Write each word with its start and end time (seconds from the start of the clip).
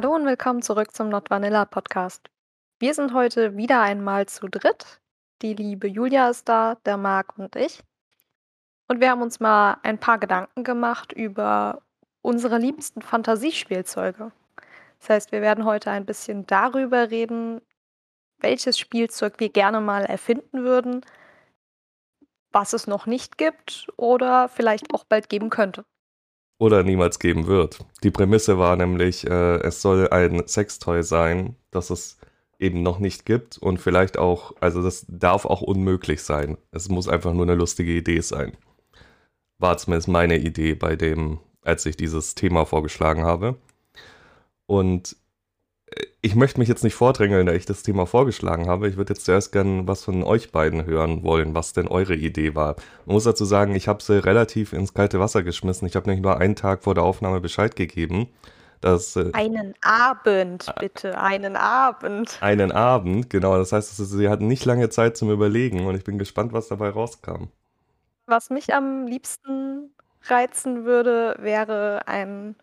Hallo 0.00 0.14
und 0.14 0.26
willkommen 0.26 0.62
zurück 0.62 0.94
zum 0.94 1.08
Not 1.08 1.28
Vanilla 1.28 1.64
Podcast. 1.64 2.30
Wir 2.78 2.94
sind 2.94 3.12
heute 3.14 3.56
wieder 3.56 3.80
einmal 3.80 4.26
zu 4.26 4.46
dritt. 4.46 5.00
Die 5.42 5.54
liebe 5.54 5.88
Julia 5.88 6.30
ist 6.30 6.48
da, 6.48 6.76
der 6.86 6.96
Marc 6.96 7.36
und 7.36 7.56
ich. 7.56 7.82
Und 8.86 9.00
wir 9.00 9.10
haben 9.10 9.22
uns 9.22 9.40
mal 9.40 9.78
ein 9.82 9.98
paar 9.98 10.18
Gedanken 10.18 10.62
gemacht 10.62 11.12
über 11.12 11.82
unsere 12.22 12.58
liebsten 12.58 13.02
Fantasiespielzeuge. 13.02 14.30
Das 15.00 15.10
heißt, 15.10 15.32
wir 15.32 15.42
werden 15.42 15.64
heute 15.64 15.90
ein 15.90 16.06
bisschen 16.06 16.46
darüber 16.46 17.10
reden, 17.10 17.60
welches 18.38 18.78
Spielzeug 18.78 19.40
wir 19.40 19.48
gerne 19.48 19.80
mal 19.80 20.04
erfinden 20.04 20.62
würden, 20.62 21.04
was 22.52 22.72
es 22.72 22.86
noch 22.86 23.06
nicht 23.06 23.36
gibt 23.36 23.88
oder 23.96 24.48
vielleicht 24.48 24.94
auch 24.94 25.02
bald 25.02 25.28
geben 25.28 25.50
könnte. 25.50 25.84
Oder 26.58 26.82
niemals 26.82 27.18
geben 27.18 27.46
wird. 27.46 27.84
Die 28.02 28.10
Prämisse 28.10 28.58
war 28.58 28.76
nämlich, 28.76 29.26
äh, 29.26 29.58
es 29.60 29.80
soll 29.80 30.08
ein 30.08 30.46
Sextoy 30.46 31.02
sein, 31.02 31.54
das 31.70 31.90
es 31.90 32.18
eben 32.58 32.82
noch 32.82 32.98
nicht 32.98 33.24
gibt 33.24 33.58
und 33.58 33.78
vielleicht 33.78 34.18
auch, 34.18 34.52
also 34.60 34.82
das 34.82 35.06
darf 35.08 35.44
auch 35.44 35.62
unmöglich 35.62 36.22
sein. 36.22 36.58
Es 36.72 36.88
muss 36.88 37.08
einfach 37.08 37.32
nur 37.32 37.44
eine 37.44 37.54
lustige 37.54 37.92
Idee 37.92 38.20
sein. 38.20 38.56
War 39.58 39.76
zumindest 39.76 40.08
meine 40.08 40.38
Idee 40.38 40.74
bei 40.74 40.96
dem, 40.96 41.38
als 41.62 41.86
ich 41.86 41.96
dieses 41.96 42.34
Thema 42.34 42.64
vorgeschlagen 42.64 43.24
habe. 43.24 43.56
Und 44.66 45.16
ich 46.20 46.34
möchte 46.34 46.58
mich 46.58 46.68
jetzt 46.68 46.84
nicht 46.84 46.94
vordrängeln, 46.94 47.46
da 47.46 47.52
ich 47.52 47.64
das 47.64 47.82
Thema 47.82 48.06
vorgeschlagen 48.06 48.68
habe. 48.68 48.88
Ich 48.88 48.96
würde 48.96 49.14
jetzt 49.14 49.24
zuerst 49.24 49.52
gerne 49.52 49.86
was 49.86 50.04
von 50.04 50.22
euch 50.24 50.50
beiden 50.50 50.84
hören 50.84 51.22
wollen, 51.22 51.54
was 51.54 51.72
denn 51.72 51.88
eure 51.88 52.14
Idee 52.14 52.54
war. 52.54 52.76
Man 53.06 53.14
muss 53.14 53.24
dazu 53.24 53.44
sagen, 53.44 53.74
ich 53.74 53.88
habe 53.88 54.02
sie 54.02 54.22
relativ 54.22 54.72
ins 54.72 54.94
kalte 54.94 55.20
Wasser 55.20 55.42
geschmissen. 55.42 55.86
Ich 55.86 55.96
habe 55.96 56.08
nämlich 56.08 56.22
nur 56.22 56.36
einen 56.36 56.56
Tag 56.56 56.82
vor 56.82 56.94
der 56.94 57.04
Aufnahme 57.04 57.40
Bescheid 57.40 57.76
gegeben. 57.76 58.28
Dass, 58.80 59.16
äh, 59.16 59.30
einen 59.32 59.74
Abend, 59.80 60.72
bitte, 60.78 61.18
einen 61.20 61.56
Abend. 61.56 62.38
Einen 62.40 62.70
Abend, 62.70 63.28
genau. 63.28 63.56
Das 63.56 63.72
heißt, 63.72 63.96
sie 63.96 64.28
hatten 64.28 64.46
nicht 64.46 64.64
lange 64.64 64.88
Zeit 64.88 65.16
zum 65.16 65.30
Überlegen 65.30 65.86
und 65.86 65.96
ich 65.96 66.04
bin 66.04 66.18
gespannt, 66.18 66.52
was 66.52 66.68
dabei 66.68 66.90
rauskam. 66.90 67.48
Was 68.26 68.50
mich 68.50 68.74
am 68.74 69.06
liebsten 69.06 69.90
reizen 70.22 70.84
würde, 70.84 71.34
wäre 71.40 72.02
ein 72.06 72.54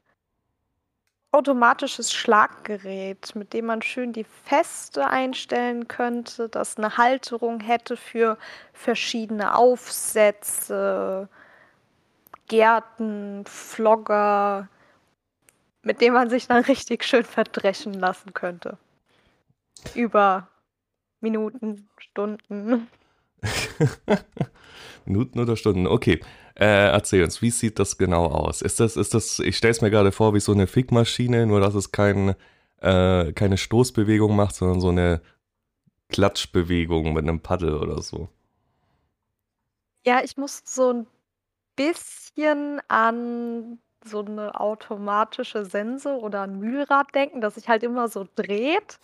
automatisches 1.35 2.13
Schlaggerät, 2.13 3.35
mit 3.35 3.53
dem 3.53 3.65
man 3.65 3.81
schön 3.81 4.13
die 4.13 4.25
Feste 4.45 5.07
einstellen 5.07 5.87
könnte, 5.87 6.47
das 6.47 6.77
eine 6.77 6.97
Halterung 6.97 7.59
hätte 7.59 7.97
für 7.97 8.37
verschiedene 8.73 9.55
Aufsätze, 9.55 11.27
Gärten, 12.47 13.43
Flogger, 13.45 14.69
mit 15.81 15.99
dem 16.01 16.13
man 16.13 16.29
sich 16.29 16.47
dann 16.47 16.63
richtig 16.63 17.03
schön 17.03 17.25
verdreschen 17.25 17.93
lassen 17.93 18.33
könnte. 18.33 18.77
Über 19.93 20.47
Minuten, 21.19 21.89
Stunden. 21.97 22.87
Minuten 25.05 25.39
oder 25.39 25.57
Stunden, 25.57 25.85
okay. 25.85 26.21
Äh, 26.55 26.91
erzähl 26.91 27.23
uns, 27.23 27.41
wie 27.41 27.51
sieht 27.51 27.79
das 27.79 27.97
genau 27.97 28.27
aus? 28.27 28.61
Ist 28.61 28.79
das, 28.79 28.95
ist 28.95 29.13
das, 29.13 29.39
ich 29.39 29.57
stelle 29.57 29.71
es 29.71 29.81
mir 29.81 29.91
gerade 29.91 30.13
vor 30.13 30.33
wie 30.33 30.39
so 30.39 30.53
eine 30.53 30.67
Fickmaschine, 30.67 31.45
nur 31.45 31.59
dass 31.59 31.75
es 31.75 31.91
kein, 31.91 32.35
äh, 32.79 33.33
keine 33.33 33.57
Stoßbewegung 33.57 34.35
macht, 34.35 34.55
sondern 34.55 34.79
so 34.79 34.89
eine 34.89 35.21
Klatschbewegung 36.09 37.13
mit 37.13 37.23
einem 37.23 37.41
Paddel 37.41 37.75
oder 37.75 38.01
so. 38.01 38.29
Ja, 40.05 40.23
ich 40.23 40.37
muss 40.37 40.61
so 40.65 40.93
ein 40.93 41.07
bisschen 41.75 42.79
an 42.87 43.79
so 44.05 44.19
eine 44.19 44.59
automatische 44.59 45.65
Sense 45.65 46.09
oder 46.19 46.43
ein 46.43 46.59
Mühlrad 46.59 47.13
denken, 47.15 47.41
das 47.41 47.55
sich 47.55 47.67
halt 47.67 47.83
immer 47.83 48.07
so 48.07 48.25
dreht. 48.35 48.99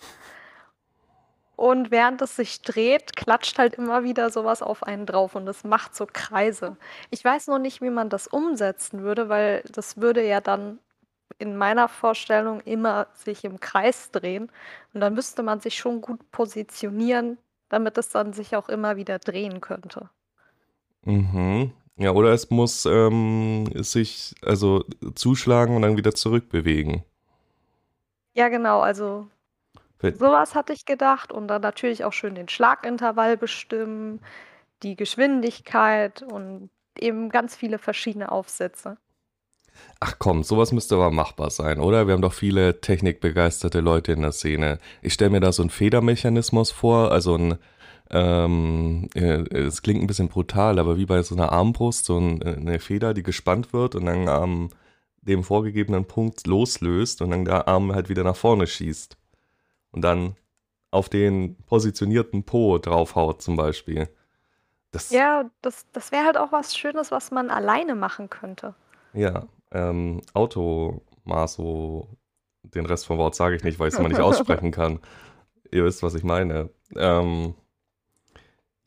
Und 1.62 1.92
während 1.92 2.24
es 2.24 2.38
sich 2.38 2.64
dreht, 2.64 3.16
klatscht 3.16 3.60
halt 3.60 3.76
immer 3.76 4.04
wieder 4.04 4.32
sowas 4.32 4.64
auf 4.64 4.82
einen 4.82 5.06
drauf 5.06 5.36
und 5.36 5.48
es 5.48 5.64
macht 5.64 5.96
so 5.96 6.08
Kreise. 6.12 6.76
Ich 7.12 7.24
weiß 7.24 7.46
noch 7.50 7.60
nicht, 7.60 7.84
wie 7.84 7.92
man 7.92 8.10
das 8.10 8.26
umsetzen 8.26 9.04
würde, 9.04 9.30
weil 9.30 9.62
das 9.72 9.98
würde 9.98 10.26
ja 10.26 10.42
dann 10.42 10.80
in 11.38 11.56
meiner 11.56 11.88
Vorstellung 11.88 12.62
immer 12.62 13.06
sich 13.14 13.44
im 13.44 13.60
Kreis 13.60 14.10
drehen. 14.10 14.52
Und 14.96 15.02
dann 15.02 15.14
müsste 15.14 15.44
man 15.44 15.60
sich 15.60 15.78
schon 15.78 16.02
gut 16.02 16.32
positionieren, 16.32 17.38
damit 17.70 17.96
es 18.00 18.10
dann 18.10 18.34
sich 18.34 18.56
auch 18.56 18.68
immer 18.68 18.96
wieder 18.96 19.20
drehen 19.20 19.62
könnte. 19.62 20.10
Mhm. 21.06 21.74
Ja, 21.96 22.10
oder 22.10 22.32
es 22.32 22.50
muss 22.50 22.88
ähm, 22.88 23.68
sich 23.84 24.34
also 24.44 24.84
zuschlagen 25.14 25.76
und 25.76 25.84
dann 25.84 25.96
wieder 25.96 26.16
zurückbewegen. 26.16 27.04
Ja, 28.34 28.50
genau. 28.50 28.80
Also 28.80 29.28
Sowas 30.18 30.56
hatte 30.56 30.74
ich 30.74 30.86
gedacht 30.86 31.32
und 31.32 31.48
dann 31.48 31.62
natürlich 31.62 32.04
auch 32.04 32.14
schön 32.14 32.36
den 32.36 32.50
Schlagintervall 32.50 33.38
bestimmen, 33.38 34.22
die 34.84 34.96
Geschwindigkeit 34.96 36.24
und 36.24 36.70
eben 36.98 37.30
ganz 37.30 37.56
viele 37.56 37.78
verschiedene 37.78 38.32
Aufsätze. 38.32 38.98
Ach 40.00 40.16
komm, 40.20 40.44
sowas 40.44 40.72
müsste 40.72 40.96
aber 40.96 41.12
machbar 41.12 41.50
sein, 41.50 41.80
oder? 41.80 42.08
Wir 42.08 42.14
haben 42.14 42.22
doch 42.22 42.34
viele 42.34 42.82
technikbegeisterte 42.82 43.80
Leute 43.80 44.12
in 44.12 44.22
der 44.22 44.32
Szene. 44.32 44.80
Ich 45.02 45.14
stelle 45.14 45.32
mir 45.32 45.40
da 45.40 45.52
so 45.52 45.64
einen 45.64 45.70
Federmechanismus 45.70 46.72
vor, 46.72 47.12
also 47.12 47.36
ein, 47.36 47.58
ähm, 48.10 49.08
äh, 49.16 49.44
es 49.56 49.82
klingt 49.82 50.02
ein 50.02 50.08
bisschen 50.08 50.28
brutal, 50.28 50.78
aber 50.80 50.98
wie 50.98 51.06
bei 51.06 51.22
so 51.24 51.36
einer 51.36 51.52
Armbrust, 51.52 52.06
so 52.06 52.20
äh, 52.20 52.56
eine 52.56 52.80
Feder, 52.80 53.14
die 53.14 53.24
gespannt 53.24 53.74
wird 53.74 53.96
und 53.96 54.06
dann 54.06 54.28
am 54.28 54.70
dem 55.22 55.44
vorgegebenen 55.44 56.06
Punkt 56.06 56.48
loslöst 56.48 57.22
und 57.22 57.30
dann 57.32 57.46
der 57.46 57.68
Arm 57.68 57.94
halt 57.94 58.10
wieder 58.10 58.24
nach 58.24 58.36
vorne 58.36 58.68
schießt 58.68 59.21
und 59.92 60.02
dann 60.02 60.36
auf 60.92 61.10
den 61.10 61.56
positionierten 61.64 62.44
Po 62.44 62.78
draufhaut 62.78 63.42
zum 63.42 63.56
Beispiel. 63.56 64.10
Das, 64.92 65.10
ja, 65.10 65.50
das, 65.62 65.86
das 65.94 66.12
wäre 66.12 66.26
halt 66.26 66.38
auch 66.38 66.52
was 66.52 66.76
Schönes, 66.76 67.12
was 67.12 67.32
man 67.32 67.50
alleine 67.50 67.96
machen 67.96 68.30
könnte. 68.30 68.76
Ja, 69.14 69.48
ähm, 69.72 70.22
Automaso, 70.34 72.10
den 72.64 72.86
Rest 72.86 73.06
vom 73.06 73.18
Wort 73.18 73.36
sage 73.36 73.56
ich 73.56 73.64
nicht, 73.64 73.80
weil 73.80 73.88
ich 73.88 73.94
es 73.94 74.00
immer 74.00 74.10
nicht 74.10 74.20
aussprechen 74.22 74.72
kann. 74.72 75.00
Ihr 75.72 75.86
wisst, 75.86 76.04
was 76.04 76.14
ich 76.14 76.24
meine. 76.24 76.70
Ähm, 76.98 77.56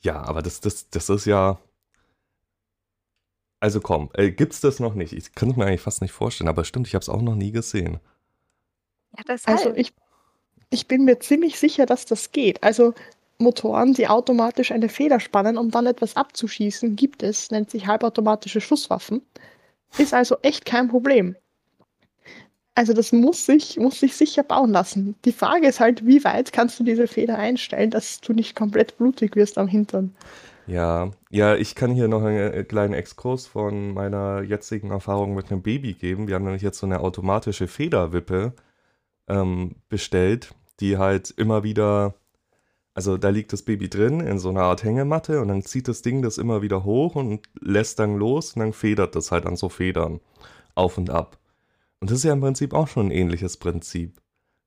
ja, 0.03 0.23
aber 0.23 0.43
das, 0.43 0.61
das, 0.61 0.91
das 0.91 1.09
ist 1.09 1.25
ja. 1.25 1.59
Also 3.61 3.81
komm, 3.81 4.11
äh, 4.13 4.31
gibt's 4.31 4.61
das 4.61 4.79
noch 4.79 4.95
nicht? 4.95 5.15
Ich 5.15 5.35
kann 5.35 5.51
es 5.51 5.57
mir 5.57 5.65
eigentlich 5.65 5.81
fast 5.81 6.03
nicht 6.03 6.13
vorstellen, 6.13 6.49
aber 6.49 6.65
stimmt, 6.65 6.87
ich 6.87 6.95
habe 6.95 7.03
es 7.03 7.09
auch 7.09 7.23
noch 7.23 7.35
nie 7.35 7.51
gesehen. 7.51 7.99
Ja, 9.17 9.25
deshalb. 9.27 9.59
Also 9.59 9.75
ich 9.75 9.95
ich 10.75 10.89
bin 10.89 11.05
mir 11.05 11.21
ziemlich 11.21 11.59
sicher, 11.59 11.87
dass 11.87 12.05
das 12.05 12.33
geht. 12.33 12.63
Also 12.63 12.95
Motoren, 13.39 13.95
die 13.95 14.09
automatisch 14.09 14.73
eine 14.73 14.89
Feder 14.89 15.21
spannen, 15.21 15.57
um 15.57 15.71
dann 15.71 15.87
etwas 15.87 16.17
abzuschießen, 16.17 16.97
gibt 16.97 17.23
es, 17.23 17.51
nennt 17.51 17.71
sich 17.71 17.87
halbautomatische 17.87 18.61
Schusswaffen. 18.61 19.23
Ist 19.99 20.13
also 20.13 20.37
echt 20.43 20.65
kein 20.65 20.89
Problem. 20.89 21.37
Also 22.75 22.93
das 22.93 23.13
muss 23.13 23.47
sich, 23.47 23.77
muss 23.79 24.01
sich 24.01 24.17
sicher 24.17 24.43
bauen 24.43 24.73
lassen. 24.73 25.15
Die 25.25 25.33
Frage 25.33 25.69
ist 25.69 25.79
halt, 25.79 26.05
wie 26.05 26.25
weit 26.25 26.53
kannst 26.53 26.81
du 26.81 26.85
diese 26.85 27.07
Feder 27.07 27.39
einstellen, 27.39 27.91
dass 27.91 28.21
du 28.21 28.33
nicht 28.33 28.57
komplett 28.57 28.99
blutig 28.99 29.37
wirst 29.37 29.59
am 29.59 29.69
Hintern. 29.69 30.13
Ja, 30.67 31.11
ja, 31.31 31.55
ich 31.55 31.77
kann 31.77 31.93
hier 31.93 32.09
noch 32.09 32.25
einen 32.25 32.67
kleinen 32.67 32.95
Exkurs 32.95 33.47
von 33.47 33.95
meiner 33.95 34.43
jetzigen 34.43 34.91
Erfahrung 34.91 35.35
mit 35.35 35.53
einem 35.53 35.63
Baby 35.63 35.93
geben. 35.93 36.27
Wir 36.27 36.35
haben 36.35 36.45
nämlich 36.45 36.63
jetzt 36.63 36.79
so 36.79 36.87
eine 36.87 37.01
automatische 37.01 37.69
Federwippe 37.69 38.55
ähm, 39.29 39.77
bestellt, 39.89 40.55
die 40.81 40.99
halt 40.99 41.31
immer 41.31 41.63
wieder, 41.63 42.15
also 42.95 43.17
da 43.17 43.29
liegt 43.29 43.53
das 43.53 43.63
Baby 43.63 43.89
drin 43.89 44.21
in 44.21 44.39
so 44.39 44.51
einer 44.51 44.63
Art 44.63 44.85
Hängematte 44.85 45.41
und 45.41 45.49
dann 45.49 45.63
zieht 45.63 45.89
das 45.89 46.03
Ding 46.03 46.23
das 46.23 46.39
immer 46.39 46.63
wieder 46.63 46.85
hoch 46.85 47.15
und 47.17 47.47
lässt 47.61 47.99
dann 47.99 48.17
los 48.17 48.55
und 48.55 48.61
dann 48.61 48.73
federt 48.73 49.15
das 49.17 49.31
halt 49.31 49.47
an 49.47 49.57
so 49.57 49.69
Federn 49.69 50.21
auf 50.75 50.99
und 50.99 51.11
ab. 51.11 51.39
Und 52.01 52.11
das 52.11 52.19
ist 52.19 52.25
ja 52.25 52.33
im 52.33 52.41
Prinzip 52.41 52.75
auch 52.75 52.89
schon 52.89 53.07
ein 53.07 53.13
ähnliches 53.13 53.57
Prinzip. 53.57 54.21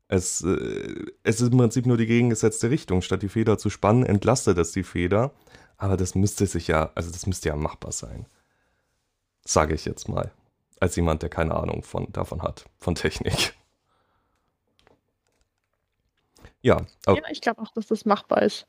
Es, 0.07 0.42
äh, 0.42 1.06
es 1.24 1.42
ist 1.42 1.51
im 1.51 1.57
Prinzip 1.57 1.86
nur 1.86 1.98
die 1.98 2.07
gegengesetzte 2.07 2.69
Richtung. 2.69 3.01
Statt 3.01 3.21
die 3.21 3.30
Feder 3.30 3.57
zu 3.57 3.69
spannen, 3.69 4.06
entlastet 4.06 4.57
es 4.57 4.71
die 4.71 4.83
Feder. 4.83 5.31
Aber 5.77 5.98
das 5.98 6.15
müsste 6.15 6.45
sich 6.48 6.68
ja, 6.68 6.92
also 6.95 7.12
das 7.12 7.27
müsste 7.27 7.50
ja 7.50 7.56
machbar 7.56 7.92
sein. 7.92 8.25
Sage 9.45 9.75
ich 9.75 9.86
jetzt 9.86 10.09
mal. 10.09 10.31
Als 10.80 10.95
jemand, 10.95 11.21
der 11.21 11.30
keine 11.30 11.56
Ahnung 11.56 11.83
von, 11.83 12.12
davon 12.12 12.42
hat, 12.42 12.65
von 12.80 12.95
Technik. 12.95 13.54
Ja, 16.68 16.86
ja 17.08 17.24
ich 17.30 17.40
glaube 17.40 17.62
auch, 17.62 17.72
dass 17.72 17.88
das 17.88 18.04
machbar 18.04 18.42
ist. 18.42 18.68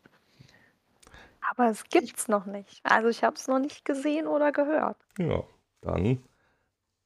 Aber 1.51 1.69
es 1.69 1.83
gibt 1.85 2.17
es 2.17 2.29
noch 2.29 2.47
nicht. 2.47 2.81
Also 2.85 3.09
ich 3.09 3.25
habe 3.25 3.35
es 3.35 3.49
noch 3.49 3.59
nicht 3.59 3.85
gesehen 3.85 4.29
oder 4.29 4.53
gehört. 4.53 4.97
Ja, 5.19 5.43
dann 5.81 6.23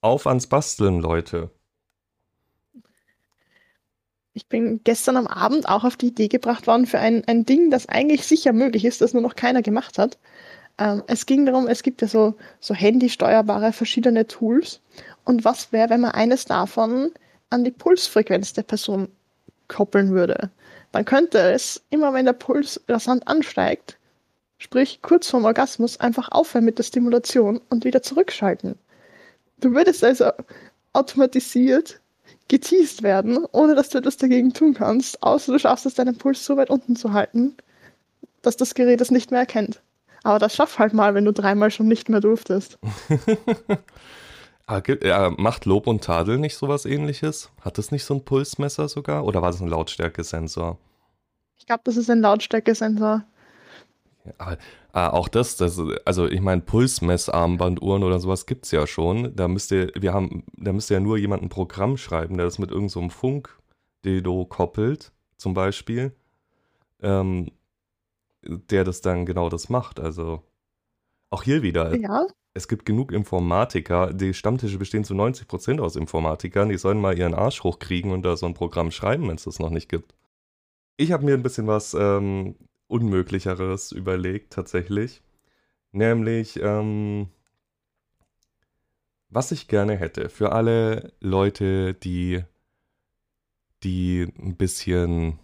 auf 0.03 0.27
ans 0.27 0.47
Basteln, 0.47 1.01
Leute. 1.01 1.51
Ich 4.35 4.47
bin 4.49 4.83
gestern 4.85 5.17
am 5.17 5.27
Abend 5.27 5.67
auch 5.67 5.85
auf 5.85 5.97
die 5.97 6.09
Idee 6.09 6.29
gebracht 6.29 6.67
worden 6.67 6.87
für 6.87 6.99
ein, 6.99 7.23
ein 7.27 7.47
Ding, 7.47 7.71
das 7.71 7.89
eigentlich 7.89 8.27
sicher 8.27 8.53
möglich 8.53 8.85
ist, 8.85 9.01
das 9.01 9.15
nur 9.15 9.23
noch 9.23 9.37
keiner 9.37 9.63
gemacht 9.63 9.97
hat. 9.97 10.19
Ähm, 10.77 11.03
es 11.07 11.25
ging 11.25 11.47
darum, 11.47 11.69
es 11.69 11.83
gibt 11.83 12.03
ja 12.03 12.09
so, 12.09 12.35
so 12.61 12.75
handysteuerbare 12.75 13.73
verschiedene 13.73 14.27
Tools. 14.27 14.83
Und 15.25 15.45
was 15.45 15.73
wäre, 15.73 15.89
wenn 15.89 16.01
man 16.03 16.13
eines 16.13 16.45
davon 16.45 17.13
an 17.49 17.65
die 17.65 17.71
Pulsfrequenz 17.71 18.53
der 18.53 18.65
Person 18.65 19.09
koppeln 19.69 20.11
würde, 20.11 20.51
dann 20.93 21.05
könnte 21.05 21.39
es, 21.39 21.83
immer 21.91 22.13
wenn 22.13 22.27
der 22.27 22.35
Puls 22.35 22.81
rasant 22.89 23.27
ansteigt, 23.27 23.99
sprich 24.59 25.01
kurz 25.03 25.29
vorm 25.29 25.45
Orgasmus, 25.45 25.99
einfach 25.99 26.31
aufhören 26.31 26.65
mit 26.65 26.79
der 26.79 26.85
Stimulation 26.85 27.61
und 27.71 27.85
wieder 27.85 28.03
zurückschalten. 28.03 28.77
Du 29.59 29.75
würdest 29.75 30.05
also 30.05 30.31
automatisiert 30.93 32.01
geteased 32.49 33.03
werden, 33.03 33.47
ohne 33.53 33.75
dass 33.75 33.89
du 33.89 33.99
etwas 33.99 34.19
dagegen 34.19 34.53
tun 34.53 34.75
kannst, 34.75 35.23
außer 35.23 35.53
du 35.53 35.59
schaffst 35.59 35.87
es, 35.87 35.95
deinen 35.95 36.19
Puls 36.19 36.45
so 36.45 36.57
weit 36.57 36.71
unten 36.71 36.97
zu 36.97 37.13
halten, 37.13 37.57
dass 38.43 38.57
das 38.57 38.75
Gerät 38.75 39.01
es 39.01 39.11
nicht 39.11 39.31
mehr 39.31 39.41
erkennt. 39.41 39.81
Aber 40.23 40.39
das 40.39 40.55
schaff 40.55 40.79
halt 40.79 40.93
mal, 40.93 41.15
wenn 41.15 41.25
du 41.25 41.33
dreimal 41.33 41.71
schon 41.71 41.89
nicht 41.89 42.09
mehr 42.09 42.21
durftest. 42.21 42.79
Ah, 44.73 45.31
macht 45.37 45.67
Lob 45.67 45.87
und 45.87 46.03
Tadel 46.03 46.39
nicht 46.39 46.57
sowas 46.57 46.87
ähnliches? 46.87 47.51
Hat 47.61 47.79
es 47.79 47.91
nicht 47.91 48.05
so 48.05 48.15
ein 48.15 48.25
Pulsmesser 48.25 48.89
sogar? 48.89 49.25
Oder 49.25 49.43
war 49.43 49.51
das 49.51 49.61
ein 49.61 49.69
Lautstärkesensor? 49.69 50.79
Ich 51.59 51.67
glaube, 51.67 51.83
das 51.85 51.99
ist 51.99 52.09
ein 52.09 52.21
Lautstärkesensor. 52.21 53.25
Ja, 54.25 54.57
ah, 54.93 55.11
auch 55.11 55.29
das, 55.29 55.57
das, 55.57 55.79
also 56.07 56.27
ich 56.27 56.41
meine, 56.41 56.63
Pulsmessarmbanduhren 56.63 58.03
oder 58.03 58.19
sowas 58.19 58.47
gibt 58.47 58.65
es 58.65 58.71
ja 58.71 58.87
schon. 58.87 59.37
Da 59.37 59.47
müsste, 59.47 59.93
wir 59.95 60.15
haben, 60.15 60.45
da 60.57 60.73
müsste 60.73 60.95
ja 60.95 61.01
nur 61.01 61.19
jemand 61.19 61.43
ein 61.43 61.49
Programm 61.51 61.99
schreiben, 61.99 62.39
der 62.39 62.47
das 62.47 62.59
mit 62.59 62.71
irgendeinem 62.71 63.11
so 63.11 63.15
Funk-Dildo 63.15 64.47
koppelt, 64.47 65.13
zum 65.37 65.53
Beispiel. 65.53 66.13
Ähm, 67.03 67.51
der 68.43 68.85
das 68.85 69.03
dann 69.03 69.27
genau 69.27 69.51
das 69.51 69.69
macht. 69.69 70.01
Also 70.01 70.43
auch 71.31 71.43
hier 71.43 71.63
wieder. 71.63 71.95
Ja. 71.97 72.27
Es 72.55 72.69
gibt 72.69 72.85
genug 72.85 73.13
Informatiker. 73.13 74.13
Die 74.13 74.35
Stammtische 74.35 74.79
bestehen 74.79 75.05
zu 75.05 75.15
90 75.15 75.49
Prozent 75.49 75.81
aus 75.81 75.97
Informatikern. 75.97 76.69
Die 76.69 76.79
sollen 76.79 77.01
mal 77.01 77.17
ihren 77.19 77.35
Arsch 77.35 77.63
hochkriegen 77.63 78.13
und 78.13 78.23
da 78.23 78.37
so 78.37 78.47
ein 78.47 78.55
Programm 78.55 78.91
schreiben, 78.91 79.29
wenn 79.29 79.37
es 79.37 79.45
das 79.45 79.59
noch 79.59 79.71
nicht 79.71 79.89
gibt. 79.89 80.15
Ich 80.97 81.13
habe 81.13 81.25
mir 81.25 81.35
ein 81.35 81.43
bisschen 81.43 81.67
was 81.67 81.95
ähm, 81.95 82.57
Unmöglicheres 82.89 83.93
überlegt, 83.93 84.53
tatsächlich. 84.53 85.23
Nämlich, 85.93 86.61
ähm, 86.63 87.29
was 89.31 89.53
ich 89.53 89.69
gerne 89.69 89.97
hätte 89.97 90.29
für 90.29 90.53
alle 90.53 91.13
Leute, 91.21 91.95
die, 91.95 92.45
die 93.83 94.31
ein 94.39 94.57
bisschen 94.57 95.39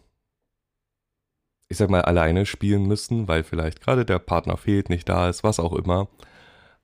ich 1.69 1.77
sag 1.77 1.91
mal, 1.91 2.03
alleine 2.03 2.47
spielen 2.47 2.87
müssen, 2.87 3.29
weil 3.29 3.45
vielleicht 3.45 3.81
gerade 3.81 4.05
der 4.05 4.19
Partner 4.19 4.57
fehlt, 4.57 4.89
nicht 4.89 5.09
da 5.09 5.29
ist, 5.29 5.45
was 5.45 5.61
auch 5.61 5.75
immer, 5.75 6.09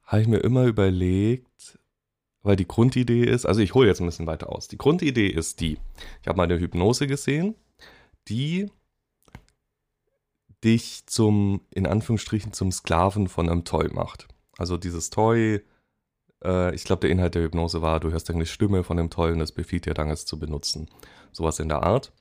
habe 0.05 0.23
ich 0.23 0.29
mir 0.29 0.39
immer 0.39 0.65
überlegt, 0.65 1.79
weil 2.43 2.57
die 2.57 2.69
Grundidee 2.69 3.25
ist, 3.25 3.47
also 3.47 3.61
ich 3.61 3.75
hole 3.75 3.89
jetzt 3.89 4.01
ein 4.01 4.07
bisschen 4.07 4.27
weiter 4.27 4.51
aus. 4.51 4.69
Die 4.69 4.79
Grundidee 4.79 5.29
ist 5.29 5.61
die, 5.61 5.79
ich 6.21 6.29
habe 6.29 6.37
mal 6.37 6.45
eine 6.45 6.59
Hypnose 6.59 7.07
gesehen, 7.07 7.55
die 8.29 8.71
dich 10.63 11.07
zum, 11.07 11.63
in 11.71 11.87
Anführungsstrichen, 11.87 12.53
zum 12.53 12.73
Sklaven 12.73 13.29
von 13.29 13.49
einem 13.49 13.65
Toy 13.65 13.89
macht. 13.93 14.29
Also 14.57 14.77
dieses 14.77 15.11
Toy, 15.11 15.61
äh, 16.43 16.75
ich 16.75 16.85
glaube, 16.85 17.01
der 17.01 17.11
Inhalt 17.11 17.35
der 17.35 17.43
Hypnose 17.43 17.83
war, 17.83 18.01
du 18.01 18.11
hörst 18.11 18.31
eine 18.31 18.47
Stimme 18.47 18.83
von 18.83 18.97
dem 18.97 19.11
Toy 19.11 19.33
und 19.33 19.39
das 19.39 19.53
befiehlt 19.53 19.87
dir 19.87 19.95
dann, 19.95 20.11
es 20.11 20.27
zu 20.27 20.39
benutzen. 20.39 20.89
Sowas 21.33 21.59
in 21.59 21.69
der 21.69 21.83
Art. 21.83 22.13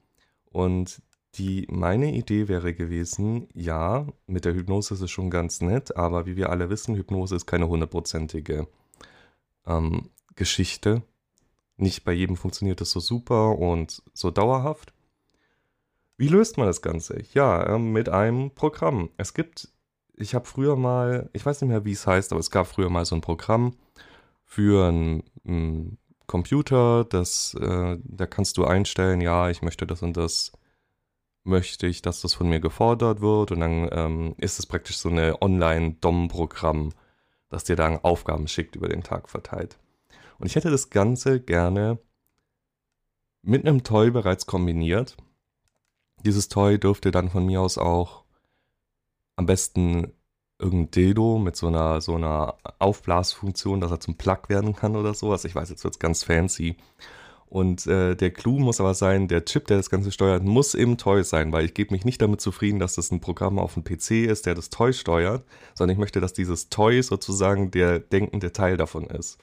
Und 0.51 1.01
die, 1.35 1.68
meine 1.69 2.13
Idee 2.13 2.47
wäre 2.47 2.74
gewesen, 2.74 3.47
ja, 3.53 4.06
mit 4.27 4.45
der 4.45 4.53
Hypnose 4.53 4.94
ist 4.94 5.01
es 5.01 5.12
schon 5.12 5.30
ganz 5.30 5.62
nett, 5.62 5.95
aber 5.97 6.25
wie 6.25 6.35
wir 6.35 6.50
alle 6.50 6.69
wissen, 6.69 6.95
Hypnose 6.95 7.35
ist 7.35 7.47
keine 7.47 7.68
hundertprozentige 7.68 8.68
ähm, 9.65 10.09
Geschichte. 10.35 11.01
Nicht 11.77 12.03
bei 12.03 12.12
jedem 12.13 12.38
funktioniert 12.38 12.81
das 12.81 12.91
so 12.91 13.00
super 13.00 13.57
und 13.57 14.03
so 14.13 14.30
dauerhaft. 14.30 14.94
Wie 16.18 16.27
löst 16.27 16.57
man 16.57 16.68
das 16.68 16.81
Ganze? 16.81 17.24
Ja, 17.33 17.63
äh, 17.63 17.80
mit 17.80 18.09
einem 18.09 18.51
Programm. 18.51 19.09
Es 19.18 19.33
gibt, 19.33 19.69
ich 20.15 20.35
habe 20.35 20.45
früher 20.45 20.75
mal, 20.75 21.30
ich 21.33 21.45
weiß 21.45 21.62
nicht 21.62 21.69
mehr, 21.69 21.85
wie 21.85 21.94
es 21.94 22.06
heißt, 22.06 22.31
aber 22.31 22.39
es 22.39 22.51
gab 22.51 22.68
früher 22.68 22.89
mal 22.89 23.06
so 23.06 23.15
ein 23.15 23.21
Programm 23.21 23.75
für 24.45 24.88
einen 24.88 25.97
Computer, 26.27 27.06
das, 27.06 27.56
äh, 27.56 27.97
da 28.03 28.27
kannst 28.27 28.57
du 28.57 28.65
einstellen, 28.65 29.19
ja, 29.19 29.50
ich 29.50 29.63
möchte 29.63 29.88
das 29.88 30.03
und 30.03 30.15
das 30.15 30.51
möchte 31.44 31.88
ich, 31.88 32.01
dass 32.01 32.22
das 32.22 32.34
von 32.34 32.50
mir 32.50 32.60
gefordert 32.60 33.22
wird 33.22 33.51
und 33.51 33.60
dann 33.60 33.90
ähm, 33.92 34.36
ist 34.38 34.60
es 34.60 34.66
praktisch 34.66 34.98
so 34.98 35.10
eine 35.10 35.42
Online-DOM-Programm, 35.42 36.94
das 37.50 37.63
dir 37.66 37.75
dann 37.75 38.00
Aufgaben 38.00 38.48
schickt 38.48 38.75
über 38.75 38.88
den 38.88 39.04
Tag 39.04 39.30
verteilt. 39.30 39.78
Und 40.40 40.48
ich 40.48 40.56
hätte 40.56 40.72
das 40.72 40.90
Ganze 40.90 41.42
gerne 41.42 42.00
mit 43.42 43.66
einem 43.66 43.84
Toy 43.84 44.10
bereits 44.10 44.45
kombiniert. 44.45 45.18
Dieses 46.25 46.48
Toy 46.48 46.80
dürfte 46.80 47.12
dann 47.12 47.30
von 47.30 47.45
mir 47.45 47.62
aus 47.62 47.78
auch 47.78 48.24
am 49.36 49.45
besten 49.45 50.13
irgendein 50.60 50.92
Dildo 50.92 51.38
mit 51.40 51.56
so 51.56 51.68
einer, 51.68 52.00
so 52.00 52.16
einer 52.16 52.56
Aufblasfunktion, 52.80 53.81
dass 53.81 53.92
er 53.92 54.00
zum 54.00 54.16
Plug 54.16 54.44
werden 54.48 54.75
kann 54.75 54.95
oder 54.95 55.13
sowas. 55.13 55.44
Ich 55.45 55.56
weiß, 55.56 55.69
jetzt 55.69 55.84
wird 55.84 55.95
es 55.95 56.00
ganz 56.00 56.24
fancy. 56.24 56.78
Und 57.54 57.86
äh, 57.86 58.16
der 58.16 58.32
Clou 58.32 58.58
muss 58.58 58.80
aber 58.80 58.96
sein, 58.96 59.28
der 59.28 59.46
Chip, 59.46 59.68
der 59.68 59.78
das 59.78 59.92
Ganze 59.92 60.12
steuert, 60.12 60.42
muss 60.42 60.74
im 60.74 60.98
Toy 60.98 61.24
sein, 61.24 61.52
weil 61.52 61.66
ich 61.66 61.76
gebe 61.76 61.94
mich 61.94 62.04
nicht 62.04 62.20
damit 62.20 62.42
zufrieden, 62.42 62.80
dass 62.80 62.96
das 62.96 63.12
ein 63.12 63.20
Programm 63.20 63.60
auf 63.60 63.76
dem 63.76 63.84
PC 63.84 64.26
ist, 64.28 64.48
der 64.48 64.56
das 64.56 64.72
Toy 64.72 64.92
steuert, 64.92 65.46
sondern 65.76 65.94
ich 65.94 66.00
möchte, 66.00 66.20
dass 66.20 66.34
dieses 66.34 66.70
Toy 66.70 67.04
sozusagen 67.04 67.70
der 67.70 68.00
denkende 68.00 68.54
Teil 68.54 68.76
davon 68.76 69.06
ist. 69.06 69.38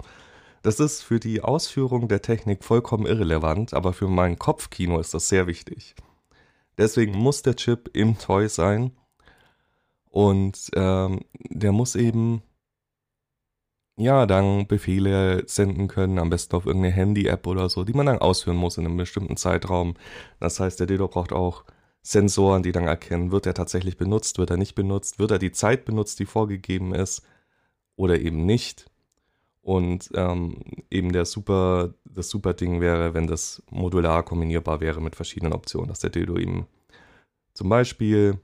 Das 0.62 0.80
ist 0.80 1.02
für 1.02 1.20
die 1.20 1.40
Ausführung 1.40 2.08
der 2.08 2.20
Technik 2.20 2.64
vollkommen 2.64 3.06
irrelevant, 3.06 3.74
aber 3.74 3.92
für 3.92 4.08
mein 4.08 4.40
Kopfkino 4.40 4.98
ist 4.98 5.14
das 5.14 5.28
sehr 5.28 5.46
wichtig. 5.46 5.94
Deswegen 6.78 7.16
muss 7.16 7.42
der 7.42 7.54
Chip 7.54 7.90
im 7.92 8.18
Toy 8.18 8.48
sein 8.48 8.90
und 10.08 10.58
ähm, 10.74 11.20
der 11.48 11.70
muss 11.70 11.94
eben 11.94 12.42
ja, 14.00 14.26
dann 14.26 14.66
Befehle 14.66 15.44
senden 15.46 15.86
können, 15.88 16.18
am 16.18 16.30
besten 16.30 16.56
auf 16.56 16.66
irgendeine 16.66 16.94
Handy-App 16.94 17.46
oder 17.46 17.68
so, 17.68 17.84
die 17.84 17.92
man 17.92 18.06
dann 18.06 18.18
ausführen 18.18 18.56
muss 18.56 18.78
in 18.78 18.86
einem 18.86 18.96
bestimmten 18.96 19.36
Zeitraum. 19.36 19.94
Das 20.38 20.58
heißt, 20.58 20.80
der 20.80 20.86
Dildo 20.86 21.08
braucht 21.08 21.32
auch 21.32 21.64
Sensoren, 22.02 22.62
die 22.62 22.72
dann 22.72 22.86
erkennen, 22.86 23.30
wird 23.30 23.46
er 23.46 23.54
tatsächlich 23.54 23.98
benutzt, 23.98 24.38
wird 24.38 24.50
er 24.50 24.56
nicht 24.56 24.74
benutzt, 24.74 25.18
wird 25.18 25.32
er 25.32 25.38
die 25.38 25.52
Zeit 25.52 25.84
benutzt, 25.84 26.18
die 26.18 26.24
vorgegeben 26.24 26.94
ist 26.94 27.22
oder 27.96 28.18
eben 28.18 28.46
nicht. 28.46 28.90
Und 29.62 30.10
ähm, 30.14 30.56
eben 30.90 31.12
der 31.12 31.26
super, 31.26 31.92
das 32.06 32.30
super 32.30 32.54
Ding 32.54 32.80
wäre, 32.80 33.12
wenn 33.12 33.26
das 33.26 33.62
modular 33.70 34.22
kombinierbar 34.22 34.80
wäre 34.80 35.02
mit 35.02 35.14
verschiedenen 35.14 35.52
Optionen, 35.52 35.88
dass 35.88 36.00
der 36.00 36.10
Dildo 36.10 36.38
eben 36.38 36.66
zum 37.52 37.68
Beispiel 37.68 38.38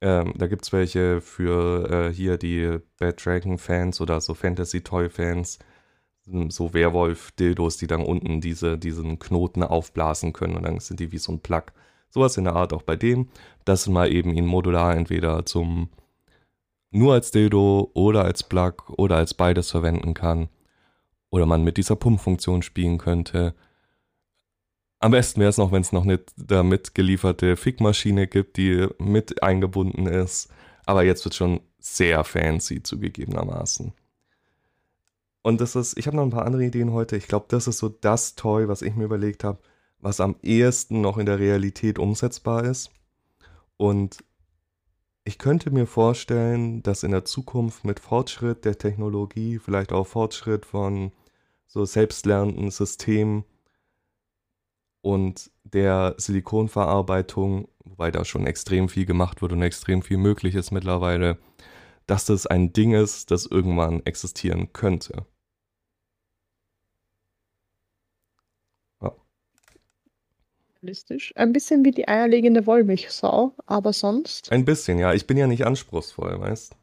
ähm, 0.00 0.34
da 0.36 0.46
gibt 0.46 0.64
es 0.64 0.72
welche 0.72 1.20
für 1.20 1.90
äh, 1.90 2.12
hier 2.12 2.36
die 2.38 2.78
Bad 2.98 3.24
Dragon-Fans 3.24 4.00
oder 4.00 4.20
so 4.20 4.34
Fantasy-Toy-Fans, 4.34 5.58
hm, 6.26 6.50
so 6.50 6.74
Werwolf-Dildos, 6.74 7.78
die 7.78 7.86
dann 7.86 8.02
unten 8.02 8.40
diese, 8.40 8.78
diesen 8.78 9.18
Knoten 9.18 9.62
aufblasen 9.62 10.32
können 10.32 10.56
und 10.56 10.64
dann 10.64 10.80
sind 10.80 11.00
die 11.00 11.12
wie 11.12 11.18
so 11.18 11.32
ein 11.32 11.40
Plug. 11.40 11.64
Sowas 12.10 12.36
in 12.36 12.44
der 12.44 12.56
Art 12.56 12.72
auch 12.72 12.82
bei 12.82 12.96
dem, 12.96 13.28
dass 13.64 13.88
man 13.88 14.10
eben 14.10 14.32
ihn 14.34 14.46
modular 14.46 14.94
entweder 14.96 15.44
zum 15.46 15.90
nur 16.90 17.14
als 17.14 17.30
Dildo 17.30 17.90
oder 17.94 18.24
als 18.24 18.42
Plug 18.42 18.74
oder 18.96 19.16
als 19.16 19.34
beides 19.34 19.70
verwenden 19.70 20.14
kann. 20.14 20.48
Oder 21.30 21.46
man 21.46 21.64
mit 21.64 21.76
dieser 21.76 21.96
Pumpfunktion 21.96 22.62
spielen 22.62 22.98
könnte. 22.98 23.54
Am 25.06 25.12
besten 25.12 25.38
wäre 25.38 25.50
es 25.50 25.56
noch, 25.56 25.70
wenn 25.70 25.82
es 25.82 25.92
noch 25.92 26.02
eine 26.02 26.18
damit 26.36 26.96
gelieferte 26.96 27.56
Fickmaschine 27.56 28.26
gibt, 28.26 28.56
die 28.56 28.88
mit 28.98 29.40
eingebunden 29.40 30.08
ist. 30.08 30.48
Aber 30.84 31.04
jetzt 31.04 31.24
wird 31.24 31.36
schon 31.36 31.60
sehr 31.78 32.24
fancy 32.24 32.82
zugegebenermaßen. 32.82 33.92
Und 35.42 35.60
das 35.60 35.76
ist, 35.76 35.96
ich 35.96 36.08
habe 36.08 36.16
noch 36.16 36.24
ein 36.24 36.30
paar 36.30 36.44
andere 36.44 36.64
Ideen 36.64 36.92
heute. 36.92 37.16
Ich 37.16 37.28
glaube, 37.28 37.46
das 37.50 37.68
ist 37.68 37.78
so 37.78 37.88
das 37.88 38.34
Toy, 38.34 38.66
was 38.66 38.82
ich 38.82 38.96
mir 38.96 39.04
überlegt 39.04 39.44
habe, 39.44 39.60
was 40.00 40.18
am 40.18 40.34
ehesten 40.42 41.02
noch 41.02 41.18
in 41.18 41.26
der 41.26 41.38
Realität 41.38 42.00
umsetzbar 42.00 42.64
ist. 42.64 42.90
Und 43.76 44.24
ich 45.22 45.38
könnte 45.38 45.70
mir 45.70 45.86
vorstellen, 45.86 46.82
dass 46.82 47.04
in 47.04 47.12
der 47.12 47.24
Zukunft 47.24 47.84
mit 47.84 48.00
Fortschritt 48.00 48.64
der 48.64 48.76
Technologie, 48.76 49.60
vielleicht 49.60 49.92
auch 49.92 50.08
Fortschritt 50.08 50.66
von 50.66 51.12
so 51.68 51.84
selbstlernenden 51.84 52.72
Systemen, 52.72 53.44
und 55.06 55.52
der 55.62 56.16
Silikonverarbeitung, 56.18 57.68
wobei 57.84 58.10
da 58.10 58.24
schon 58.24 58.44
extrem 58.44 58.88
viel 58.88 59.06
gemacht 59.06 59.40
wird 59.40 59.52
und 59.52 59.62
extrem 59.62 60.02
viel 60.02 60.16
möglich 60.16 60.56
ist 60.56 60.72
mittlerweile, 60.72 61.38
dass 62.08 62.24
das 62.24 62.46
ein 62.48 62.72
Ding 62.72 62.92
ist, 62.92 63.30
das 63.30 63.46
irgendwann 63.46 64.04
existieren 64.04 64.72
könnte. 64.72 65.24
Ein 71.36 71.52
bisschen 71.52 71.84
wie 71.84 71.90
die 71.92 72.06
eierlegende 72.06 72.66
Wollmilchsau, 72.66 73.54
aber 73.66 73.92
sonst. 73.92 74.50
Ein 74.52 74.64
bisschen, 74.64 74.98
ja. 74.98 75.14
Ich 75.14 75.26
bin 75.26 75.36
ja 75.36 75.46
nicht 75.46 75.66
anspruchsvoll, 75.66 76.40
weißt 76.40 76.76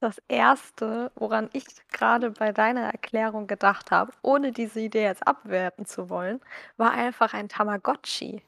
Das 0.00 0.22
Erste, 0.28 1.10
woran 1.16 1.50
ich 1.52 1.64
gerade 1.90 2.30
bei 2.30 2.52
deiner 2.52 2.82
Erklärung 2.82 3.46
gedacht 3.48 3.90
habe, 3.90 4.12
ohne 4.22 4.52
diese 4.52 4.80
Idee 4.80 5.02
jetzt 5.02 5.26
abwerten 5.26 5.86
zu 5.86 6.08
wollen, 6.08 6.40
war 6.76 6.92
einfach 6.92 7.34
ein 7.34 7.48
Tamagotchi. 7.48 8.42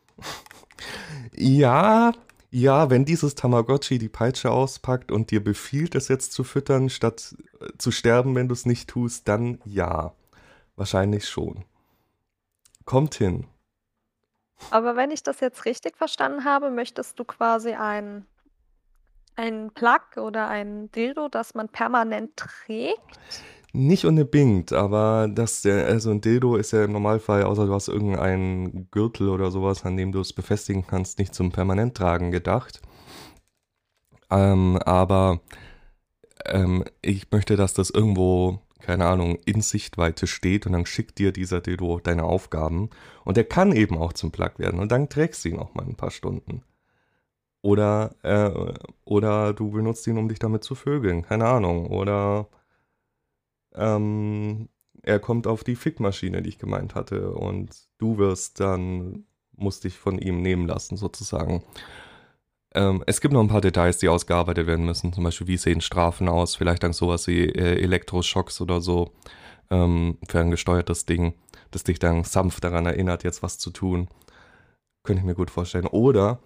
Ja, 1.34 2.12
ja, 2.50 2.90
wenn 2.90 3.04
dieses 3.04 3.34
Tamagotchi 3.36 3.98
die 3.98 4.08
Peitsche 4.08 4.50
auspackt 4.50 5.12
und 5.12 5.30
dir 5.30 5.42
befiehlt, 5.42 5.94
es 5.94 6.08
jetzt 6.08 6.32
zu 6.32 6.42
füttern, 6.42 6.90
statt 6.90 7.36
äh, 7.60 7.68
zu 7.78 7.92
sterben, 7.92 8.34
wenn 8.34 8.48
du 8.48 8.54
es 8.54 8.66
nicht 8.66 8.88
tust, 8.88 9.28
dann 9.28 9.60
ja. 9.64 10.12
Wahrscheinlich 10.76 11.28
schon. 11.28 11.64
Kommt 12.84 13.14
hin. 13.14 13.46
Aber 14.70 14.96
wenn 14.96 15.10
ich 15.10 15.22
das 15.22 15.40
jetzt 15.40 15.64
richtig 15.64 15.96
verstanden 15.96 16.44
habe, 16.44 16.70
möchtest 16.70 17.18
du 17.18 17.24
quasi 17.24 17.72
ein, 17.74 18.26
ein 19.40 19.70
Plug 19.74 20.22
oder 20.22 20.48
ein 20.48 20.90
Dildo, 20.92 21.28
das 21.28 21.54
man 21.54 21.68
permanent 21.68 22.36
trägt? 22.36 23.42
Nicht 23.72 24.04
unbedingt, 24.04 24.72
aber 24.72 25.28
das, 25.32 25.64
also 25.64 26.10
ein 26.10 26.20
Dildo 26.20 26.56
ist 26.56 26.72
ja 26.72 26.84
im 26.84 26.92
Normalfall, 26.92 27.44
außer 27.44 27.66
du 27.66 27.72
hast 27.72 27.88
irgendeinen 27.88 28.90
Gürtel 28.90 29.28
oder 29.28 29.50
sowas, 29.50 29.84
an 29.84 29.96
dem 29.96 30.12
du 30.12 30.20
es 30.20 30.32
befestigen 30.32 30.86
kannst, 30.86 31.18
nicht 31.18 31.34
zum 31.34 31.52
Permanenttragen 31.52 32.32
gedacht. 32.32 32.80
Ähm, 34.28 34.76
aber 34.84 35.40
ähm, 36.46 36.84
ich 37.00 37.30
möchte, 37.30 37.56
dass 37.56 37.72
das 37.72 37.90
irgendwo 37.90 38.58
keine 38.80 39.06
Ahnung, 39.06 39.38
in 39.44 39.60
Sichtweite 39.60 40.26
steht 40.26 40.66
und 40.66 40.72
dann 40.72 40.86
schickt 40.86 41.18
dir 41.18 41.32
dieser 41.32 41.60
Dildo 41.60 42.00
deine 42.00 42.24
Aufgaben. 42.24 42.88
Und 43.24 43.36
der 43.36 43.44
kann 43.44 43.72
eben 43.72 43.96
auch 43.96 44.14
zum 44.14 44.32
Plug 44.32 44.52
werden 44.56 44.80
und 44.80 44.90
dann 44.90 45.10
trägst 45.10 45.44
du 45.44 45.50
ihn 45.50 45.58
auch 45.58 45.74
mal 45.74 45.84
ein 45.84 45.96
paar 45.96 46.10
Stunden. 46.10 46.62
Oder, 47.62 48.14
äh, 48.22 48.74
oder 49.04 49.52
du 49.52 49.70
benutzt 49.70 50.06
ihn, 50.06 50.18
um 50.18 50.28
dich 50.28 50.38
damit 50.38 50.64
zu 50.64 50.74
vögeln, 50.74 51.22
keine 51.22 51.46
Ahnung. 51.46 51.86
Oder 51.88 52.48
ähm, 53.74 54.68
er 55.02 55.18
kommt 55.18 55.46
auf 55.46 55.64
die 55.64 55.76
Fickmaschine, 55.76 56.42
die 56.42 56.48
ich 56.50 56.58
gemeint 56.58 56.94
hatte, 56.94 57.32
und 57.32 57.70
du 57.98 58.18
wirst 58.18 58.60
dann, 58.60 59.24
musst 59.56 59.84
dich 59.84 59.98
von 59.98 60.18
ihm 60.18 60.42
nehmen 60.42 60.66
lassen, 60.66 60.96
sozusagen. 60.96 61.62
Ähm, 62.74 63.02
es 63.06 63.20
gibt 63.20 63.34
noch 63.34 63.40
ein 63.40 63.48
paar 63.48 63.60
Details, 63.60 63.98
die 63.98 64.08
ausgearbeitet 64.08 64.66
werden 64.66 64.84
müssen. 64.84 65.12
Zum 65.12 65.24
Beispiel, 65.24 65.48
wie 65.48 65.56
sehen 65.56 65.80
Strafen 65.80 66.28
aus? 66.28 66.54
Vielleicht 66.56 66.82
dann 66.82 66.92
sowas 66.92 67.26
wie 67.26 67.44
äh, 67.46 67.82
Elektroschocks 67.82 68.60
oder 68.60 68.80
so 68.80 69.12
ähm, 69.70 70.18
für 70.28 70.40
ein 70.40 70.50
gesteuertes 70.50 71.06
Ding, 71.06 71.34
das 71.72 71.84
dich 71.84 71.98
dann 71.98 72.24
sanft 72.24 72.64
daran 72.64 72.86
erinnert, 72.86 73.24
jetzt 73.24 73.42
was 73.42 73.58
zu 73.58 73.70
tun. 73.70 74.08
Könnte 75.02 75.20
ich 75.20 75.26
mir 75.26 75.34
gut 75.34 75.50
vorstellen. 75.50 75.86
Oder, 75.86 76.40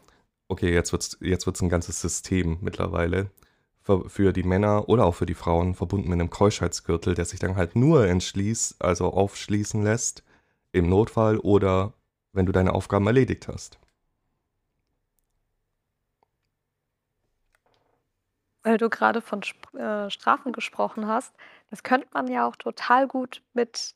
okay, 0.54 0.72
jetzt 0.72 0.92
wird 0.92 1.02
es 1.02 1.18
jetzt 1.20 1.46
wird's 1.46 1.62
ein 1.62 1.68
ganzes 1.68 2.00
System 2.00 2.58
mittlerweile 2.60 3.30
für, 3.82 4.32
die 4.32 4.44
Männer 4.44 4.88
oder 4.88 5.04
auch 5.04 5.16
für 5.16 5.26
die 5.26 5.34
Frauen 5.34 5.74
verbunden 5.74 6.08
mit 6.08 6.20
einem 6.20 6.30
Keuschheitsgürtel, 6.30 7.14
der 7.14 7.24
sich 7.24 7.40
dann 7.40 7.56
halt 7.56 7.76
nur 7.76 8.06
entschließt, 8.06 8.82
also 8.82 9.12
aufschließen 9.12 9.82
lässt 9.82 10.22
im 10.72 10.88
Notfall 10.88 11.38
oder 11.38 11.92
wenn 12.32 12.46
du 12.46 12.52
deine 12.52 12.72
Aufgaben 12.72 13.06
erledigt 13.06 13.48
hast. 13.48 13.78
Weil 18.62 18.78
du 18.78 18.88
gerade 18.88 19.20
von 19.20 19.40
Sp 19.42 19.58
äh, 19.76 20.08
Strafen 20.08 20.52
gesprochen 20.52 21.06
hast, 21.08 21.34
das 21.70 21.82
könnte 21.82 22.06
man 22.14 22.28
ja 22.28 22.46
auch 22.46 22.56
total 22.56 23.08
gut 23.08 23.42
mit 23.54 23.94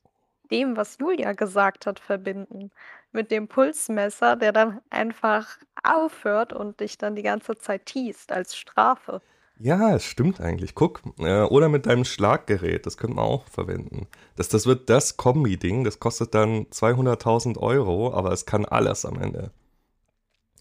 dem, 0.51 0.77
was 0.77 0.99
Julia 0.99 1.33
gesagt 1.33 1.87
hat, 1.87 2.01
verbinden. 2.01 2.71
Mit 3.13 3.31
dem 3.31 3.49
Pulsmesser, 3.49 4.37
der 4.37 4.53
dann 4.53 4.81
einfach 4.91 5.59
aufhört 5.83 6.53
und 6.53 6.81
dich 6.81 6.99
dann 6.99 7.17
die 7.17 7.23
ganze 7.23 7.57
Zeit 7.57 7.87
teast 7.87 8.33
als 8.33 8.57
Strafe. 8.57 9.23
Ja, 9.59 9.95
es 9.95 10.05
stimmt 10.05 10.41
eigentlich. 10.41 10.75
Guck, 10.75 11.03
äh, 11.19 11.43
oder 11.43 11.69
mit 11.69 11.87
deinem 11.87 12.05
Schlaggerät, 12.05 12.87
das 12.87 12.97
könnte 12.97 13.17
man 13.17 13.25
auch 13.25 13.47
verwenden. 13.49 14.07
Das, 14.37 14.49
das 14.49 14.67
wird 14.67 14.89
das 14.89 15.17
Kombi-Ding, 15.17 15.85
das 15.85 15.99
kostet 15.99 16.35
dann 16.35 16.67
200.000 16.67 17.59
Euro, 17.59 18.13
aber 18.13 18.31
es 18.33 18.47
kann 18.47 18.65
alles 18.65 19.05
am 19.05 19.21
Ende. 19.21 19.51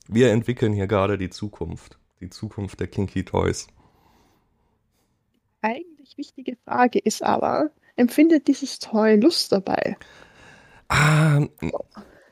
Wir 0.07 0.31
entwickeln 0.31 0.73
hier 0.73 0.87
gerade 0.87 1.17
die 1.17 1.29
Zukunft. 1.29 1.99
Die 2.21 2.29
Zukunft 2.29 2.79
der 2.79 2.87
Kinky 2.87 3.23
Toys 3.23 3.67
eigentlich 5.61 6.17
wichtige 6.17 6.55
Frage 6.63 6.99
ist 6.99 7.23
aber, 7.23 7.71
empfindet 7.97 8.47
dieses 8.47 8.79
Toy 8.79 9.15
Lust 9.15 9.51
dabei? 9.51 9.97
Ah, 10.89 11.41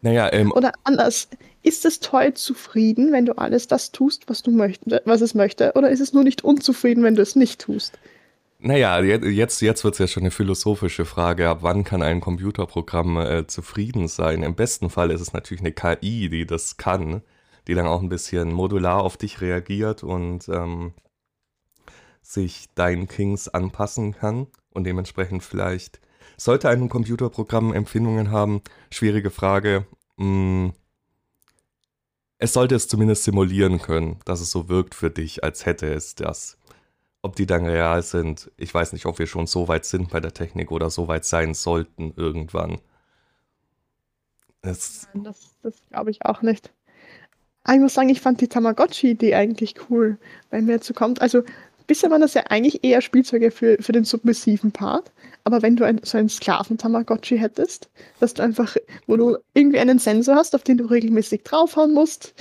naja, 0.01 0.31
ähm, 0.31 0.51
Oder 0.51 0.72
anders, 0.84 1.27
ist 1.63 1.84
das 1.84 2.00
Toy 2.00 2.34
zufrieden, 2.34 3.12
wenn 3.12 3.25
du 3.25 3.38
alles 3.38 3.67
das 3.67 3.91
tust, 3.91 4.29
was 4.29 4.43
du 4.43 4.51
möchtest, 4.51 5.01
was 5.05 5.22
es 5.22 5.34
möchte? 5.34 5.74
Oder 5.74 5.89
ist 5.89 6.00
es 6.00 6.13
nur 6.13 6.24
nicht 6.24 6.43
unzufrieden, 6.43 7.03
wenn 7.03 7.15
du 7.15 7.24
es 7.24 7.36
nicht 7.36 7.60
tust? 7.60 7.98
Naja, 8.60 9.01
jetzt, 9.01 9.62
jetzt 9.62 9.84
wird 9.84 9.95
es 9.95 10.00
ja 10.00 10.07
schon 10.07 10.24
eine 10.24 10.31
philosophische 10.31 11.05
Frage. 11.05 11.50
Ab 11.50 11.60
wann 11.62 11.84
kann 11.84 12.01
ein 12.01 12.22
Computerprogramm 12.22 13.17
äh, 13.17 13.48
zufrieden 13.48 14.07
sein? 14.07 14.43
Im 14.43 14.55
besten 14.55 14.89
Fall 14.89 15.12
ist 15.12 15.22
es 15.22 15.34
natürlich 15.34 15.62
eine 15.62 15.72
KI, 15.72 16.29
die 16.29 16.45
das 16.45 16.77
kann, 16.77 17.22
die 17.67 17.74
dann 17.74 17.88
auch 17.88 18.01
ein 18.01 18.10
bisschen 18.10 18.53
modular 18.53 19.03
auf 19.03 19.17
dich 19.17 19.41
reagiert 19.41 20.03
und 20.03 20.48
ähm, 20.50 20.93
sich 22.22 22.67
deinen 22.75 23.07
Kings 23.07 23.48
anpassen 23.50 24.13
kann 24.13 24.48
und 24.75 24.84
dementsprechend 24.84 25.44
vielleicht 25.44 26.00
sollte 26.38 26.70
ein 26.70 26.89
Computerprogramm 26.89 27.74
Empfindungen 27.74 28.32
haben. 28.32 28.62
Schwierige 28.91 29.32
Frage. 29.32 29.86
Hm, 30.17 30.74
es 32.38 32.53
sollte 32.53 32.75
es 32.75 32.88
zumindest 32.88 33.24
simulieren 33.24 33.82
können, 33.82 34.20
dass 34.25 34.41
es 34.41 34.51
so 34.51 34.67
wirkt 34.67 34.94
für 34.94 35.10
dich, 35.10 35.44
als 35.44 35.65
hätte 35.65 35.91
es 35.94 36.15
das. 36.15 36.58
Ob 37.22 37.36
die 37.36 37.46
dann 37.46 37.65
real 37.65 38.03
sind, 38.03 38.51
ich 38.58 38.74
weiß 38.74 38.94
nicht, 38.94 39.05
ob 39.05 39.17
wir 39.20 39.27
schon 39.27 39.48
so 39.48 39.67
weit 39.67 39.86
sind 39.86 40.10
bei 40.12 40.20
der 40.20 40.34
Technik 40.34 40.72
oder 40.72 40.89
so 40.89 41.08
weit 41.08 41.25
sein 41.25 41.53
sollten 41.53 42.13
irgendwann. 42.15 42.82
Das, 44.62 45.08
das, 45.13 45.55
das 45.63 45.75
glaube 45.89 46.12
ich 46.12 46.25
auch 46.25 46.41
nicht. 46.41 46.74
Ich 47.67 47.79
muss 47.79 47.96
sagen, 47.96 48.10
ich 48.10 48.22
fand 48.22 48.41
die 48.41 48.48
Tamagotchi-Idee 48.48 49.34
eigentlich 49.34 49.75
cool, 49.89 50.20
wenn 50.51 50.65
mir 50.65 50.77
dazu 50.77 50.94
kommt. 50.94 51.22
Also 51.22 51.41
Bisher 51.87 52.09
waren 52.09 52.21
das 52.21 52.33
ja 52.33 52.43
eigentlich 52.49 52.83
eher 52.83 53.01
Spielzeuge 53.01 53.51
für, 53.51 53.77
für 53.79 53.91
den 53.91 54.05
submissiven 54.05 54.71
Part. 54.71 55.11
Aber 55.43 55.61
wenn 55.61 55.75
du 55.75 55.85
ein, 55.85 56.01
so 56.03 56.17
einen 56.17 56.29
Sklaven-Tamagotchi 56.29 57.37
hättest, 57.37 57.89
dass 58.19 58.33
du 58.33 58.43
einfach, 58.43 58.75
wo 59.05 59.15
du 59.17 59.37
irgendwie 59.53 59.79
einen 59.79 59.99
Sensor 59.99 60.35
hast, 60.35 60.55
auf 60.55 60.63
den 60.63 60.77
du 60.77 60.85
regelmäßig 60.85 61.43
draufhauen 61.43 61.93
musst, 61.93 62.33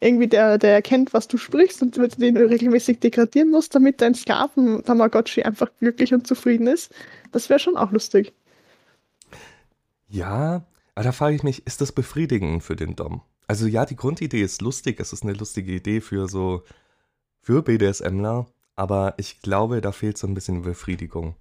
irgendwie 0.00 0.28
der, 0.28 0.58
der 0.58 0.74
erkennt, 0.74 1.12
was 1.12 1.28
du 1.28 1.38
sprichst 1.38 1.82
und 1.82 1.96
den 1.96 2.34
du 2.34 2.48
regelmäßig 2.48 3.00
degradieren 3.00 3.50
musst, 3.50 3.74
damit 3.74 4.00
dein 4.00 4.14
Sklaven-Tamagotchi 4.14 5.42
einfach 5.42 5.70
glücklich 5.78 6.14
und 6.14 6.26
zufrieden 6.26 6.66
ist, 6.66 6.92
das 7.32 7.48
wäre 7.48 7.58
schon 7.58 7.76
auch 7.76 7.92
lustig. 7.92 8.32
Ja, 10.08 10.64
aber 10.94 11.04
da 11.04 11.12
frage 11.12 11.36
ich 11.36 11.42
mich, 11.42 11.66
ist 11.66 11.80
das 11.80 11.92
befriedigend 11.92 12.62
für 12.62 12.76
den 12.76 12.96
Dom? 12.96 13.22
Also 13.46 13.66
ja, 13.66 13.86
die 13.86 13.96
Grundidee 13.96 14.42
ist 14.42 14.62
lustig, 14.62 15.00
es 15.00 15.12
ist 15.12 15.22
eine 15.22 15.32
lustige 15.32 15.72
Idee 15.72 16.00
für 16.00 16.28
so, 16.28 16.62
für 17.40 17.62
BDSMler, 17.62 18.46
aber 18.78 19.14
ich 19.16 19.42
glaube, 19.42 19.80
da 19.80 19.90
fehlt 19.90 20.16
so 20.16 20.28
ein 20.28 20.34
bisschen 20.34 20.62
Befriedigung. 20.62 21.34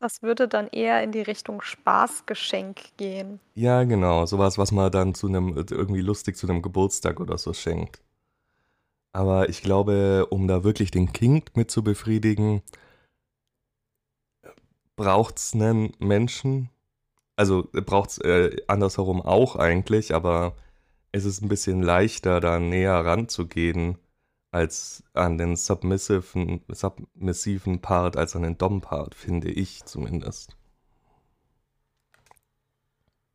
Das 0.00 0.22
würde 0.22 0.46
dann 0.46 0.68
eher 0.68 1.02
in 1.02 1.12
die 1.12 1.22
Richtung 1.22 1.62
Spaßgeschenk 1.62 2.96
gehen. 2.98 3.40
Ja, 3.54 3.82
genau. 3.84 4.26
Sowas, 4.26 4.58
was 4.58 4.70
man 4.70 4.92
dann 4.92 5.14
zu 5.14 5.28
einem, 5.28 5.56
irgendwie 5.56 6.02
lustig 6.02 6.36
zu 6.36 6.46
einem 6.46 6.60
Geburtstag 6.60 7.20
oder 7.20 7.38
so 7.38 7.54
schenkt. 7.54 8.02
Aber 9.12 9.48
ich 9.48 9.62
glaube, 9.62 10.26
um 10.28 10.46
da 10.46 10.62
wirklich 10.62 10.90
den 10.90 11.14
King 11.14 11.42
mit 11.54 11.70
zu 11.70 11.82
befriedigen, 11.82 12.62
braucht 14.94 15.38
es 15.38 15.54
einen 15.54 15.94
Menschen. 15.98 16.68
Also 17.34 17.66
braucht 17.72 18.10
es 18.10 18.18
äh, 18.18 18.56
andersherum 18.66 19.22
auch 19.22 19.56
eigentlich, 19.56 20.14
aber 20.14 20.54
es 21.12 21.24
ist 21.24 21.40
ein 21.40 21.48
bisschen 21.48 21.82
leichter, 21.82 22.40
da 22.40 22.58
näher 22.60 22.92
ranzugehen 22.92 23.96
als 24.50 25.02
an 25.12 25.38
den 25.38 25.56
submissiven, 25.56 26.64
submissiven 26.68 27.80
Part, 27.80 28.16
als 28.16 28.34
an 28.34 28.42
den 28.42 28.58
Dom-Part, 28.58 29.14
finde 29.14 29.50
ich 29.50 29.84
zumindest. 29.84 30.56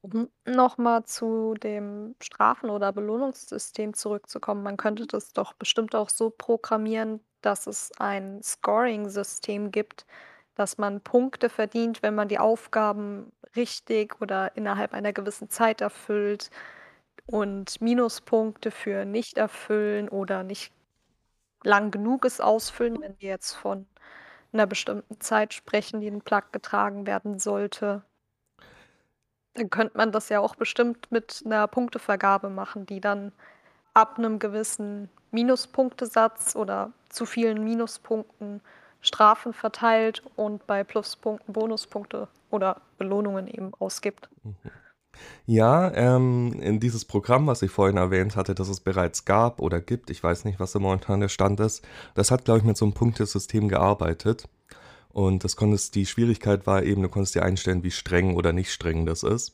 Um 0.02 0.30
nochmal 0.46 1.06
zu 1.06 1.54
dem 1.54 2.16
Strafen- 2.22 2.70
oder 2.70 2.92
Belohnungssystem 2.92 3.94
zurückzukommen, 3.94 4.62
man 4.62 4.76
könnte 4.76 5.08
das 5.08 5.32
doch 5.32 5.54
bestimmt 5.54 5.96
auch 5.96 6.10
so 6.10 6.30
programmieren, 6.30 7.22
dass 7.42 7.68
es 7.68 7.92
ein 8.00 8.42
Scoring-System 8.44 9.72
gibt, 9.72 10.06
dass 10.56 10.78
man 10.78 11.00
Punkte 11.02 11.50
verdient, 11.50 12.04
wenn 12.04 12.16
man 12.16 12.28
die 12.28 12.40
Aufgaben 12.40 13.32
richtig 13.56 14.20
oder 14.22 14.56
innerhalb 14.58 14.94
einer 14.94 15.14
gewissen 15.14 15.50
Zeit 15.50 15.80
erfüllt 15.80 16.50
und 17.26 17.80
Minuspunkte 17.82 18.72
für 18.72 19.06
nicht 19.06 19.38
erfüllen 19.38 20.10
oder 20.10 20.44
nicht 20.44 20.74
lang 21.64 21.92
genug 21.92 22.26
ist, 22.26 22.42
ausfüllen, 22.42 23.02
wenn 23.02 23.20
wir 23.20 23.30
jetzt 23.30 23.54
von 23.54 23.88
einer 24.52 24.68
bestimmten 24.68 25.20
Zeit 25.20 25.54
sprechen, 25.54 26.00
die 26.00 26.08
in 26.08 26.22
Plug 26.22 26.44
getragen 26.52 27.08
werden 27.08 27.40
sollte. 27.40 28.04
Dann 29.56 29.70
könnte 29.70 29.98
man 29.98 30.12
das 30.12 30.30
ja 30.30 30.40
auch 30.40 30.56
bestimmt 30.56 31.12
mit 31.12 31.44
einer 31.46 31.68
Punktevergabe 31.68 32.50
machen, 32.50 32.86
die 32.86 33.02
dann 33.02 33.32
ab 33.94 34.18
einem 34.18 34.40
gewissen 34.40 35.10
Minuspunktesatz 35.32 36.56
oder 36.56 36.92
zu 37.10 37.26
vielen 37.26 37.64
Minuspunkten 37.64 38.62
Strafen 39.02 39.54
verteilt 39.54 40.24
und 40.36 40.66
bei 40.66 40.84
Pluspunkten 40.84 41.54
Bonuspunkte 41.54 42.30
oder 42.50 42.82
Belohnungen 42.98 43.48
eben 43.48 43.74
ausgibt. 43.80 44.30
Mhm. 44.44 44.56
Ja, 45.46 45.92
ähm, 45.94 46.54
in 46.62 46.80
dieses 46.80 47.06
Programm, 47.06 47.48
was 47.48 47.62
ich 47.62 47.72
vorhin 47.72 47.98
erwähnt 47.98 48.36
hatte, 48.36 48.56
das 48.56 48.70
es 48.70 48.80
bereits 48.80 49.26
gab 49.26 49.60
oder 49.62 49.82
gibt, 49.82 50.10
ich 50.10 50.24
weiß 50.24 50.46
nicht, 50.46 50.60
was 50.60 50.72
da 50.72 50.80
momentan 50.80 51.20
der 51.20 51.30
Stand 51.30 51.60
ist, 51.60 51.84
das 52.16 52.32
hat, 52.32 52.46
glaube 52.46 52.60
ich, 52.60 52.66
mit 52.66 52.78
so 52.78 52.86
einem 52.86 52.94
Punktesystem 52.94 53.68
gearbeitet. 53.68 54.48
Und 55.10 55.44
das 55.44 55.56
konntest, 55.56 55.96
die 55.96 56.06
Schwierigkeit 56.08 56.66
war 56.66 56.84
eben, 56.84 57.04
du 57.04 57.10
konntest 57.10 57.36
dir 57.36 57.44
einstellen, 57.44 57.84
wie 57.84 57.92
streng 57.92 58.36
oder 58.36 58.52
nicht 58.52 58.72
streng 58.72 59.06
das 59.06 59.22
ist. 59.24 59.54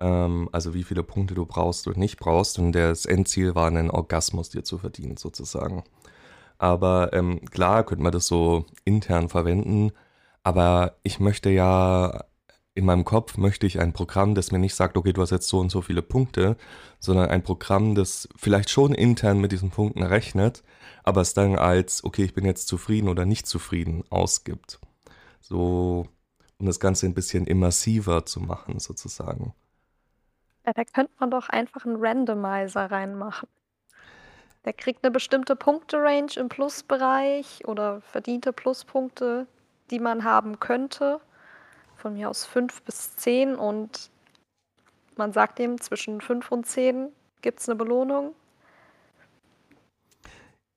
Ähm, 0.00 0.48
also 0.52 0.72
wie 0.74 0.84
viele 0.84 1.02
Punkte 1.02 1.34
du 1.34 1.44
brauchst 1.46 1.86
oder 1.86 1.98
nicht 1.98 2.18
brauchst. 2.18 2.58
Und 2.58 2.72
das 2.72 3.04
Endziel 3.04 3.54
war, 3.54 3.66
einen 3.66 3.90
Orgasmus 3.90 4.50
dir 4.50 4.64
zu 4.64 4.78
verdienen, 4.78 5.16
sozusagen. 5.18 5.84
Aber 6.58 7.12
ähm, 7.12 7.44
klar 7.50 7.84
könnte 7.84 8.02
man 8.02 8.12
das 8.12 8.26
so 8.26 8.64
intern 8.84 9.28
verwenden. 9.28 9.92
Aber 10.42 10.94
ich 11.02 11.20
möchte 11.20 11.50
ja, 11.50 12.24
in 12.78 12.84
meinem 12.84 13.04
Kopf 13.04 13.36
möchte 13.36 13.66
ich 13.66 13.80
ein 13.80 13.92
Programm, 13.92 14.36
das 14.36 14.52
mir 14.52 14.60
nicht 14.60 14.76
sagt, 14.76 14.96
okay, 14.96 15.12
du 15.12 15.20
hast 15.20 15.30
jetzt 15.30 15.48
so 15.48 15.58
und 15.58 15.68
so 15.68 15.82
viele 15.82 16.00
Punkte, 16.00 16.56
sondern 17.00 17.28
ein 17.28 17.42
Programm, 17.42 17.96
das 17.96 18.28
vielleicht 18.36 18.70
schon 18.70 18.94
intern 18.94 19.40
mit 19.40 19.50
diesen 19.50 19.70
Punkten 19.70 20.04
rechnet, 20.04 20.62
aber 21.02 21.20
es 21.20 21.34
dann 21.34 21.58
als, 21.58 22.04
okay, 22.04 22.22
ich 22.22 22.34
bin 22.34 22.46
jetzt 22.46 22.68
zufrieden 22.68 23.08
oder 23.08 23.26
nicht 23.26 23.48
zufrieden 23.48 24.04
ausgibt. 24.10 24.78
So, 25.40 26.06
um 26.58 26.66
das 26.66 26.78
Ganze 26.78 27.06
ein 27.06 27.14
bisschen 27.14 27.48
immersiver 27.48 28.24
zu 28.24 28.38
machen, 28.38 28.78
sozusagen. 28.78 29.54
Ja, 30.64 30.72
da 30.72 30.84
könnte 30.84 31.12
man 31.18 31.32
doch 31.32 31.48
einfach 31.48 31.84
einen 31.84 31.96
Randomizer 31.96 32.92
reinmachen. 32.92 33.48
Der 34.64 34.72
kriegt 34.72 35.02
eine 35.02 35.10
bestimmte 35.10 35.56
Punkte-Range 35.56 36.32
im 36.36 36.48
Plusbereich 36.48 37.66
oder 37.66 38.02
verdiente 38.02 38.52
Pluspunkte, 38.52 39.48
die 39.90 39.98
man 39.98 40.22
haben 40.22 40.60
könnte. 40.60 41.20
Von 41.98 42.14
mir 42.14 42.30
aus 42.30 42.46
5 42.46 42.82
bis 42.82 43.16
10 43.16 43.56
und 43.56 44.10
man 45.16 45.32
sagt 45.32 45.58
ihm, 45.58 45.80
zwischen 45.80 46.20
5 46.20 46.50
und 46.52 46.64
10 46.64 47.08
gibt 47.42 47.58
es 47.58 47.68
eine 47.68 47.76
Belohnung. 47.76 48.34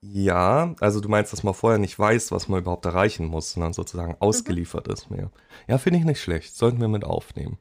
Ja, 0.04 0.74
also 0.80 1.00
du 1.00 1.10
meinst, 1.10 1.32
dass 1.32 1.44
man 1.44 1.54
vorher 1.54 1.78
nicht 1.78 1.98
weiß, 1.98 2.32
was 2.32 2.48
man 2.48 2.60
überhaupt 2.60 2.86
erreichen 2.86 3.28
muss, 3.28 3.54
sondern 3.54 3.74
sozusagen 3.74 4.14
mhm. 4.14 4.18
ausgeliefert 4.20 4.88
mhm. 4.88 4.94
ist 4.94 5.12
mehr. 5.12 5.32
Ja, 5.68 5.78
finde 5.78 6.00
ich 6.00 6.06
nicht 6.06 6.20
schlecht. 6.22 6.56
Sollten 6.56 6.82
wir 6.82 6.88
mit 6.88 7.04
aufnehmen. 7.04 7.60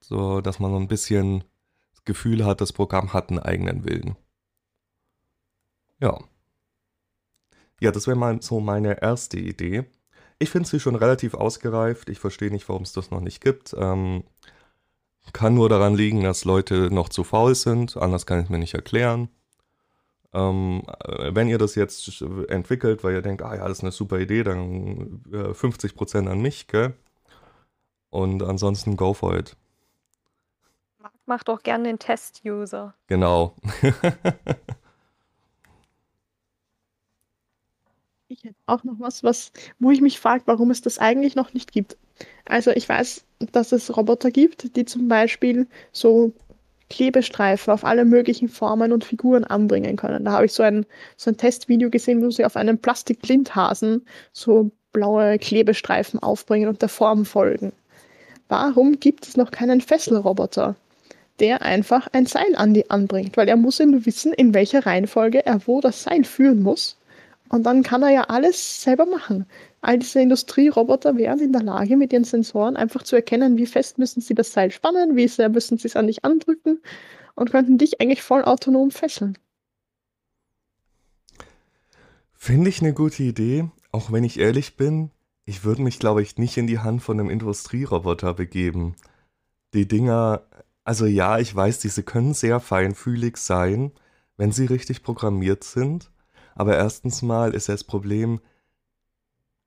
So, 0.00 0.40
dass 0.40 0.60
man 0.60 0.70
so 0.70 0.76
ein 0.78 0.86
bisschen 0.86 1.42
das 1.90 2.04
Gefühl 2.04 2.46
hat, 2.46 2.60
das 2.60 2.72
Programm 2.72 3.12
hat 3.12 3.30
einen 3.30 3.40
eigenen 3.40 3.84
Willen. 3.84 4.16
Ja. 6.00 6.16
Ja, 7.80 7.90
das 7.90 8.06
wäre 8.06 8.16
mal 8.16 8.40
so 8.40 8.60
meine 8.60 9.02
erste 9.02 9.38
Idee. 9.38 9.84
Ich 10.38 10.50
finde 10.50 10.68
sie 10.68 10.80
schon 10.80 10.94
relativ 10.94 11.34
ausgereift. 11.34 12.08
Ich 12.08 12.20
verstehe 12.20 12.50
nicht, 12.50 12.68
warum 12.68 12.82
es 12.82 12.92
das 12.92 13.10
noch 13.10 13.20
nicht 13.20 13.40
gibt. 13.40 13.74
Ähm, 13.76 14.24
kann 15.32 15.54
nur 15.54 15.68
daran 15.68 15.94
liegen, 15.94 16.22
dass 16.22 16.44
Leute 16.44 16.92
noch 16.92 17.08
zu 17.08 17.24
faul 17.24 17.54
sind. 17.54 17.96
Anders 17.96 18.26
kann 18.26 18.42
ich 18.42 18.48
mir 18.48 18.58
nicht 18.58 18.74
erklären. 18.74 19.28
Ähm, 20.32 20.82
äh, 21.04 21.34
wenn 21.34 21.48
ihr 21.48 21.58
das 21.58 21.74
jetzt 21.74 22.22
entwickelt, 22.48 23.02
weil 23.02 23.14
ihr 23.14 23.22
denkt, 23.22 23.42
ah 23.42 23.54
ja, 23.56 23.66
das 23.66 23.78
ist 23.78 23.84
eine 23.84 23.92
super 23.92 24.18
Idee, 24.18 24.44
dann 24.44 25.22
äh, 25.32 25.52
50% 25.52 26.28
an 26.28 26.40
mich, 26.40 26.66
gell? 26.66 26.94
Und 28.10 28.42
ansonsten 28.42 28.96
go 28.96 29.14
for 29.14 29.36
it. 29.36 29.56
Mach 31.26 31.42
doch 31.44 31.62
gerne 31.62 31.84
den 31.84 31.98
Test-User. 31.98 32.94
Genau. 33.06 33.54
ich 38.28 38.44
hätte 38.44 38.56
auch 38.66 38.84
noch 38.84 38.96
was, 38.98 39.24
was, 39.24 39.52
wo 39.78 39.90
ich 39.90 40.00
mich 40.00 40.20
frage, 40.20 40.42
warum 40.46 40.70
es 40.70 40.82
das 40.82 40.98
eigentlich 40.98 41.34
noch 41.34 41.54
nicht 41.54 41.72
gibt. 41.72 41.96
Also 42.44 42.70
ich 42.70 42.88
weiß, 42.88 43.24
dass 43.52 43.72
es 43.72 43.96
Roboter 43.96 44.30
gibt, 44.30 44.76
die 44.76 44.84
zum 44.84 45.08
Beispiel 45.08 45.66
so 45.92 46.32
Klebestreifen 46.90 47.72
auf 47.72 47.84
alle 47.84 48.04
möglichen 48.04 48.48
Formen 48.48 48.92
und 48.92 49.04
Figuren 49.04 49.44
anbringen 49.44 49.96
können. 49.96 50.24
Da 50.24 50.32
habe 50.32 50.46
ich 50.46 50.52
so 50.52 50.62
ein, 50.62 50.86
so 51.16 51.30
ein 51.30 51.36
Testvideo 51.36 51.90
gesehen, 51.90 52.22
wo 52.22 52.30
sie 52.30 52.44
auf 52.44 52.56
einem 52.56 52.78
Plastikblindhasen 52.78 54.06
so 54.32 54.70
blaue 54.92 55.38
Klebestreifen 55.38 56.20
aufbringen 56.20 56.68
und 56.68 56.82
der 56.82 56.88
Form 56.88 57.24
folgen. 57.24 57.72
Warum 58.48 59.00
gibt 59.00 59.26
es 59.26 59.36
noch 59.36 59.50
keinen 59.50 59.80
Fesselroboter? 59.80 60.76
der 61.40 61.62
einfach 61.62 62.08
ein 62.12 62.26
Seil 62.26 62.56
an 62.56 62.74
die 62.74 62.90
anbringt, 62.90 63.36
weil 63.36 63.48
er 63.48 63.56
muss 63.56 63.78
nur 63.78 64.04
wissen, 64.06 64.32
in 64.32 64.54
welcher 64.54 64.84
Reihenfolge 64.86 65.46
er 65.46 65.64
wo 65.68 65.80
das 65.80 66.02
Seil 66.02 66.24
führen 66.24 66.64
muss. 66.64 66.97
Und 67.48 67.64
dann 67.64 67.82
kann 67.82 68.02
er 68.02 68.10
ja 68.10 68.22
alles 68.24 68.82
selber 68.82 69.06
machen. 69.06 69.46
All 69.80 69.98
diese 69.98 70.20
Industrieroboter 70.20 71.16
wären 71.16 71.40
in 71.40 71.52
der 71.52 71.62
Lage, 71.62 71.96
mit 71.96 72.12
ihren 72.12 72.24
Sensoren 72.24 72.76
einfach 72.76 73.02
zu 73.02 73.16
erkennen, 73.16 73.56
wie 73.56 73.66
fest 73.66 73.98
müssen 73.98 74.20
sie 74.20 74.34
das 74.34 74.52
Seil 74.52 74.70
spannen, 74.70 75.16
wie 75.16 75.28
sehr 75.28 75.48
müssen 75.48 75.78
sie 75.78 75.88
es 75.88 75.96
an 75.96 76.06
dich 76.06 76.24
andrücken 76.24 76.80
und 77.34 77.50
könnten 77.50 77.78
dich 77.78 78.00
eigentlich 78.00 78.22
voll 78.22 78.44
autonom 78.44 78.90
fesseln. 78.90 79.38
Finde 82.34 82.68
ich 82.68 82.80
eine 82.80 82.92
gute 82.92 83.22
Idee, 83.22 83.68
auch 83.92 84.12
wenn 84.12 84.24
ich 84.24 84.38
ehrlich 84.38 84.76
bin, 84.76 85.10
ich 85.44 85.64
würde 85.64 85.82
mich, 85.82 85.98
glaube 85.98 86.22
ich, 86.22 86.36
nicht 86.36 86.56
in 86.58 86.66
die 86.66 86.78
Hand 86.78 87.02
von 87.02 87.18
einem 87.18 87.30
Industrieroboter 87.30 88.34
begeben. 88.34 88.96
Die 89.72 89.88
Dinger 89.88 90.42
also 90.88 91.04
ja, 91.04 91.38
ich 91.38 91.54
weiß, 91.54 91.80
diese 91.80 92.02
können 92.02 92.32
sehr 92.32 92.60
feinfühlig 92.60 93.36
sein, 93.36 93.92
wenn 94.38 94.52
sie 94.52 94.64
richtig 94.64 95.02
programmiert 95.02 95.62
sind. 95.62 96.10
Aber 96.58 96.76
erstens 96.76 97.22
mal 97.22 97.54
ist 97.54 97.68
ja 97.68 97.74
das 97.74 97.84
Problem, 97.84 98.40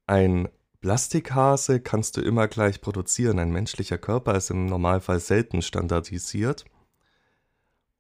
ein 0.07 0.49
Plastikhase 0.81 1.79
kannst 1.79 2.17
du 2.17 2.21
immer 2.21 2.49
gleich 2.49 2.81
produzieren. 2.81 3.39
Ein 3.39 3.51
menschlicher 3.51 3.97
Körper 3.97 4.35
ist 4.35 4.49
im 4.51 4.65
Normalfall 4.65 5.21
selten 5.21 5.61
standardisiert. 5.61 6.65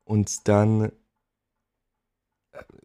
Und 0.03 0.49
dann 0.49 0.91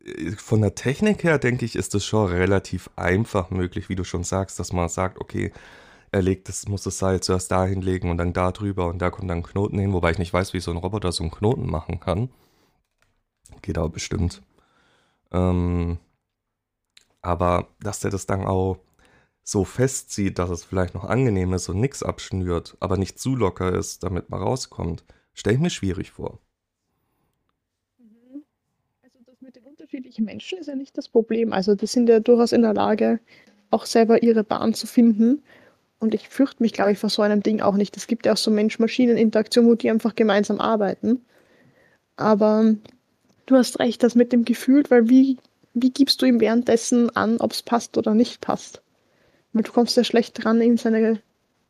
äh, 0.04 0.30
von 0.36 0.60
der 0.60 0.76
Technik 0.76 1.24
her 1.24 1.38
denke 1.38 1.64
ich, 1.64 1.74
ist 1.74 1.94
es 1.96 2.04
schon 2.04 2.28
relativ 2.30 2.88
einfach 2.94 3.50
möglich, 3.50 3.88
wie 3.88 3.96
du 3.96 4.04
schon 4.04 4.22
sagst, 4.22 4.60
dass 4.60 4.72
man 4.72 4.88
sagt, 4.88 5.20
okay, 5.20 5.52
er 6.12 6.22
legt 6.22 6.48
das, 6.48 6.68
muss 6.68 6.84
das 6.84 6.98
Seil 6.98 7.20
zuerst 7.20 7.50
dahin 7.50 7.82
legen 7.82 8.10
und 8.10 8.18
dann 8.18 8.32
da 8.32 8.52
drüber 8.52 8.86
und 8.86 9.00
da 9.00 9.10
kommt 9.10 9.28
dann 9.28 9.38
ein 9.38 9.42
Knoten 9.42 9.78
hin, 9.80 9.92
wobei 9.92 10.12
ich 10.12 10.18
nicht 10.18 10.32
weiß, 10.32 10.52
wie 10.52 10.60
so 10.60 10.70
ein 10.70 10.76
Roboter 10.76 11.10
so 11.10 11.24
einen 11.24 11.32
Knoten 11.32 11.66
machen 11.68 11.98
kann. 11.98 12.30
Geht 13.62 13.76
aber 13.78 13.88
bestimmt. 13.88 14.40
Ähm, 15.32 15.98
aber 17.22 17.68
dass 17.80 18.00
der 18.00 18.10
das 18.10 18.26
dann 18.26 18.44
auch 18.44 18.78
so 19.42 19.64
festzieht, 19.64 20.38
dass 20.38 20.50
es 20.50 20.64
vielleicht 20.64 20.94
noch 20.94 21.04
angenehm 21.04 21.52
ist 21.52 21.68
und 21.68 21.80
nichts 21.80 22.02
abschnürt, 22.02 22.76
aber 22.80 22.96
nicht 22.96 23.18
zu 23.18 23.36
locker 23.36 23.72
ist, 23.72 24.02
damit 24.02 24.28
man 24.28 24.42
rauskommt, 24.42 25.04
stelle 25.34 25.54
ich 25.54 25.62
mir 25.62 25.70
schwierig 25.70 26.10
vor. 26.10 26.40
Mhm. 27.98 28.42
Also 29.02 29.18
das 29.24 29.40
mit 29.40 29.54
den 29.54 29.64
unterschiedlichen 29.64 30.24
Menschen 30.24 30.58
ist 30.58 30.66
ja 30.66 30.74
nicht 30.74 30.98
das 30.98 31.08
Problem. 31.08 31.52
Also 31.52 31.76
die 31.76 31.86
sind 31.86 32.08
ja 32.08 32.18
durchaus 32.18 32.52
in 32.52 32.62
der 32.62 32.74
Lage, 32.74 33.20
auch 33.70 33.86
selber 33.86 34.22
ihre 34.22 34.42
Bahn 34.42 34.74
zu 34.74 34.86
finden. 34.86 35.42
Und 35.98 36.14
ich 36.14 36.28
fürchte 36.28 36.62
mich, 36.62 36.72
glaube 36.72 36.92
ich, 36.92 36.98
vor 36.98 37.10
so 37.10 37.22
einem 37.22 37.42
Ding 37.42 37.60
auch 37.60 37.76
nicht. 37.76 37.96
Es 37.96 38.06
gibt 38.06 38.26
ja 38.26 38.32
auch 38.32 38.36
so 38.36 38.50
Mensch-Maschinen-Interaktion, 38.50 39.66
wo 39.66 39.74
die 39.76 39.90
einfach 39.90 40.14
gemeinsam 40.14 40.60
arbeiten. 40.60 41.24
Aber 42.16 42.74
du 43.46 43.56
hast 43.56 43.78
recht, 43.78 44.02
das 44.02 44.14
mit 44.14 44.32
dem 44.32 44.44
Gefühl, 44.44 44.84
weil 44.88 45.08
wie, 45.08 45.38
wie 45.74 45.90
gibst 45.90 46.20
du 46.20 46.26
ihm 46.26 46.40
währenddessen 46.40 47.14
an, 47.16 47.38
ob 47.38 47.52
es 47.52 47.62
passt 47.62 47.96
oder 47.96 48.14
nicht 48.14 48.40
passt? 48.40 48.82
Weil 49.52 49.62
du 49.62 49.72
kommst 49.72 49.96
ja 49.96 50.04
schlecht 50.04 50.44
dran, 50.44 50.60
ihm 50.60 50.76
seine 50.76 51.20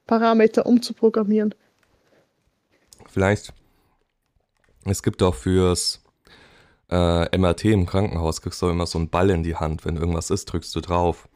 Parameter 0.07 0.67
umzuprogrammieren. 0.67 1.55
Vielleicht. 3.09 3.53
Es 4.85 5.03
gibt 5.03 5.23
auch 5.23 5.35
fürs 5.35 6.03
äh, 6.91 7.37
MRT 7.37 7.65
im 7.67 7.87
Krankenhaus, 7.87 8.41
kriegst 8.41 8.63
du 8.63 8.69
immer 8.69 8.87
so 8.87 8.99
einen 8.99 9.11
Ball 9.11 9.31
in 9.31 9.43
die 9.43 9.57
Hand. 9.57 9.85
Wenn 9.85 9.97
irgendwas 9.97 10.31
ist, 10.31 10.47
drückst 10.47 10.75
du 10.75 10.81
drauf. 10.81 11.29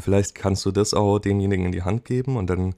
Vielleicht 0.00 0.34
kannst 0.34 0.66
du 0.66 0.70
das 0.70 0.92
auch 0.92 1.18
demjenigen 1.18 1.66
in 1.66 1.72
die 1.72 1.82
Hand 1.82 2.04
geben 2.04 2.36
und 2.36 2.50
dann, 2.50 2.74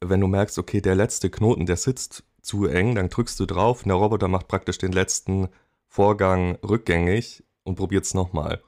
wenn 0.00 0.20
du 0.20 0.26
merkst, 0.26 0.58
okay, 0.58 0.80
der 0.80 0.94
letzte 0.94 1.30
Knoten, 1.30 1.64
der 1.64 1.76
sitzt 1.76 2.24
zu 2.42 2.66
eng, 2.66 2.94
dann 2.94 3.08
drückst 3.08 3.40
du 3.40 3.46
drauf 3.46 3.82
und 3.82 3.88
der 3.88 3.96
Roboter 3.96 4.28
macht 4.28 4.48
praktisch 4.48 4.76
den 4.76 4.92
letzten 4.92 5.48
Vorgang 5.92 6.56
rückgängig 6.66 7.44
und 7.64 7.74
probiert 7.74 8.06
es 8.06 8.14
nochmal. 8.14 8.62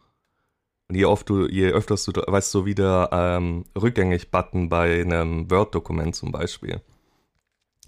Und 0.91 0.97
je, 0.97 1.07
oft 1.07 1.27
du, 1.31 1.49
je 1.49 1.71
öfters 1.71 2.05
du, 2.05 2.13
weißt 2.13 2.53
du, 2.53 2.67
wie 2.67 2.75
der 2.75 3.09
ähm, 3.13 3.65
Rückgängig-Button 3.75 4.69
bei 4.69 5.01
einem 5.01 5.51
Word-Dokument 5.51 6.15
zum 6.15 6.33
Beispiel. 6.33 6.83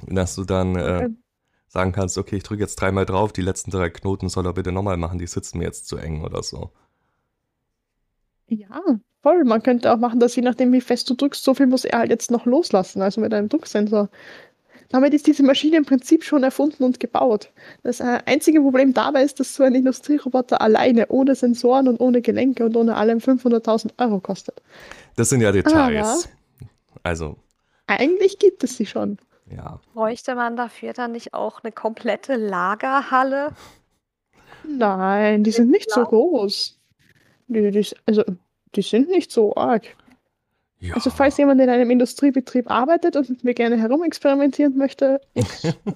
Dass 0.07 0.37
du 0.37 0.44
dann 0.44 0.77
äh, 0.77 1.11
sagen 1.68 1.92
kannst, 1.92 2.16
okay, 2.16 2.37
ich 2.37 2.44
drücke 2.44 2.62
jetzt 2.62 2.77
dreimal 2.77 3.05
drauf, 3.05 3.35
die 3.35 3.42
letzten 3.42 3.70
drei 3.70 3.90
Knoten 3.90 4.31
soll 4.31 4.46
er 4.46 4.55
bitte 4.55 4.72
nochmal 4.72 4.96
machen, 4.96 5.18
die 5.18 5.27
sitzen 5.27 5.59
mir 5.59 5.64
jetzt 5.64 5.87
zu 5.87 5.99
eng 5.99 6.25
oder 6.25 6.42
so. 6.42 6.70
Ja, 8.49 8.81
voll. 9.20 9.44
Man 9.44 9.62
könnte 9.62 9.92
auch 9.92 9.99
machen, 9.99 10.18
dass 10.18 10.35
je 10.35 10.40
nachdem, 10.40 10.72
wie 10.72 10.81
fest 10.81 11.11
du 11.11 11.14
drückst, 11.14 11.44
so 11.44 11.53
viel 11.53 11.66
muss 11.66 11.85
er 11.85 11.99
halt 11.99 12.11
jetzt 12.11 12.31
noch 12.31 12.46
loslassen, 12.46 13.03
also 13.03 13.20
mit 13.20 13.35
einem 13.35 13.51
Drucksensor. 13.51 14.09
Damit 14.88 15.14
ist 15.14 15.27
diese 15.27 15.42
Maschine 15.42 15.79
im 15.79 15.85
Prinzip 15.85 16.25
schon 16.25 16.42
erfunden 16.42 16.85
und 16.85 17.01
gebaut. 17.01 17.51
Das 17.83 18.01
äh, 18.01 18.20
einzige 18.27 18.61
Problem 18.61 18.94
dabei 18.94 19.22
ist, 19.22 19.40
dass 19.40 19.55
so 19.55 19.62
ein 19.62 19.75
Industrieroboter 19.75 20.61
alleine, 20.61 21.09
ohne 21.09 21.35
Sensoren 21.35 21.88
und 21.88 22.01
ohne 22.01 22.22
Gelenke 22.22 22.64
und 22.64 22.77
ohne 22.77 22.96
allem 22.96 23.18
500.000 23.18 23.90
Euro 23.99 24.20
kostet. 24.20 24.62
Das 25.16 25.29
sind 25.29 25.40
ja 25.40 25.53
Details. 25.53 26.29
Aber 26.61 26.70
also. 27.03 27.37
Eigentlich 27.87 28.38
gibt 28.38 28.64
es 28.64 28.77
sie 28.77 28.87
schon. 28.87 29.18
Ja. 29.51 29.81
Bräuchte 29.94 30.35
man 30.35 30.57
dafür 30.57 30.92
dann 30.92 31.12
nicht 31.12 31.35
auch 31.35 31.62
eine 31.62 31.72
komplette 31.72 32.35
Lagerhalle? 32.35 33.53
Nein, 34.68 35.44
die 35.44 35.53
sind 35.53 35.70
nicht 35.70 35.90
so 35.90 36.05
groß. 36.05 36.79
Die, 37.49 37.70
die, 37.70 37.87
also, 38.07 38.25
die 38.75 38.83
sind 38.83 39.09
nicht 39.09 39.31
so 39.31 39.55
arg. 39.55 39.85
Ja. 40.79 40.95
Also 40.95 41.09
falls 41.09 41.39
jemand 41.39 41.61
in 41.61 41.71
einem 41.71 41.91
Industriebetrieb 41.91 42.71
arbeitet 42.71 43.17
und 43.17 43.31
mit 43.31 43.45
mir 43.45 43.55
gerne 43.55 43.79
herumexperimentieren 43.79 44.77
möchte, 44.77 45.21
ich, 45.35 45.47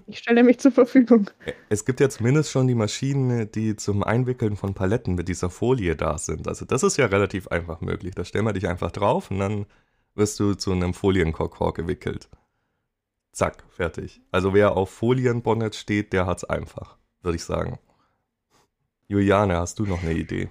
ich, 0.06 0.18
stelle 0.18 0.42
mich 0.42 0.58
zur 0.58 0.72
Verfügung. 0.72 1.30
Es 1.68 1.84
gibt 1.84 2.00
ja 2.00 2.08
zumindest 2.08 2.50
schon 2.50 2.66
die 2.66 2.74
Maschinen, 2.74 3.50
die 3.52 3.76
zum 3.76 4.02
Einwickeln 4.02 4.56
von 4.56 4.72
Paletten 4.72 5.14
mit 5.14 5.28
dieser 5.28 5.50
Folie 5.50 5.96
da 5.96 6.16
sind. 6.16 6.48
Also 6.48 6.64
das 6.64 6.82
ist 6.82 6.96
ja 6.96 7.06
relativ 7.06 7.48
einfach 7.48 7.82
möglich. 7.82 8.14
Da 8.14 8.24
stellen 8.24 8.46
wir 8.46 8.54
dich 8.54 8.68
einfach 8.68 8.90
drauf 8.90 9.30
und 9.30 9.38
dann 9.38 9.66
wirst 10.14 10.40
du 10.40 10.54
zu 10.54 10.72
einem 10.72 10.94
Folienkorkor 10.94 11.74
gewickelt. 11.74 12.28
Zack, 13.32 13.62
fertig. 13.68 14.22
Also 14.32 14.54
wer 14.54 14.76
auf 14.76 14.90
Folienbonnet 14.90 15.74
steht, 15.74 16.12
der 16.12 16.26
hat's 16.26 16.44
einfach, 16.44 16.96
würde 17.22 17.36
ich 17.36 17.44
sagen. 17.44 17.78
Juliane, 19.08 19.56
hast 19.56 19.78
du 19.78 19.84
noch 19.84 20.02
eine 20.02 20.14
Idee? 20.14 20.50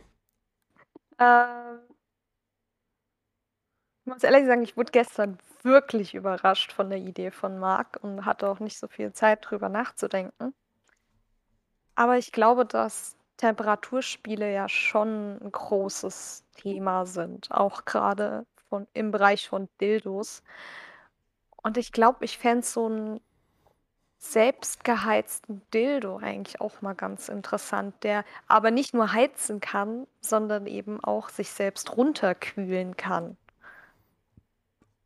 Ähm, 1.19 1.68
muss 4.09 4.23
ehrlich 4.23 4.45
sagen, 4.45 4.63
ich 4.63 4.75
wurde 4.75 4.91
gestern 4.91 5.37
wirklich 5.63 6.13
überrascht 6.15 6.71
von 6.71 6.89
der 6.89 6.99
Idee 6.99 7.31
von 7.31 7.59
Marc 7.59 7.99
und 8.01 8.25
hatte 8.25 8.49
auch 8.49 8.59
nicht 8.59 8.77
so 8.77 8.87
viel 8.87 9.13
Zeit 9.13 9.39
drüber 9.49 9.69
nachzudenken. 9.69 10.53
Aber 11.95 12.17
ich 12.17 12.31
glaube, 12.31 12.65
dass 12.65 13.15
Temperaturspiele 13.37 14.53
ja 14.53 14.67
schon 14.67 15.37
ein 15.41 15.51
großes 15.51 16.45
Thema 16.55 17.05
sind, 17.05 17.51
auch 17.51 17.85
gerade 17.85 18.45
im 18.93 19.11
Bereich 19.11 19.49
von 19.49 19.69
Dildos. 19.79 20.43
Und 21.63 21.77
ich 21.77 21.91
glaube, 21.91 22.25
ich 22.25 22.37
fände 22.37 22.65
so 22.65 22.85
einen 22.85 23.21
selbstgeheizten 24.17 25.61
Dildo 25.73 26.17
eigentlich 26.17 26.59
auch 26.59 26.81
mal 26.81 26.93
ganz 26.93 27.29
interessant, 27.29 27.95
der 28.03 28.25
aber 28.47 28.71
nicht 28.71 28.93
nur 28.93 29.13
heizen 29.13 29.61
kann, 29.61 30.07
sondern 30.19 30.67
eben 30.67 31.01
auch 31.03 31.29
sich 31.29 31.51
selbst 31.51 31.95
runterkühlen 31.95 32.97
kann. 32.97 33.37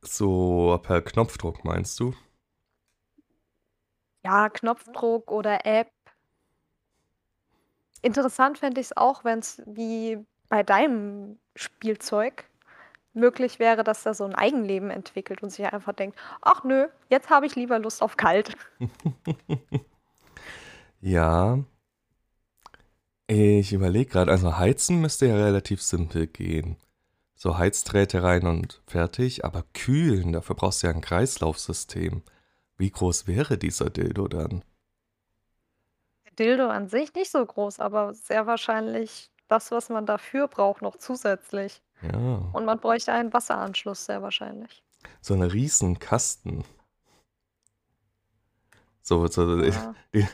So 0.08 0.80
per 0.84 1.02
Knopfdruck 1.02 1.63
meinst 1.63 2.00
du? 2.00 2.13
Ja, 4.24 4.50
Knopfdruck 4.50 5.32
oder 5.32 5.66
App. 5.66 5.92
Interessant 8.02 8.58
fände 8.58 8.82
ich 8.82 8.88
es 8.88 8.98
auch, 8.98 9.24
wenn 9.24 9.39
es 9.39 9.62
wie 9.66 10.18
bei 10.50 10.63
deinem 10.63 11.39
Spielzeug 11.56 12.46
möglich 13.13 13.60
wäre, 13.60 13.84
dass 13.84 14.06
er 14.06 14.13
so 14.13 14.24
ein 14.24 14.36
Eigenleben 14.36 14.89
entwickelt 14.89 15.44
und 15.44 15.52
sich 15.52 15.66
einfach 15.66 15.94
denkt, 15.94 16.18
ach 16.42 16.63
nö, 16.63 16.88
jetzt 17.10 17.30
habe 17.30 17.46
ich 17.46 17.56
lieber 17.56 17.80
Lust 17.80 18.02
auf 18.02 18.18
kalt. 18.18 18.56
ja. 21.02 21.60
Ich 23.28 23.72
überlege 23.72 24.12
gerade, 24.12 24.32
also 24.32 24.58
heizen 24.58 25.00
müsste 25.00 25.28
ja 25.28 25.36
relativ 25.36 25.82
simpel 25.82 26.28
gehen 26.28 26.78
so 27.44 27.58
Heizdrähte 27.58 28.24
rein 28.24 28.48
und 28.48 28.82
fertig, 28.88 29.44
aber 29.44 29.66
kühlen, 29.74 30.32
dafür 30.32 30.56
brauchst 30.56 30.82
du 30.82 30.88
ja 30.88 30.94
ein 30.94 31.02
Kreislaufsystem. 31.02 32.24
Wie 32.78 32.90
groß 32.90 33.28
wäre 33.28 33.58
dieser 33.58 33.90
Dildo 33.90 34.30
dann? 34.30 34.64
Der 36.24 36.32
Dildo 36.46 36.70
an 36.70 36.88
sich 36.88 37.14
nicht 37.14 37.30
so 37.30 37.46
groß, 37.46 37.82
aber 37.82 38.14
sehr 38.14 38.48
wahrscheinlich 38.48 39.30
das, 39.50 39.72
was 39.72 39.90
man 39.90 40.06
dafür 40.06 40.48
braucht, 40.48 40.82
noch 40.82 40.96
zusätzlich. 40.96 41.82
Ja. 42.02 42.50
Und 42.54 42.64
man 42.64 42.80
bräuchte 42.80 43.12
einen 43.12 43.34
Wasseranschluss, 43.34 44.06
sehr 44.06 44.22
wahrscheinlich. 44.22 44.82
So 45.20 45.34
eine 45.34 45.52
riesen 45.52 46.00
Kasten. 46.00 46.64
So, 49.02 49.28
so 49.28 49.60
ja. 49.60 49.94
die, 50.14 50.26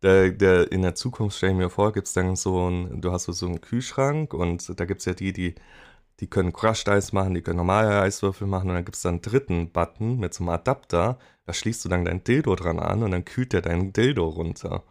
der, 0.00 0.30
der, 0.30 0.72
in 0.72 0.80
der 0.80 0.94
Zukunft 0.94 1.36
stelle 1.36 1.52
ich 1.52 1.58
mir 1.58 1.68
vor, 1.68 1.92
gibt 1.92 2.06
es 2.06 2.14
dann 2.14 2.36
so 2.36 2.70
ein, 2.70 3.02
du 3.02 3.12
hast 3.12 3.24
so 3.24 3.44
einen 3.44 3.60
Kühlschrank 3.60 4.32
und 4.32 4.80
da 4.80 4.86
gibt 4.86 5.00
es 5.00 5.04
ja 5.04 5.12
die, 5.12 5.34
die 5.34 5.56
die 6.20 6.28
können 6.28 6.52
Crushed 6.52 6.88
Eis 6.88 7.12
machen, 7.12 7.34
die 7.34 7.42
können 7.42 7.56
normale 7.56 8.00
Eiswürfel 8.00 8.46
machen 8.46 8.70
und 8.70 8.76
dann 8.76 8.84
gibt 8.84 8.96
es 8.96 9.02
dann 9.02 9.14
einen 9.14 9.22
dritten 9.22 9.70
Button 9.70 10.18
mit 10.18 10.32
so 10.34 10.44
einem 10.44 10.50
Adapter. 10.50 11.18
Da 11.46 11.52
schließt 11.52 11.84
du 11.84 11.88
dann 11.88 12.04
dein 12.04 12.22
Dildo 12.24 12.54
dran 12.54 12.78
an 12.78 13.02
und 13.02 13.10
dann 13.10 13.24
kühlt 13.24 13.52
der 13.52 13.62
dein 13.62 13.92
Dildo 13.92 14.28
runter. 14.28 14.84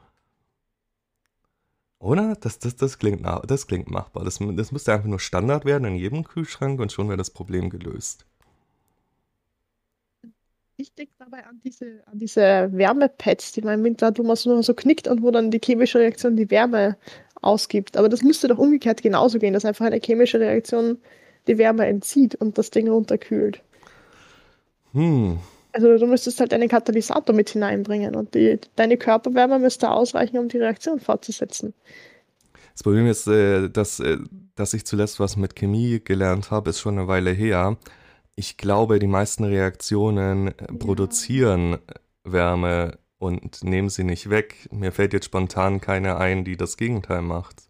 Oder? 1.99 2.35
Das, 2.35 2.59
das, 2.59 2.75
das, 2.75 2.99
klingt, 2.99 3.25
das 3.47 3.67
klingt 3.67 3.89
machbar. 3.89 4.25
Das, 4.25 4.39
das 4.39 4.71
müsste 4.73 4.93
einfach 4.93 5.07
nur 5.07 5.21
Standard 5.21 5.63
werden 5.63 5.85
in 5.85 5.95
jedem 5.95 6.25
Kühlschrank 6.25 6.81
und 6.81 6.91
schon 6.91 7.07
wäre 7.07 7.17
das 7.17 7.29
Problem 7.29 7.69
gelöst. 7.69 8.25
Ich 10.75 10.93
denke 10.93 11.13
dabei 11.17 11.45
an 11.45 11.61
diese, 11.63 12.03
an 12.07 12.19
diese 12.19 12.41
Wärmepads, 12.73 13.53
die 13.53 13.61
man 13.61 13.79
im 13.79 13.85
Winter 13.85 14.11
wo 14.17 14.23
man 14.23 14.35
so 14.35 14.73
knickt 14.73 15.07
und 15.07 15.21
wo 15.21 15.31
dann 15.31 15.49
die 15.49 15.61
chemische 15.63 15.99
Reaktion 15.99 16.35
die 16.35 16.51
Wärme 16.51 16.97
ausgibt. 17.43 17.97
Aber 17.97 18.09
das 18.09 18.21
müsste 18.21 18.47
doch 18.47 18.57
umgekehrt 18.57 19.01
genauso 19.01 19.39
gehen, 19.39 19.53
dass 19.53 19.65
einfach 19.65 19.85
eine 19.85 19.99
chemische 19.99 20.39
Reaktion 20.39 20.97
die 21.47 21.57
Wärme 21.57 21.85
entzieht 21.87 22.35
und 22.35 22.57
das 22.57 22.71
Ding 22.71 22.87
runterkühlt. 22.87 23.61
Hm. 24.93 25.39
Also 25.73 25.97
du 25.97 26.05
müsstest 26.05 26.39
halt 26.39 26.53
einen 26.53 26.69
Katalysator 26.69 27.35
mit 27.35 27.49
hineinbringen 27.49 28.15
und 28.15 28.35
die, 28.35 28.59
deine 28.75 28.95
Körperwärme 28.97 29.57
müsste 29.57 29.89
ausreichen, 29.89 30.37
um 30.37 30.47
die 30.47 30.59
Reaktion 30.59 30.99
fortzusetzen. 30.99 31.73
Das 32.73 32.83
Problem 32.83 33.07
ist, 33.07 33.27
äh, 33.27 33.69
dass, 33.69 33.99
äh, 33.99 34.17
dass 34.55 34.73
ich 34.73 34.85
zuletzt 34.85 35.19
was 35.19 35.35
mit 35.35 35.55
Chemie 35.55 35.99
gelernt 36.03 36.51
habe, 36.51 36.69
ist 36.69 36.79
schon 36.79 36.97
eine 36.97 37.07
Weile 37.07 37.31
her. 37.31 37.77
Ich 38.35 38.57
glaube, 38.57 38.99
die 38.99 39.07
meisten 39.07 39.43
Reaktionen 39.43 40.47
ja. 40.47 40.53
produzieren 40.77 41.77
Wärme 42.23 42.97
und 43.23 43.63
nehmen 43.63 43.89
sie 43.89 44.03
nicht 44.03 44.29
weg. 44.29 44.67
Mir 44.71 44.91
fällt 44.91 45.13
jetzt 45.13 45.25
spontan 45.25 45.79
keine 45.79 46.17
ein, 46.17 46.43
die 46.43 46.57
das 46.57 46.75
Gegenteil 46.75 47.21
macht. 47.21 47.63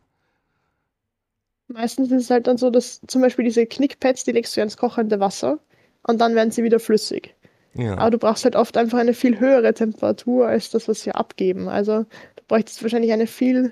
Meistens 1.67 2.11
ist 2.11 2.23
es 2.23 2.29
halt 2.29 2.47
dann 2.47 2.57
so, 2.57 2.71
dass 2.71 3.01
zum 3.07 3.21
Beispiel 3.21 3.45
diese 3.45 3.65
Knickpads, 3.65 4.23
die 4.23 4.31
legst 4.31 4.57
du 4.57 4.61
ins 4.61 4.77
kochende 4.77 5.19
Wasser 5.19 5.59
und 6.07 6.19
dann 6.19 6.35
werden 6.35 6.51
sie 6.51 6.63
wieder 6.63 6.79
flüssig. 6.79 7.35
Ja. 7.75 7.97
Aber 7.97 8.11
du 8.11 8.17
brauchst 8.17 8.43
halt 8.45 8.55
oft 8.55 8.75
einfach 8.77 8.97
eine 8.97 9.13
viel 9.13 9.39
höhere 9.39 9.73
Temperatur 9.73 10.47
als 10.47 10.71
das, 10.71 10.87
was 10.87 11.01
sie 11.03 11.11
abgeben. 11.11 11.69
Also 11.69 11.99
du 12.35 12.43
bräuchtest 12.47 12.81
wahrscheinlich 12.81 13.11
eine 13.11 13.27
viel, 13.27 13.71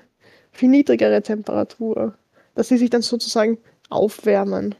viel 0.52 0.68
niedrigere 0.68 1.22
Temperatur, 1.22 2.16
dass 2.54 2.68
sie 2.68 2.78
sich 2.78 2.90
dann 2.90 3.02
sozusagen 3.02 3.58
aufwärmen. 3.90 4.74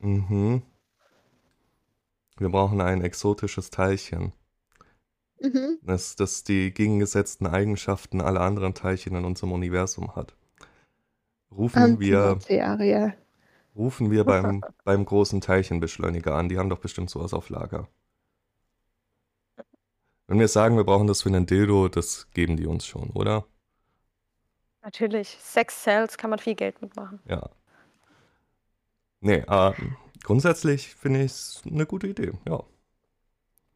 Mhm. 0.00 0.62
Wir 2.38 2.48
brauchen 2.48 2.80
ein 2.80 3.02
exotisches 3.02 3.70
Teilchen. 3.70 4.32
Mhm. 5.40 5.78
Das, 5.82 6.16
das 6.16 6.44
die 6.44 6.72
gegengesetzten 6.72 7.46
Eigenschaften 7.46 8.20
aller 8.20 8.40
anderen 8.40 8.74
Teilchen 8.74 9.16
in 9.16 9.24
unserem 9.24 9.52
Universum 9.52 10.14
hat. 10.16 10.34
Rufen 11.50 12.00
wir, 12.00 12.38
rufen 13.76 14.10
wir 14.10 14.24
beim, 14.24 14.62
beim 14.84 15.04
großen 15.04 15.40
Teilchenbeschleuniger 15.40 16.34
an. 16.34 16.48
Die 16.48 16.58
haben 16.58 16.68
doch 16.68 16.78
bestimmt 16.78 17.10
sowas 17.10 17.32
auf 17.32 17.48
Lager. 17.48 17.88
Wenn 20.26 20.38
wir 20.38 20.48
sagen, 20.48 20.76
wir 20.76 20.84
brauchen 20.84 21.06
das 21.06 21.22
für 21.22 21.28
einen 21.28 21.46
Dildo, 21.46 21.88
das 21.88 22.30
geben 22.32 22.56
die 22.56 22.66
uns 22.66 22.86
schon, 22.86 23.10
oder? 23.10 23.44
Natürlich. 24.82 25.28
Sex 25.40 25.82
Cells 25.82 26.16
kann 26.16 26.30
man 26.30 26.38
viel 26.38 26.54
Geld 26.54 26.80
mitmachen. 26.80 27.20
Ja. 27.26 27.50
Nee, 29.20 29.44
äh, 29.48 29.72
grundsätzlich 30.22 30.94
finde 30.94 31.24
ich 31.24 31.32
es 31.32 31.62
eine 31.64 31.86
gute 31.86 32.06
Idee, 32.06 32.32
ja. 32.46 32.62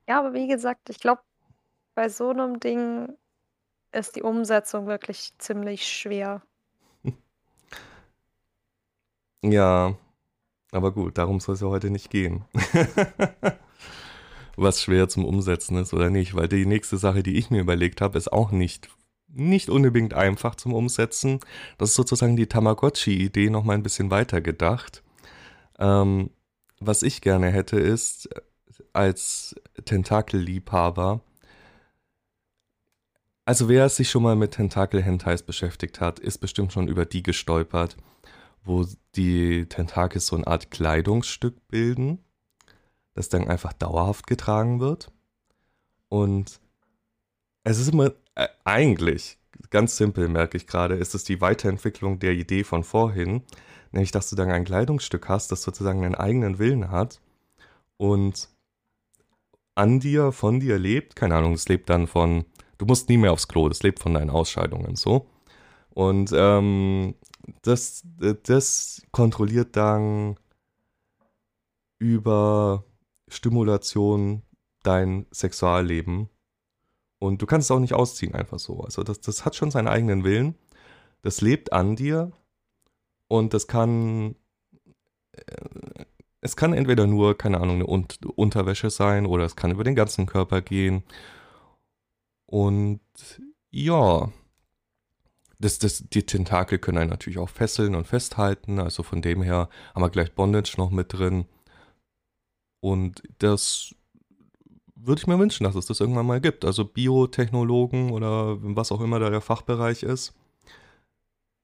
Ja, 0.06 0.20
aber 0.20 0.32
wie 0.32 0.46
gesagt, 0.46 0.88
ich 0.90 0.98
glaube, 0.98 1.22
bei 1.98 2.08
so 2.08 2.30
einem 2.30 2.60
Ding 2.60 3.08
ist 3.90 4.14
die 4.14 4.22
Umsetzung 4.22 4.86
wirklich 4.86 5.32
ziemlich 5.38 5.84
schwer. 5.84 6.42
Ja, 9.42 9.96
aber 10.70 10.92
gut, 10.92 11.18
darum 11.18 11.40
soll 11.40 11.54
es 11.56 11.60
ja 11.60 11.66
heute 11.68 11.90
nicht 11.90 12.10
gehen. 12.10 12.44
Was 14.56 14.82
schwer 14.82 15.08
zum 15.08 15.24
Umsetzen 15.24 15.76
ist 15.76 15.92
oder 15.94 16.08
nicht, 16.10 16.34
weil 16.34 16.48
die 16.48 16.66
nächste 16.66 16.98
Sache, 16.98 17.22
die 17.24 17.36
ich 17.36 17.50
mir 17.50 17.60
überlegt 17.60 18.00
habe, 18.00 18.18
ist 18.18 18.32
auch 18.32 18.52
nicht, 18.52 18.88
nicht 19.28 19.68
unbedingt 19.68 20.14
einfach 20.14 20.54
zum 20.54 20.74
Umsetzen. 20.74 21.40
Das 21.78 21.90
ist 21.90 21.96
sozusagen 21.96 22.36
die 22.36 22.48
Tamagotchi-Idee 22.48 23.50
nochmal 23.50 23.76
ein 23.76 23.84
bisschen 23.84 24.10
weiter 24.12 24.40
gedacht. 24.40 25.02
Ähm, 25.78 26.30
was 26.78 27.02
ich 27.02 27.22
gerne 27.22 27.50
hätte, 27.50 27.78
ist 27.78 28.28
als 28.92 29.54
Tentakelliebhaber 29.84 31.22
also 33.48 33.70
wer 33.70 33.88
sich 33.88 34.10
schon 34.10 34.24
mal 34.24 34.36
mit 34.36 34.50
Tentakel-Hentais 34.50 35.42
beschäftigt 35.42 36.02
hat, 36.02 36.18
ist 36.18 36.36
bestimmt 36.36 36.70
schon 36.70 36.86
über 36.86 37.06
die 37.06 37.22
gestolpert, 37.22 37.96
wo 38.62 38.84
die 39.16 39.64
Tentakel 39.64 40.20
so 40.20 40.36
eine 40.36 40.46
Art 40.46 40.70
Kleidungsstück 40.70 41.66
bilden, 41.66 42.18
das 43.14 43.30
dann 43.30 43.48
einfach 43.48 43.72
dauerhaft 43.72 44.26
getragen 44.26 44.80
wird. 44.80 45.10
Und 46.10 46.60
es 47.64 47.78
ist 47.78 47.88
immer, 47.88 48.12
äh, 48.34 48.48
eigentlich 48.64 49.38
ganz 49.70 49.96
simpel, 49.96 50.28
merke 50.28 50.58
ich 50.58 50.66
gerade, 50.66 50.96
ist 50.96 51.14
es 51.14 51.24
die 51.24 51.40
Weiterentwicklung 51.40 52.18
der 52.18 52.32
Idee 52.32 52.64
von 52.64 52.84
vorhin. 52.84 53.44
Nämlich, 53.92 54.10
dass 54.10 54.28
du 54.28 54.36
dann 54.36 54.50
ein 54.50 54.66
Kleidungsstück 54.66 55.26
hast, 55.30 55.50
das 55.52 55.62
sozusagen 55.62 56.04
einen 56.04 56.14
eigenen 56.14 56.58
Willen 56.58 56.90
hat 56.90 57.22
und 57.96 58.50
an 59.74 60.00
dir, 60.00 60.32
von 60.32 60.60
dir 60.60 60.78
lebt. 60.78 61.16
Keine 61.16 61.36
Ahnung, 61.36 61.54
es 61.54 61.66
lebt 61.66 61.88
dann 61.88 62.08
von, 62.08 62.44
du 62.78 62.86
musst 62.86 63.08
nie 63.08 63.18
mehr 63.18 63.32
aufs 63.32 63.48
Klo, 63.48 63.68
das 63.68 63.82
lebt 63.82 64.00
von 64.00 64.14
deinen 64.14 64.30
Ausscheidungen 64.30 64.96
so. 64.96 65.26
Und 65.90 66.32
ähm, 66.34 67.14
das, 67.62 68.06
das 68.44 69.02
kontrolliert 69.10 69.76
dann 69.76 70.36
über 71.98 72.84
Stimulation 73.28 74.42
dein 74.82 75.26
Sexualleben. 75.32 76.28
Und 77.18 77.42
du 77.42 77.46
kannst 77.46 77.66
es 77.66 77.70
auch 77.70 77.80
nicht 77.80 77.94
ausziehen, 77.94 78.34
einfach 78.34 78.58
so. 78.58 78.80
Also 78.80 79.02
das, 79.02 79.20
das 79.20 79.44
hat 79.44 79.56
schon 79.56 79.70
seinen 79.70 79.88
eigenen 79.88 80.24
Willen. 80.24 80.54
Das 81.22 81.40
lebt 81.40 81.72
an 81.72 81.96
dir. 81.96 82.30
Und 83.26 83.54
das 83.54 83.66
kann. 83.66 84.36
Äh, 85.32 86.04
es 86.40 86.54
kann 86.54 86.72
entweder 86.72 87.08
nur, 87.08 87.36
keine 87.36 87.60
Ahnung, 87.60 87.82
eine 87.82 87.86
Unterwäsche 87.86 88.90
sein 88.90 89.26
oder 89.26 89.44
es 89.44 89.56
kann 89.56 89.72
über 89.72 89.82
den 89.82 89.96
ganzen 89.96 90.26
Körper 90.26 90.62
gehen. 90.62 91.02
Und 92.50 93.00
ja, 93.70 94.32
das, 95.58 95.78
das, 95.78 96.04
die 96.08 96.24
Tentakel 96.24 96.78
können 96.78 96.98
einen 96.98 97.10
natürlich 97.10 97.38
auch 97.38 97.50
fesseln 97.50 97.94
und 97.94 98.06
festhalten. 98.06 98.80
Also 98.80 99.02
von 99.02 99.20
dem 99.20 99.42
her 99.42 99.68
haben 99.94 100.02
wir 100.02 100.08
gleich 100.08 100.34
Bondage 100.34 100.74
noch 100.78 100.90
mit 100.90 101.12
drin. 101.12 101.44
Und 102.80 103.22
das 103.38 103.94
würde 104.94 105.20
ich 105.20 105.26
mir 105.26 105.38
wünschen, 105.38 105.64
dass 105.64 105.74
es 105.74 105.86
das 105.86 106.00
irgendwann 106.00 106.26
mal 106.26 106.40
gibt. 106.40 106.64
Also 106.64 106.86
Biotechnologen 106.86 108.12
oder 108.12 108.56
was 108.60 108.92
auch 108.92 109.02
immer 109.02 109.18
da 109.18 109.28
der 109.28 109.42
Fachbereich 109.42 110.02
ist, 110.02 110.34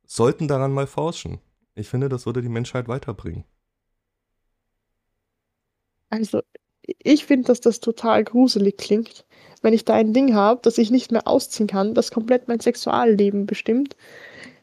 sollten 0.06 0.48
daran 0.48 0.72
mal 0.72 0.86
forschen. 0.86 1.40
Ich 1.74 1.88
finde, 1.88 2.10
das 2.10 2.26
würde 2.26 2.42
die 2.42 2.48
Menschheit 2.50 2.88
weiterbringen. 2.88 3.44
Also, 6.10 6.42
ich 6.86 7.24
finde, 7.24 7.46
dass 7.46 7.60
das 7.60 7.80
total 7.80 8.24
gruselig 8.24 8.76
klingt, 8.76 9.24
wenn 9.62 9.72
ich 9.72 9.84
da 9.84 9.94
ein 9.94 10.12
Ding 10.12 10.34
habe, 10.34 10.60
das 10.62 10.78
ich 10.78 10.90
nicht 10.90 11.12
mehr 11.12 11.26
ausziehen 11.26 11.66
kann, 11.66 11.94
das 11.94 12.10
komplett 12.10 12.48
mein 12.48 12.60
Sexualleben 12.60 13.46
bestimmt. 13.46 13.96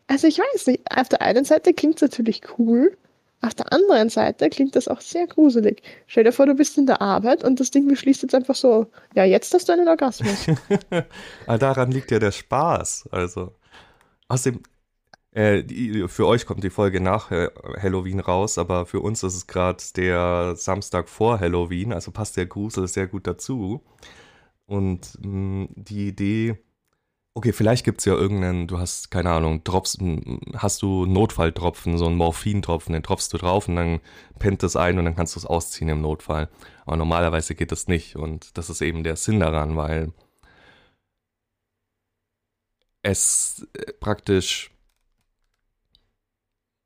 Also, 0.08 0.28
ich 0.28 0.40
weiß 0.40 0.68
nicht, 0.68 0.82
auf 0.96 1.10
der 1.10 1.22
einen 1.22 1.46
Seite 1.46 1.74
klingt 1.74 1.96
es 1.96 2.02
natürlich 2.02 2.42
cool, 2.58 2.96
auf 3.42 3.56
der 3.56 3.74
anderen 3.74 4.10
Seite 4.10 4.50
klingt 4.50 4.76
das 4.76 4.88
auch 4.88 5.02
sehr 5.02 5.26
gruselig. 5.26 5.82
Stell 6.06 6.24
dir 6.24 6.32
vor, 6.32 6.46
du 6.46 6.54
bist 6.54 6.78
in 6.78 6.86
der 6.86 7.02
Arbeit 7.02 7.44
und 7.44 7.60
das 7.60 7.72
Ding 7.72 7.88
beschließt 7.88 8.22
jetzt 8.22 8.36
einfach 8.36 8.54
so, 8.54 8.86
ja, 9.16 9.24
jetzt 9.24 9.52
hast 9.54 9.68
du 9.68 9.74
einen 9.74 9.88
Orgasmus. 9.88 10.48
Aber 11.48 11.58
daran 11.58 11.92
liegt 11.92 12.12
ja 12.12 12.20
der 12.20 12.32
Spaß. 12.32 13.10
Also, 13.12 13.54
außerdem, 14.28 14.62
äh, 15.32 15.64
die, 15.64 16.08
für 16.08 16.28
euch 16.28 16.46
kommt 16.46 16.64
die 16.64 16.70
Folge 16.70 17.02
nach 17.02 17.32
Halloween 17.32 18.20
raus, 18.20 18.58
aber 18.58 18.86
für 18.86 19.00
uns 19.00 19.24
ist 19.24 19.36
es 19.36 19.48
gerade 19.48 19.84
der 19.96 20.56
Samstag 20.56 21.10
vor 21.10 21.40
Halloween, 21.40 21.94
also 21.94 22.12
passt 22.12 22.38
der 22.38 22.46
Grusel 22.46 22.88
sehr 22.88 23.08
gut 23.08 23.28
dazu. 23.28 23.82
Und 24.66 25.18
mh, 25.22 25.28
mm, 25.28 25.70
die 25.76 26.08
Idee, 26.08 26.58
okay, 27.34 27.54
vielleicht 27.54 27.86
gibt 27.86 28.00
es 28.00 28.06
ja 28.06 28.14
irgendeinen, 28.14 28.68
du 28.68 28.78
hast, 28.80 29.12
keine 29.12 29.32
Ahnung, 29.32 29.64
Drops, 29.64 29.98
hast 30.56 30.82
du 30.82 31.06
Notfalltropfen, 31.06 31.98
so 31.98 32.08
einen 32.08 32.18
Morphintropfen, 32.18 32.94
den 32.94 33.04
tropfst 33.04 33.30
du 33.34 33.38
drauf 33.38 33.68
und 33.68 33.76
dann 33.78 34.00
pennt 34.40 34.64
es 34.64 34.76
ein 34.76 35.00
und 35.00 35.06
dann 35.06 35.16
kannst 35.16 35.36
du 35.36 35.40
es 35.40 35.46
ausziehen 35.46 35.90
im 35.90 36.02
Notfall. 36.02 36.50
Aber 36.86 36.98
normalerweise 36.98 37.56
geht 37.56 37.72
das 37.72 37.88
nicht 37.88 38.16
und 38.16 38.58
das 38.58 38.70
ist 38.70 38.82
eben 38.82 39.04
der 39.04 39.16
Sinn 39.16 39.40
daran, 39.40 39.78
weil 39.78 40.14
es 43.04 43.68
äh, 43.74 43.94
praktisch 43.94 44.72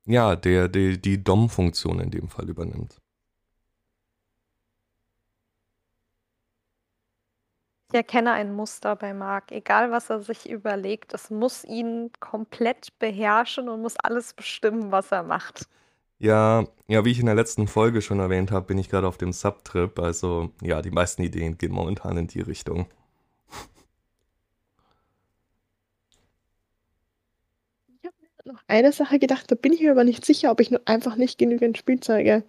ja, 0.05 0.35
der, 0.35 0.67
der 0.69 0.97
die 0.97 1.23
DOM-Funktion 1.23 1.99
in 1.99 2.11
dem 2.11 2.29
Fall 2.29 2.49
übernimmt. 2.49 2.99
Ich 7.89 7.95
erkenne 7.95 8.33
ein 8.33 8.53
Muster 8.53 8.95
bei 8.95 9.13
Marc. 9.13 9.51
Egal, 9.51 9.89
was 9.91 10.09
er 10.09 10.21
sich 10.21 10.49
überlegt, 10.49 11.13
es 11.13 11.29
muss 11.31 11.63
ihn 11.63 12.11
komplett 12.19 12.89
beherrschen 12.99 13.69
und 13.69 13.81
muss 13.81 13.95
alles 13.97 14.33
bestimmen, 14.33 14.91
was 14.91 15.11
er 15.11 15.23
macht. 15.23 15.67
Ja, 16.17 16.65
ja, 16.87 17.03
wie 17.05 17.11
ich 17.11 17.19
in 17.19 17.25
der 17.25 17.35
letzten 17.35 17.67
Folge 17.67 18.01
schon 18.01 18.19
erwähnt 18.19 18.51
habe, 18.51 18.65
bin 18.67 18.77
ich 18.77 18.89
gerade 18.89 19.07
auf 19.07 19.17
dem 19.17 19.33
Subtrip. 19.33 19.99
Also 19.99 20.51
ja, 20.61 20.81
die 20.81 20.91
meisten 20.91 21.21
Ideen 21.23 21.57
gehen 21.57 21.71
momentan 21.71 22.17
in 22.17 22.27
die 22.27 22.41
Richtung. 22.41 22.87
Noch 28.45 28.61
eine 28.67 28.91
Sache 28.91 29.19
gedacht, 29.19 29.51
da 29.51 29.55
bin 29.55 29.73
ich 29.73 29.81
mir 29.81 29.91
aber 29.91 30.03
nicht 30.03 30.25
sicher, 30.25 30.51
ob 30.51 30.59
ich 30.59 30.71
nur 30.71 30.81
einfach 30.85 31.15
nicht 31.15 31.37
genügend 31.37 31.77
Spielzeuge 31.77 32.43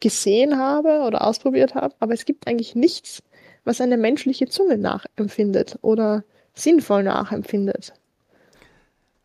gesehen 0.00 0.58
habe 0.58 1.04
oder 1.06 1.26
ausprobiert 1.26 1.74
habe. 1.74 1.94
Aber 2.00 2.14
es 2.14 2.24
gibt 2.24 2.48
eigentlich 2.48 2.74
nichts, 2.74 3.22
was 3.64 3.80
eine 3.80 3.96
menschliche 3.96 4.48
Zunge 4.48 4.78
nachempfindet 4.78 5.78
oder 5.82 6.24
sinnvoll 6.54 7.02
nachempfindet. 7.02 7.94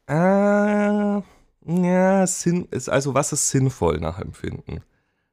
Äh, 0.08 0.14
ja, 0.14 2.28
Sinn, 2.28 2.68
ist 2.72 2.90
also 2.90 3.14
was 3.14 3.34
ist 3.34 3.50
sinnvoll 3.50 4.00
nachempfinden, 4.00 4.82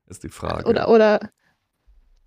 ist 0.09 0.25
die 0.25 0.29
Frage. 0.29 0.69
Oder, 0.69 0.89
oder 0.89 1.31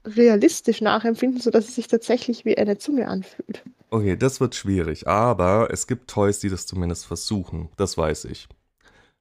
realistisch 0.06 0.82
nachempfinden, 0.82 1.42
sodass 1.42 1.68
es 1.68 1.76
sich 1.76 1.88
tatsächlich 1.88 2.46
wie 2.46 2.58
eine 2.58 2.78
Zunge 2.78 3.08
anfühlt. 3.08 3.64
Okay, 3.90 4.18
das 4.18 4.42
wird 4.42 4.54
schwierig, 4.56 5.08
aber 5.08 5.70
es 5.72 5.88
gibt 5.88 6.10
Toys, 6.10 6.40
die 6.40 6.50
das 6.50 6.66
zumindest 6.66 7.06
versuchen. 7.06 7.70
Das 7.78 7.98
weiß 7.98 8.26
ich. 8.26 8.50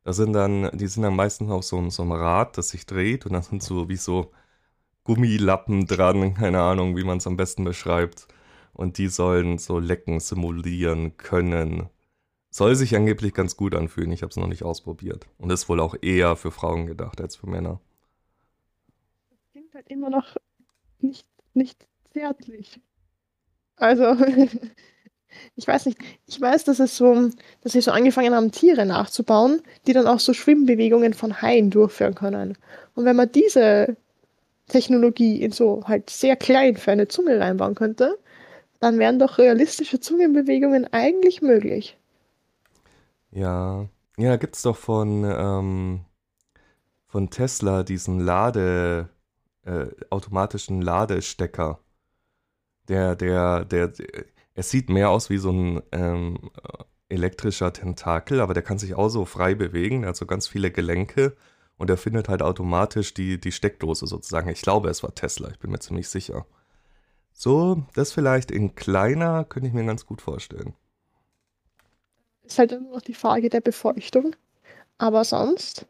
Das 0.03 0.17
sind 0.17 0.33
dann, 0.33 0.71
die 0.77 0.87
sind 0.89 1.03
dann 1.05 1.15
meistens 1.17 1.51
auf 1.51 1.65
so, 1.65 1.89
so 1.91 2.03
einem 2.03 2.13
Rad, 2.13 2.59
das 2.59 2.71
sich 2.71 2.87
dreht 2.87 3.27
und 3.27 3.33
dann 3.33 3.43
sind 3.43 3.63
so 3.63 3.89
wie 3.89 3.97
so 3.97 4.33
Gummilappen 5.05 5.87
dran, 5.87 6.35
keine 6.35 6.63
Ahnung, 6.63 6.97
wie 6.97 7.05
man 7.05 7.19
es 7.19 7.27
am 7.27 7.37
besten 7.37 7.65
beschreibt. 7.65 8.27
Und 8.73 8.99
die 8.99 9.09
sollen 9.09 9.59
so 9.59 9.79
Lecken 9.79 10.21
simulieren 10.21 11.17
können. 11.17 11.89
Soll 12.51 12.75
sich 12.75 12.97
angeblich 12.97 13.35
ganz 13.35 13.57
gut 13.57 13.75
anfühlen. 13.75 14.13
Ich 14.13 14.23
habe 14.23 14.31
es 14.31 14.37
noch 14.37 14.49
nicht 14.49 14.65
ausprobiert. 14.65 15.27
Und 15.39 15.51
ist 15.51 15.69
wohl 15.69 15.81
auch 15.81 15.95
eher 16.03 16.37
für 16.37 16.51
Frauen 16.51 16.87
gedacht 16.87 17.21
als 17.21 17.37
für 17.37 17.49
Männer. 17.49 17.81
Das 19.31 19.39
klingt 19.53 19.75
halt 19.75 19.89
immer 19.89 20.11
noch 20.11 20.37
nicht, 21.01 21.27
nicht 21.55 21.87
zärtlich. 22.13 22.81
Also, 23.77 24.17
ich 25.57 25.67
weiß 25.67 25.87
nicht. 25.87 25.99
Ich 26.27 26.41
weiß, 26.41 26.65
dass 26.65 26.81
es 26.81 26.97
so, 26.97 27.31
dass 27.63 27.73
sie 27.73 27.81
so 27.81 27.91
angefangen 27.91 28.35
haben, 28.35 28.53
Tiere 28.53 28.87
nachzubauen, 28.87 29.63
die 29.87 29.93
dann 29.93 30.07
auch 30.07 30.21
so 30.21 30.33
Schwimmbewegungen 30.33 31.15
von 31.15 31.41
Haien 31.43 31.71
durchführen 31.71 32.15
können. 32.15 32.57
Und 32.95 33.05
wenn 33.05 33.17
man 33.17 33.31
diese 33.31 33.97
Technologie 34.69 35.43
in 35.43 35.53
so 35.53 35.83
halt 35.87 36.11
sehr 36.11 36.37
klein 36.37 36.77
für 36.77 36.93
eine 36.93 37.09
Zunge 37.09 37.39
reinbauen 37.39 37.75
könnte, 37.75 38.19
dann 38.81 38.99
wären 38.99 39.19
doch 39.19 39.39
realistische 39.39 40.01
Zungenbewegungen 40.01 40.93
eigentlich 40.93 41.43
möglich. 41.43 41.97
Ja, 43.31 43.89
ja, 44.19 44.37
gibt's 44.37 44.63
doch 44.63 44.77
von, 44.77 45.25
ähm, 45.25 46.01
von 47.07 47.31
Tesla 47.31 47.83
diesen 47.83 48.21
Lade, 48.21 49.09
äh, 49.65 49.87
automatischen 50.11 50.81
Ladestecker. 50.83 51.81
Der, 52.89 53.17
der, 53.17 53.65
der, 53.65 53.89
der, 53.89 54.25
er 54.55 54.63
sieht 54.63 54.89
mehr 54.89 55.11
aus 55.11 55.31
wie 55.31 55.39
so 55.39 55.51
ein 55.51 55.83
ähm, 55.93 56.51
elektrischer 57.09 57.73
Tentakel, 57.73 58.41
aber 58.41 58.55
der 58.55 58.63
kann 58.63 58.79
sich 58.79 58.95
auch 58.95 59.09
so 59.09 59.25
frei 59.25 59.55
bewegen, 59.55 60.03
er 60.03 60.11
hat 60.11 60.17
so 60.17 60.27
ganz 60.27 60.49
viele 60.49 60.71
Gelenke 60.71 61.37
und 61.77 61.91
er 61.91 61.97
findet 61.97 62.29
halt 62.29 62.43
automatisch 62.43 63.15
die, 63.15 63.39
die 63.39 63.53
Steckdose 63.53 64.07
sozusagen. 64.07 64.49
Ich 64.49 64.63
glaube, 64.63 64.89
es 64.89 65.03
war 65.03 65.15
Tesla, 65.15 65.51
ich 65.51 65.59
bin 65.59 65.71
mir 65.71 65.79
ziemlich 65.79 66.09
sicher. 66.09 66.47
So, 67.33 67.85
das 67.95 68.13
vielleicht 68.13 68.51
in 68.51 68.75
kleiner 68.75 69.45
könnte 69.45 69.69
ich 69.69 69.75
mir 69.75 69.85
ganz 69.85 70.07
gut 70.07 70.23
vorstellen. 70.23 70.75
Ist 72.45 72.59
halt 72.59 72.73
immer 72.73 72.91
noch 72.91 73.03
die 73.03 73.15
Frage 73.15 73.51
der 73.51 73.61
Befeuchtung. 73.61 74.35
Aber 74.99 75.25
sonst 75.25 75.87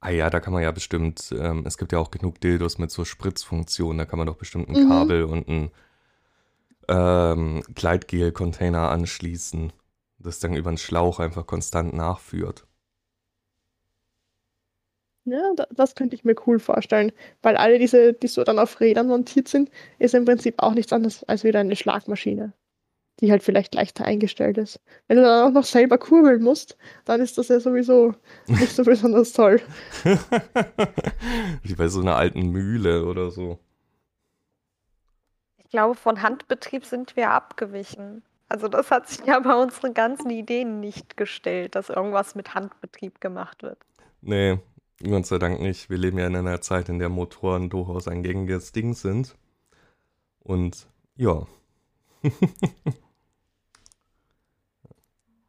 Ah 0.00 0.10
ja, 0.10 0.30
da 0.30 0.40
kann 0.40 0.54
man 0.54 0.62
ja 0.62 0.70
bestimmt, 0.70 1.30
ähm, 1.38 1.64
es 1.66 1.76
gibt 1.76 1.92
ja 1.92 1.98
auch 1.98 2.10
genug 2.10 2.40
Dildos 2.40 2.78
mit 2.78 2.90
so 2.90 3.04
Spritzfunktion, 3.04 3.98
da 3.98 4.06
kann 4.06 4.18
man 4.18 4.26
doch 4.26 4.36
bestimmt 4.36 4.70
ein 4.70 4.84
mhm. 4.84 4.88
Kabel 4.88 5.24
und 5.24 5.46
ein 5.46 5.70
ähm, 6.90 7.62
Gleitgel-Container 7.74 8.90
anschließen, 8.90 9.72
das 10.18 10.40
dann 10.40 10.54
über 10.54 10.68
einen 10.68 10.78
Schlauch 10.78 11.20
einfach 11.20 11.46
konstant 11.46 11.94
nachführt. 11.94 12.66
Ja, 15.24 15.54
das 15.70 15.94
könnte 15.94 16.16
ich 16.16 16.24
mir 16.24 16.34
cool 16.46 16.58
vorstellen, 16.58 17.12
weil 17.42 17.56
alle 17.56 17.78
diese, 17.78 18.12
die 18.12 18.26
so 18.26 18.42
dann 18.42 18.58
auf 18.58 18.80
Rädern 18.80 19.06
montiert 19.06 19.48
sind, 19.48 19.70
ist 19.98 20.14
im 20.14 20.24
Prinzip 20.24 20.54
auch 20.58 20.74
nichts 20.74 20.92
anderes 20.92 21.24
als 21.24 21.44
wieder 21.44 21.60
eine 21.60 21.76
Schlagmaschine 21.76 22.52
die 23.20 23.30
halt 23.30 23.42
vielleicht 23.42 23.74
leichter 23.74 24.04
eingestellt 24.04 24.58
ist. 24.58 24.80
Wenn 25.06 25.16
du 25.18 25.22
dann 25.22 25.48
auch 25.48 25.52
noch 25.52 25.64
selber 25.64 25.98
kurbeln 25.98 26.42
musst, 26.42 26.76
dann 27.04 27.20
ist 27.20 27.36
das 27.38 27.48
ja 27.48 27.60
sowieso 27.60 28.14
nicht 28.46 28.74
so 28.74 28.84
besonders 28.84 29.32
toll. 29.32 29.60
Wie 31.62 31.74
bei 31.74 31.88
so 31.88 32.00
einer 32.00 32.16
alten 32.16 32.48
Mühle 32.48 33.04
oder 33.04 33.30
so. 33.30 33.58
Ich 35.70 35.72
glaube, 35.72 35.94
von 35.94 36.20
Handbetrieb 36.20 36.84
sind 36.84 37.14
wir 37.14 37.30
abgewichen. 37.30 38.24
Also 38.48 38.66
das 38.66 38.90
hat 38.90 39.08
sich 39.08 39.24
ja 39.24 39.38
bei 39.38 39.54
unseren 39.54 39.94
ganzen 39.94 40.28
Ideen 40.28 40.80
nicht 40.80 41.16
gestellt, 41.16 41.76
dass 41.76 41.90
irgendwas 41.90 42.34
mit 42.34 42.56
Handbetrieb 42.56 43.20
gemacht 43.20 43.62
wird. 43.62 43.78
Nee, 44.20 44.58
Gott 45.00 45.26
sei 45.26 45.38
Dank 45.38 45.60
nicht. 45.60 45.88
Wir 45.88 45.96
leben 45.96 46.18
ja 46.18 46.26
in 46.26 46.34
einer 46.34 46.60
Zeit, 46.60 46.88
in 46.88 46.98
der 46.98 47.08
Motoren 47.08 47.70
durchaus 47.70 48.08
ein 48.08 48.24
gängiges 48.24 48.72
Ding 48.72 48.94
sind. 48.94 49.36
Und 50.40 50.88
ja. 51.14 51.46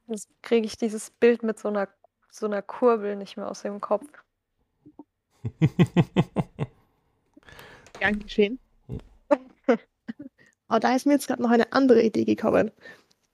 Jetzt 0.05 0.29
kriege 0.43 0.67
ich 0.67 0.77
dieses 0.77 1.09
Bild 1.09 1.41
mit 1.41 1.57
so 1.57 1.69
einer, 1.69 1.89
so 2.29 2.45
einer 2.45 2.61
Kurbel 2.61 3.15
nicht 3.15 3.37
mehr 3.37 3.49
aus 3.49 3.63
dem 3.63 3.81
Kopf. 3.81 4.05
Gern 7.99 8.19
geschehen. 8.19 8.59
Aber 10.71 10.79
da 10.79 10.95
ist 10.95 11.05
mir 11.05 11.11
jetzt 11.11 11.27
gerade 11.27 11.41
noch 11.41 11.49
eine 11.49 11.73
andere 11.73 12.01
Idee 12.01 12.23
gekommen. 12.23 12.71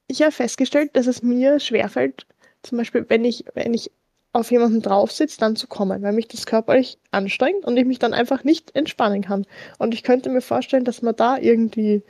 Ich 0.08 0.24
habe 0.24 0.32
festgestellt, 0.32 0.90
dass 0.94 1.06
es 1.06 1.22
mir 1.22 1.60
schwerfällt, 1.60 2.26
zum 2.64 2.80
Beispiel, 2.80 3.06
wenn 3.10 3.24
ich, 3.26 3.46
wenn 3.54 3.76
ich 3.76 3.92
auf 4.34 4.50
jemanden 4.50 4.82
drauf 4.82 5.12
sitze, 5.12 5.40
dann 5.40 5.56
zu 5.56 5.68
kommen, 5.68 6.02
weil 6.02 6.14
mich 6.14 6.28
das 6.28 6.48
körperlich 6.48 6.98
anstrengt 7.12 7.64
und 7.64 7.78
ich 7.78 7.86
mich 7.86 8.00
dann 8.00 8.16
einfach 8.16 8.44
nicht 8.44 8.76
entspannen 8.76 9.22
kann. 9.22 9.46
Und 9.78 9.94
ich 9.94 10.02
könnte 10.02 10.32
mir 10.32 10.42
vorstellen, 10.42 10.84
dass 10.84 11.04
man 11.04 11.16
da 11.16 11.38
irgendwie 11.38 12.02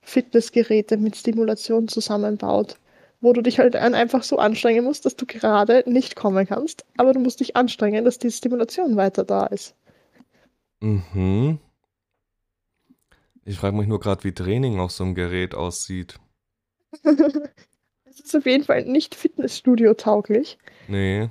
Fitnessgeräte 0.00 0.96
mit 0.96 1.16
Stimulation 1.16 1.88
zusammenbaut, 1.88 2.76
wo 3.20 3.32
du 3.32 3.42
dich 3.42 3.58
halt 3.58 3.74
einfach 3.74 4.22
so 4.22 4.38
anstrengen 4.38 4.84
musst, 4.84 5.04
dass 5.06 5.16
du 5.16 5.26
gerade 5.26 5.82
nicht 5.86 6.14
kommen 6.14 6.46
kannst, 6.46 6.84
aber 6.96 7.14
du 7.14 7.18
musst 7.18 7.40
dich 7.40 7.56
anstrengen, 7.56 8.04
dass 8.04 8.20
die 8.20 8.30
Stimulation 8.30 8.94
weiter 8.94 9.24
da 9.24 9.46
ist. 9.46 9.74
Mhm. 10.78 11.58
Ich 13.48 13.56
frage 13.56 13.74
mich 13.74 13.86
nur 13.86 13.98
gerade, 13.98 14.24
wie 14.24 14.34
Training 14.34 14.78
auf 14.78 14.92
so 14.92 15.04
einem 15.04 15.14
Gerät 15.14 15.54
aussieht. 15.54 16.20
Es 18.04 18.20
ist 18.20 18.36
auf 18.36 18.46
jeden 18.46 18.64
Fall 18.64 18.84
nicht 18.84 19.14
Fitnessstudio-tauglich. 19.14 20.58
Nee. 20.88 21.28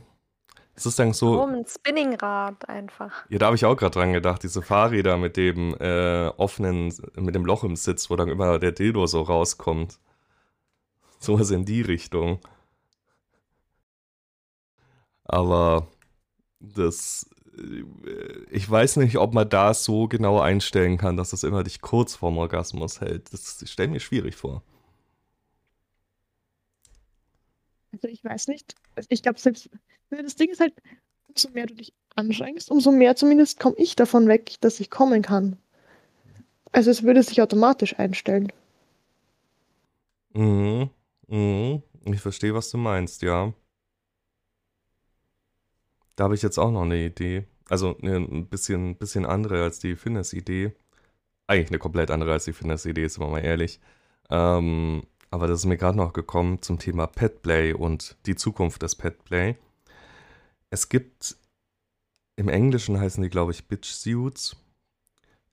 Es 0.76 0.86
ist 0.86 1.00
dann 1.00 1.12
so. 1.12 1.36
Warum 1.36 1.56
ein 1.56 1.66
Spinningrad 1.66 2.70
einfach? 2.70 3.26
Ja, 3.30 3.40
da 3.40 3.48
habe 3.48 3.56
ich 3.56 3.66
auch 3.66 3.76
gerade 3.76 4.00
dran 4.00 4.14
gedacht. 4.14 4.44
Diese 4.44 4.62
Fahrräder 4.62 5.18
mit 5.18 5.36
dem 5.36 5.76
äh, 5.80 6.28
offenen, 6.38 6.94
mit 7.16 7.36
dem 7.36 7.46
Loch 7.46 7.64
im 7.64 7.76
Sitz, 7.76 8.10
wo 8.10 8.16
dann 8.16 8.30
immer 8.30 8.58
der 8.60 8.72
Dildo 8.72 9.06
so 9.08 9.22
rauskommt. 9.24 10.00
Sowas 11.20 11.50
in 11.50 11.66
die 11.66 11.82
Richtung. 11.82 12.40
Aber 15.26 15.88
das. 16.60 17.30
Ich 18.52 18.70
weiß 18.70 18.98
nicht, 18.98 19.18
ob 19.18 19.34
man 19.34 19.50
da 19.50 19.74
so 19.74 20.08
genau 20.08 20.40
einstellen 20.40 20.98
kann, 20.98 21.18
dass 21.18 21.32
das 21.32 21.44
immer 21.44 21.64
dich 21.64 21.82
kurz 21.82 22.16
vorm 22.16 22.38
Orgasmus 22.38 23.02
hält. 23.02 23.34
Das 23.34 23.64
stelle 23.66 23.90
mir 23.90 24.00
schwierig 24.00 24.36
vor. 24.36 24.64
Also 27.92 28.08
ich 28.08 28.24
weiß 28.24 28.48
nicht. 28.48 28.76
Ich 29.10 29.24
glaube, 29.24 29.40
selbst 29.40 29.70
das 30.10 30.36
Ding 30.36 30.50
ist 30.50 30.60
halt, 30.60 30.74
umso 31.28 31.50
mehr 31.50 31.66
du 31.66 31.76
dich 31.76 31.94
anstrengst, 32.16 32.70
umso 32.70 32.92
mehr 32.92 33.16
zumindest 33.16 33.60
komme 33.60 33.76
ich 33.78 33.96
davon 33.96 34.28
weg, 34.28 34.56
dass 34.62 34.80
ich 34.80 34.90
kommen 34.90 35.22
kann. 35.22 35.58
Also 36.72 36.92
es 36.92 37.04
würde 37.04 37.24
sich 37.24 37.42
automatisch 37.42 37.98
einstellen. 37.98 38.52
Mhm. 40.34 40.90
Mhm. 41.28 41.82
Ich 42.06 42.22
verstehe, 42.22 42.54
was 42.54 42.70
du 42.70 42.78
meinst, 42.78 43.22
ja. 43.22 43.54
Da 46.18 46.26
habe 46.26 46.36
ich 46.36 46.42
jetzt 46.42 46.58
auch 46.58 46.72
noch 46.72 46.82
eine 46.82 46.98
Idee. 46.98 47.46
Also 47.70 47.98
eine, 48.00 48.18
ein 48.18 48.48
bisschen, 48.48 48.98
bisschen 48.98 49.26
andere 49.26 49.64
als 49.64 49.80
die 49.80 49.96
Fitness-Idee. 49.96 50.74
Eigentlich 51.48 51.70
eine 51.70 51.80
komplett 51.80 52.12
andere 52.12 52.34
als 52.34 52.46
die 52.46 52.54
Fitness-Idee, 52.54 53.08
sind 53.08 53.24
wir 53.24 53.30
mal 53.30 53.46
ehrlich. 53.46 53.80
Ähm, 54.30 55.04
aber 55.32 55.48
das 55.48 55.60
ist 55.60 55.66
mir 55.66 55.78
gerade 55.78 55.98
noch 55.98 56.14
gekommen 56.14 56.62
zum 56.62 56.80
Thema 56.80 57.08
Petplay 57.08 57.74
und 57.74 58.18
die 58.26 58.36
Zukunft 58.36 58.82
des 58.82 58.96
Petplay. 58.96 59.56
Es 60.70 60.90
gibt 60.90 61.38
im 62.36 62.50
Englischen 62.50 63.00
heißen 63.00 63.24
die, 63.24 63.30
glaube 63.30 63.52
ich, 63.52 63.68
Bitch 63.68 63.92
Suits. 63.92 64.56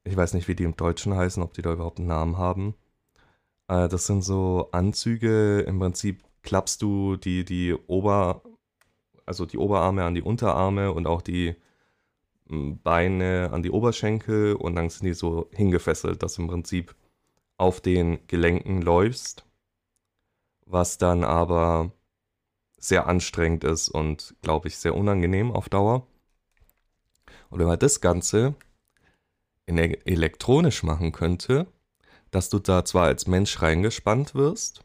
Ich 0.05 0.17
weiß 0.17 0.35
nicht, 0.35 0.49
wie 0.49 0.55
die 0.55 0.65
im 0.65 0.77
Deutschen 0.77 1.15
heißen, 1.15 1.43
ob 1.43 1.55
die 1.55 1.63
da 1.63 1.73
überhaupt 1.73 1.99
einen 1.99 2.09
Namen 2.09 2.39
haben. 2.39 2.75
Äh, 3.69 3.89
das 3.89 4.07
sind 4.07 4.23
so 4.23 4.69
Anzüge, 4.73 5.61
im 5.61 5.79
Prinzip 5.79 6.23
klappst 6.43 6.83
du 6.83 7.17
die, 7.17 7.45
die 7.45 7.75
Ober, 7.87 8.43
also 9.27 9.47
die 9.47 9.59
Oberarme 9.59 10.05
an 10.05 10.15
die 10.15 10.23
Unterarme 10.23 10.93
und 10.93 11.07
auch 11.07 11.23
die 11.23 11.57
hm, 12.49 12.81
Beine 12.83 13.51
an 13.53 13.63
die 13.63 13.71
Oberschenkel 13.71 14.55
und 14.55 14.77
dann 14.77 14.91
sind 14.91 15.07
die 15.07 15.15
so 15.15 15.49
hingefesselt, 15.53 16.23
dass 16.23 16.39
im 16.39 16.49
Prinzip 16.49 16.95
auf 17.57 17.81
den 17.81 18.27
Gelenken 18.27 18.83
läufst, 18.83 19.47
was 20.67 20.99
dann 20.99 21.25
aber 21.25 21.93
sehr 22.79 23.07
anstrengend 23.07 23.65
ist 23.65 23.89
und, 23.89 24.35
glaube 24.43 24.69
ich, 24.69 24.77
sehr 24.77 24.95
unangenehm 24.95 25.51
auf 25.53 25.69
Dauer. 25.69 26.07
Und 27.49 27.61
wenn 27.61 27.67
man 27.67 27.79
das 27.79 28.01
Ganze 28.01 28.55
e-, 29.67 29.99
elektronisch 30.05 30.83
machen 30.83 31.13
könnte, 31.13 31.67
dass 32.31 32.51
du 32.51 32.59
da 32.59 32.85
zwar 32.85 33.05
als 33.05 33.27
Mensch 33.27 33.63
reingespannt 33.63 34.35
wirst 34.35 34.85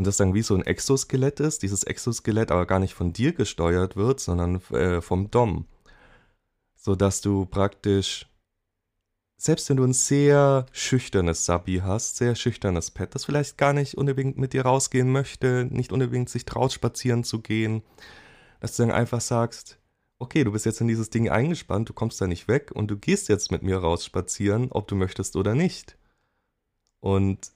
und 0.00 0.06
das 0.06 0.16
dann 0.16 0.32
wie 0.32 0.40
so 0.40 0.54
ein 0.54 0.62
Exoskelett 0.62 1.40
ist, 1.40 1.62
dieses 1.62 1.84
Exoskelett 1.84 2.50
aber 2.50 2.64
gar 2.64 2.78
nicht 2.78 2.94
von 2.94 3.12
dir 3.12 3.34
gesteuert 3.34 3.96
wird, 3.96 4.18
sondern 4.18 4.62
äh, 4.70 5.02
vom 5.02 5.30
DOM. 5.30 5.66
Sodass 6.74 7.20
du 7.20 7.44
praktisch 7.44 8.26
selbst 9.36 9.68
wenn 9.68 9.76
du 9.76 9.84
ein 9.84 9.92
sehr 9.92 10.64
schüchternes 10.72 11.44
Sabi 11.44 11.82
hast, 11.84 12.16
sehr 12.16 12.34
schüchternes 12.34 12.90
Pet, 12.90 13.14
das 13.14 13.26
vielleicht 13.26 13.58
gar 13.58 13.74
nicht 13.74 13.94
unbedingt 13.98 14.38
mit 14.38 14.54
dir 14.54 14.62
rausgehen 14.62 15.12
möchte, 15.12 15.68
nicht 15.70 15.92
unbedingt 15.92 16.30
sich 16.30 16.46
traut, 16.46 16.72
spazieren 16.72 17.22
zu 17.22 17.42
gehen, 17.42 17.82
dass 18.60 18.76
du 18.76 18.84
dann 18.84 18.92
einfach 18.92 19.20
sagst, 19.20 19.78
okay, 20.18 20.44
du 20.44 20.52
bist 20.52 20.64
jetzt 20.64 20.80
in 20.80 20.88
dieses 20.88 21.10
Ding 21.10 21.28
eingespannt, 21.28 21.90
du 21.90 21.92
kommst 21.92 22.18
da 22.22 22.26
nicht 22.26 22.48
weg 22.48 22.70
und 22.72 22.90
du 22.90 22.96
gehst 22.96 23.28
jetzt 23.28 23.52
mit 23.52 23.62
mir 23.62 23.76
raus 23.76 24.06
spazieren, 24.06 24.72
ob 24.72 24.88
du 24.88 24.94
möchtest 24.94 25.36
oder 25.36 25.54
nicht. 25.54 25.98
Und 27.00 27.52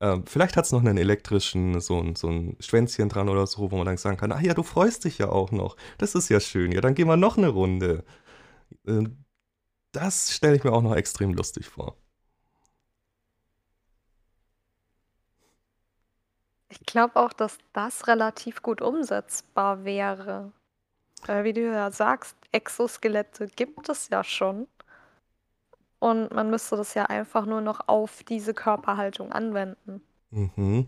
äh, 0.00 0.18
vielleicht 0.26 0.56
hat 0.56 0.64
es 0.66 0.72
noch 0.72 0.80
einen 0.80 0.98
elektrischen, 0.98 1.80
so 1.80 2.00
ein, 2.00 2.16
so 2.16 2.28
ein 2.28 2.56
Schwänzchen 2.60 3.08
dran 3.08 3.28
oder 3.28 3.46
so, 3.46 3.70
wo 3.70 3.76
man 3.76 3.86
dann 3.86 3.96
sagen 3.96 4.16
kann, 4.16 4.32
ah 4.32 4.40
ja, 4.40 4.54
du 4.54 4.62
freust 4.62 5.04
dich 5.04 5.18
ja 5.18 5.28
auch 5.28 5.50
noch. 5.52 5.76
Das 5.98 6.14
ist 6.14 6.28
ja 6.28 6.40
schön. 6.40 6.72
Ja, 6.72 6.80
dann 6.80 6.94
gehen 6.94 7.08
wir 7.08 7.16
noch 7.16 7.36
eine 7.38 7.48
Runde. 7.48 8.04
Äh, 8.86 9.04
das 9.92 10.32
stelle 10.34 10.56
ich 10.56 10.64
mir 10.64 10.72
auch 10.72 10.82
noch 10.82 10.96
extrem 10.96 11.34
lustig 11.34 11.66
vor. 11.68 11.96
Ich 16.70 16.80
glaube 16.86 17.16
auch, 17.16 17.32
dass 17.32 17.58
das 17.72 18.06
relativ 18.08 18.62
gut 18.62 18.80
umsetzbar 18.82 19.84
wäre. 19.84 20.52
Weil, 21.26 21.44
wie 21.44 21.52
du 21.54 21.62
ja 21.62 21.90
sagst, 21.90 22.36
Exoskelette 22.52 23.48
gibt 23.48 23.88
es 23.88 24.08
ja 24.10 24.24
schon. 24.24 24.68
Und 25.98 26.32
man 26.32 26.50
müsste 26.50 26.76
das 26.76 26.94
ja 26.94 27.06
einfach 27.06 27.46
nur 27.46 27.60
noch 27.60 27.88
auf 27.88 28.22
diese 28.22 28.54
Körperhaltung 28.54 29.32
anwenden. 29.32 30.02
Mhm. 30.30 30.86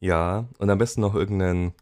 Ja, 0.00 0.46
und 0.58 0.70
am 0.70 0.78
besten 0.78 1.00
noch 1.00 1.14
irgendeinen 1.14 1.74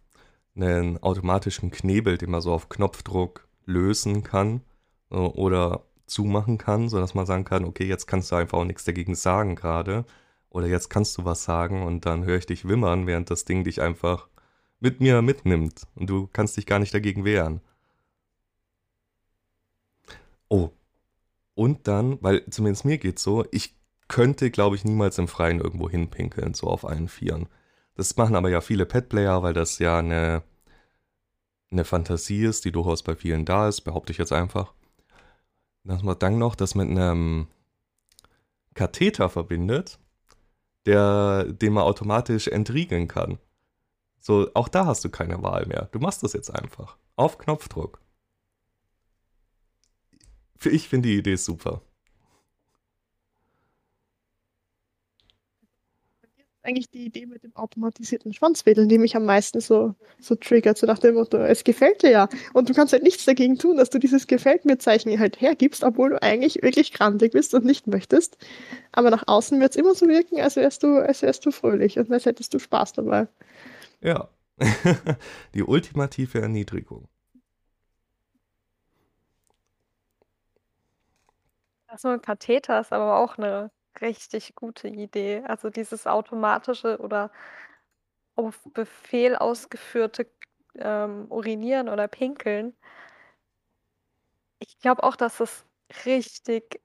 einen 0.56 1.02
automatischen 1.02 1.70
Knebel, 1.70 2.18
den 2.18 2.30
man 2.30 2.40
so 2.40 2.52
auf 2.52 2.68
Knopfdruck 2.68 3.48
lösen 3.64 4.24
kann. 4.24 4.62
Äh, 5.10 5.16
oder 5.16 5.84
zumachen 6.06 6.58
kann, 6.58 6.88
sodass 6.88 7.14
man 7.14 7.26
sagen 7.26 7.44
kann, 7.44 7.64
okay, 7.64 7.86
jetzt 7.86 8.06
kannst 8.06 8.32
du 8.32 8.36
einfach 8.36 8.58
auch 8.58 8.64
nichts 8.64 8.84
dagegen 8.84 9.14
sagen 9.14 9.54
gerade. 9.56 10.04
Oder 10.50 10.66
jetzt 10.66 10.90
kannst 10.90 11.16
du 11.18 11.24
was 11.24 11.44
sagen 11.44 11.84
und 11.86 12.06
dann 12.06 12.24
höre 12.24 12.38
ich 12.38 12.46
dich 12.46 12.66
wimmern, 12.68 13.06
während 13.06 13.30
das 13.30 13.44
Ding 13.44 13.64
dich 13.64 13.80
einfach 13.80 14.28
mit 14.80 15.00
mir 15.00 15.22
mitnimmt 15.22 15.86
und 15.94 16.08
du 16.10 16.28
kannst 16.32 16.56
dich 16.56 16.66
gar 16.66 16.80
nicht 16.80 16.94
dagegen 16.94 17.24
wehren. 17.24 17.60
Oh. 20.48 20.70
Und 21.60 21.86
dann, 21.88 22.18
weil 22.22 22.44
zumindest 22.48 22.84
mir 22.84 22.96
geht's 22.98 23.22
so, 23.22 23.44
ich 23.50 23.76
könnte, 24.08 24.50
glaube 24.50 24.76
ich, 24.76 24.84
niemals 24.84 25.18
im 25.18 25.28
Freien 25.28 25.60
irgendwo 25.60 25.90
hinpinkeln, 25.90 26.54
so 26.54 26.68
auf 26.68 26.86
allen 26.86 27.08
Vieren. 27.08 27.48
Das 27.94 28.16
machen 28.16 28.34
aber 28.34 28.48
ja 28.48 28.60
viele 28.60 28.86
Petplayer, 28.86 29.42
weil 29.42 29.52
das 29.52 29.78
ja 29.78 29.98
eine, 29.98 30.42
eine 31.70 31.84
Fantasie 31.84 32.44
ist, 32.44 32.64
die 32.64 32.72
durchaus 32.72 33.02
bei 33.02 33.14
vielen 33.14 33.44
da 33.44 33.68
ist, 33.68 33.82
behaupte 33.82 34.12
ich 34.12 34.18
jetzt 34.18 34.32
einfach 34.32 34.72
dass 35.84 36.02
man 36.02 36.18
dann 36.18 36.38
noch 36.38 36.54
das 36.54 36.74
mit 36.74 36.88
einem 36.88 37.48
Katheter 38.74 39.28
verbindet, 39.28 39.98
der, 40.86 41.44
den 41.44 41.72
man 41.72 41.84
automatisch 41.84 42.48
entriegeln 42.48 43.08
kann. 43.08 43.38
So, 44.20 44.50
auch 44.54 44.68
da 44.68 44.86
hast 44.86 45.04
du 45.04 45.10
keine 45.10 45.42
Wahl 45.42 45.66
mehr. 45.66 45.88
Du 45.92 45.98
machst 45.98 46.22
das 46.22 46.32
jetzt 46.32 46.50
einfach. 46.50 46.96
Auf 47.16 47.38
Knopfdruck. 47.38 48.00
Ich 50.64 50.88
finde 50.88 51.08
die 51.08 51.18
Idee 51.18 51.36
super. 51.36 51.82
eigentlich 56.62 56.90
die 56.90 57.06
Idee 57.06 57.26
mit 57.26 57.42
dem 57.42 57.54
automatisierten 57.56 58.32
Schwanzwedeln, 58.32 58.88
die 58.88 58.98
mich 58.98 59.16
am 59.16 59.24
meisten 59.24 59.60
so, 59.60 59.94
so 60.20 60.34
triggert, 60.34 60.78
so 60.78 60.86
nach 60.86 60.98
dem 60.98 61.14
Motto, 61.14 61.38
es 61.38 61.64
gefällt 61.64 62.02
dir 62.02 62.10
ja. 62.10 62.28
Und 62.52 62.68
du 62.68 62.74
kannst 62.74 62.92
halt 62.92 63.02
nichts 63.02 63.24
dagegen 63.24 63.58
tun, 63.58 63.76
dass 63.76 63.90
du 63.90 63.98
dieses 63.98 64.26
Gefällt 64.26 64.64
mir 64.64 64.78
Zeichen 64.78 65.18
halt 65.18 65.40
hergibst, 65.40 65.84
obwohl 65.84 66.10
du 66.10 66.22
eigentlich 66.22 66.62
wirklich 66.62 66.92
krantig 66.92 67.32
bist 67.32 67.54
und 67.54 67.64
nicht 67.64 67.86
möchtest. 67.86 68.36
Aber 68.92 69.10
nach 69.10 69.24
außen 69.26 69.60
wird 69.60 69.70
es 69.70 69.76
immer 69.76 69.94
so 69.94 70.06
wirken, 70.06 70.40
als 70.40 70.56
wärst 70.56 70.82
du, 70.82 70.98
als 70.98 71.22
wärst 71.22 71.44
du 71.46 71.50
fröhlich 71.50 71.98
und 71.98 72.10
als 72.12 72.26
hättest 72.26 72.54
du 72.54 72.58
Spaß 72.58 72.94
dabei. 72.94 73.28
Ja. 74.00 74.28
die 75.54 75.62
ultimative 75.62 76.40
Erniedrigung. 76.40 77.08
So 81.96 82.08
ein 82.08 82.22
Katheter 82.22 82.80
ist 82.80 82.92
aber 82.92 83.18
auch 83.18 83.38
eine 83.38 83.70
richtig 84.00 84.54
gute 84.54 84.88
Idee. 84.88 85.42
Also 85.46 85.70
dieses 85.70 86.06
automatische 86.06 86.98
oder 86.98 87.30
auf 88.36 88.60
Befehl 88.72 89.36
ausgeführte 89.36 90.26
ähm, 90.76 91.26
Urinieren 91.30 91.88
oder 91.88 92.08
Pinkeln. 92.08 92.74
Ich 94.58 94.78
glaube 94.78 95.02
auch, 95.02 95.16
dass 95.16 95.40
es 95.40 95.64
richtig 96.04 96.80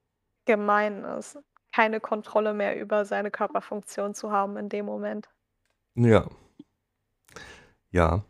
gemein 0.45 1.03
ist, 1.03 1.38
keine 1.74 1.99
Kontrolle 1.99 2.53
mehr 2.53 2.80
über 2.80 3.06
seine 3.06 3.32
Körperfunktion 3.32 4.14
zu 4.16 4.32
haben 4.32 4.58
in 4.58 4.70
dem 4.70 4.86
Moment. 4.86 5.30
Ja. 5.95 6.30
Ja. 7.91 8.24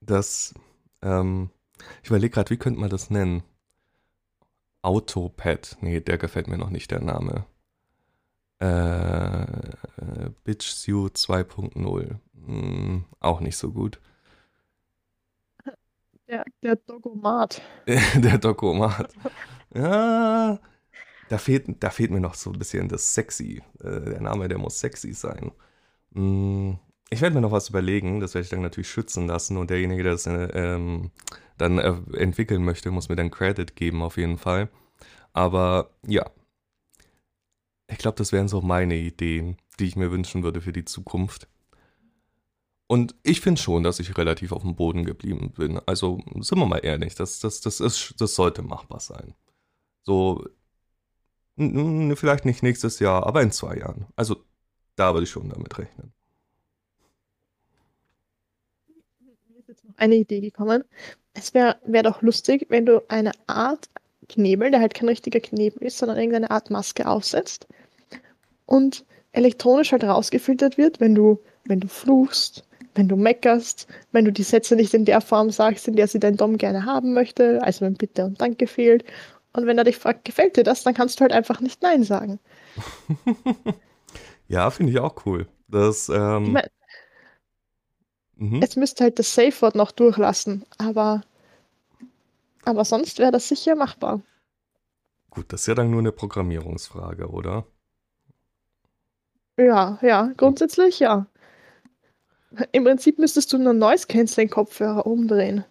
Das, 0.00 0.54
ähm, 1.02 1.50
ich 2.02 2.08
überlege 2.10 2.30
gerade, 2.34 2.50
wie 2.50 2.56
könnte 2.56 2.80
man 2.80 2.90
das 2.90 3.10
nennen? 3.10 3.42
Autopad. 4.82 5.76
Nee, 5.80 6.00
der 6.00 6.18
gefällt 6.18 6.48
mir 6.48 6.58
noch 6.58 6.70
nicht, 6.70 6.90
der 6.90 7.00
Name. 7.00 7.46
Äh, 8.60 10.30
Bitch 10.44 10.66
Suit 10.66 11.16
2.0. 11.16 12.16
Hm, 12.46 13.04
auch 13.20 13.40
nicht 13.40 13.56
so 13.56 13.72
gut. 13.72 14.00
Der, 16.28 16.44
der 16.62 16.76
Dogomat. 16.76 17.62
der 17.86 18.38
Dogomat. 18.38 19.14
Ja, 19.74 20.58
da 21.28 21.38
fehlt, 21.38 21.82
da 21.82 21.90
fehlt 21.90 22.10
mir 22.10 22.20
noch 22.20 22.34
so 22.34 22.50
ein 22.50 22.58
bisschen 22.58 22.88
das 22.88 23.14
Sexy. 23.14 23.62
Äh, 23.80 24.00
der 24.00 24.20
Name, 24.20 24.48
der 24.48 24.58
muss 24.58 24.78
sexy 24.80 25.12
sein. 25.12 25.52
Hm, 26.14 26.78
ich 27.10 27.20
werde 27.22 27.34
mir 27.34 27.40
noch 27.40 27.52
was 27.52 27.70
überlegen, 27.70 28.20
das 28.20 28.34
werde 28.34 28.44
ich 28.44 28.50
dann 28.50 28.62
natürlich 28.62 28.90
schützen 28.90 29.26
lassen 29.26 29.56
und 29.56 29.70
derjenige, 29.70 30.02
der 30.02 30.12
das 30.12 30.26
äh, 30.26 30.48
ähm, 30.54 31.10
dann 31.58 31.78
äh, 31.78 31.94
entwickeln 32.16 32.64
möchte, 32.64 32.90
muss 32.90 33.08
mir 33.08 33.16
dann 33.16 33.30
Credit 33.30 33.76
geben 33.76 34.02
auf 34.02 34.16
jeden 34.16 34.38
Fall. 34.38 34.68
Aber 35.32 35.90
ja, 36.06 36.30
ich 37.88 37.98
glaube, 37.98 38.16
das 38.16 38.32
wären 38.32 38.48
so 38.48 38.60
meine 38.60 38.96
Ideen, 38.96 39.56
die 39.78 39.86
ich 39.86 39.96
mir 39.96 40.10
wünschen 40.10 40.42
würde 40.42 40.60
für 40.60 40.72
die 40.72 40.84
Zukunft. 40.84 41.48
Und 42.86 43.14
ich 43.22 43.40
finde 43.40 43.60
schon, 43.60 43.82
dass 43.82 44.00
ich 44.00 44.16
relativ 44.16 44.52
auf 44.52 44.62
dem 44.62 44.74
Boden 44.74 45.04
geblieben 45.04 45.52
bin. 45.52 45.78
Also 45.86 46.20
sind 46.40 46.58
wir 46.58 46.66
mal 46.66 46.78
ehrlich, 46.78 47.14
das, 47.14 47.38
das, 47.38 47.60
das, 47.60 47.80
ist, 47.80 48.14
das 48.18 48.34
sollte 48.34 48.62
machbar 48.62 49.00
sein. 49.00 49.34
So, 50.04 50.46
vielleicht 51.56 52.44
nicht 52.44 52.62
nächstes 52.62 52.98
Jahr, 52.98 53.26
aber 53.26 53.42
in 53.42 53.50
zwei 53.52 53.76
Jahren. 53.76 54.06
Also 54.16 54.42
da 54.96 55.12
würde 55.12 55.24
ich 55.24 55.30
schon 55.30 55.50
damit 55.50 55.76
rechnen. 55.78 56.12
Mir 59.48 59.58
ist 59.58 59.68
jetzt 59.68 59.84
noch 59.84 59.96
eine 59.96 60.16
Idee 60.16 60.40
gekommen. 60.40 60.84
Es 61.38 61.54
wäre 61.54 61.76
wär 61.84 62.02
doch 62.02 62.20
lustig, 62.20 62.66
wenn 62.68 62.84
du 62.84 63.02
eine 63.08 63.30
Art 63.46 63.88
Knebel, 64.28 64.70
der 64.70 64.80
halt 64.80 64.94
kein 64.94 65.08
richtiger 65.08 65.40
Knebel 65.40 65.86
ist, 65.86 65.98
sondern 65.98 66.18
irgendeine 66.18 66.50
Art 66.50 66.70
Maske 66.70 67.06
aufsetzt 67.06 67.66
und 68.66 69.04
elektronisch 69.32 69.92
halt 69.92 70.04
rausgefiltert 70.04 70.78
wird, 70.78 71.00
wenn 71.00 71.14
du, 71.14 71.40
wenn 71.64 71.80
du 71.80 71.88
fluchst, 71.88 72.64
wenn 72.94 73.08
du 73.08 73.16
meckerst, 73.16 73.86
wenn 74.10 74.24
du 74.24 74.32
die 74.32 74.42
Sätze 74.42 74.74
nicht 74.74 74.94
in 74.94 75.04
der 75.04 75.20
Form 75.20 75.50
sagst, 75.50 75.86
in 75.86 75.94
der 75.94 76.08
sie 76.08 76.18
dein 76.18 76.36
Dom 76.36 76.58
gerne 76.58 76.84
haben 76.84 77.14
möchte, 77.14 77.62
also 77.62 77.84
wenn 77.84 77.94
Bitte 77.94 78.24
und 78.24 78.40
Danke 78.40 78.66
fehlt. 78.66 79.04
Und 79.52 79.66
wenn 79.66 79.78
er 79.78 79.84
dich 79.84 79.96
fragt, 79.96 80.24
gefällt 80.24 80.56
dir 80.56 80.64
das, 80.64 80.82
dann 80.82 80.94
kannst 80.94 81.18
du 81.18 81.22
halt 81.22 81.32
einfach 81.32 81.60
nicht 81.60 81.82
Nein 81.82 82.02
sagen. 82.02 82.40
ja, 84.48 84.70
finde 84.70 84.92
ich 84.92 84.98
auch 84.98 85.24
cool. 85.24 85.46
Das, 85.68 86.08
ähm, 86.08 86.44
ich 86.44 86.50
mein, 86.50 86.68
mhm. 88.36 88.62
Es 88.62 88.76
müsste 88.76 89.04
halt 89.04 89.18
das 89.18 89.34
Safe-Wort 89.34 89.76
noch 89.76 89.92
durchlassen, 89.92 90.64
aber 90.78 91.22
aber 92.68 92.84
sonst 92.84 93.18
wäre 93.18 93.32
das 93.32 93.48
sicher 93.48 93.74
machbar. 93.74 94.20
Gut, 95.30 95.52
das 95.52 95.62
ist 95.62 95.68
ja 95.68 95.74
dann 95.74 95.90
nur 95.90 96.00
eine 96.00 96.12
Programmierungsfrage, 96.12 97.28
oder? 97.28 97.66
Ja, 99.56 99.98
ja, 100.02 100.32
grundsätzlich 100.36 101.00
ja. 101.00 101.26
Im 102.72 102.84
Prinzip 102.84 103.18
müsstest 103.18 103.52
du 103.52 103.58
nur 103.58 103.72
Noise 103.72 104.06
Canceling 104.06 104.50
Kopfhörer 104.50 105.06
umdrehen, 105.06 105.64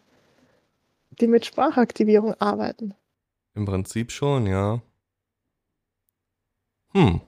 die 1.20 1.28
mit 1.28 1.46
Sprachaktivierung 1.46 2.34
arbeiten. 2.36 2.96
Im 3.54 3.66
Prinzip 3.66 4.12
schon, 4.12 4.48
ja. 4.48 4.82
Hm. 6.94 7.22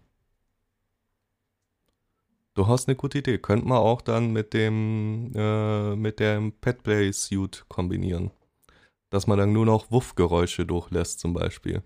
Du 2.55 2.67
hast 2.67 2.87
eine 2.87 2.95
gute 2.95 3.19
Idee. 3.19 3.37
Könnte 3.37 3.67
man 3.67 3.77
auch 3.77 4.01
dann 4.01 4.33
mit 4.33 4.53
dem 4.53 5.31
äh, 5.35 5.95
mit 5.95 6.19
dem 6.19 6.53
Petplay 6.53 7.11
Suit 7.11 7.65
kombinieren 7.69 8.31
dass 9.09 9.27
man 9.27 9.37
dann 9.37 9.53
nur 9.53 9.65
noch 9.65 9.91
Wuffgeräusche 9.91 10.65
durchlässt 10.65 11.19
zum 11.19 11.33
Beispiel. 11.33 11.83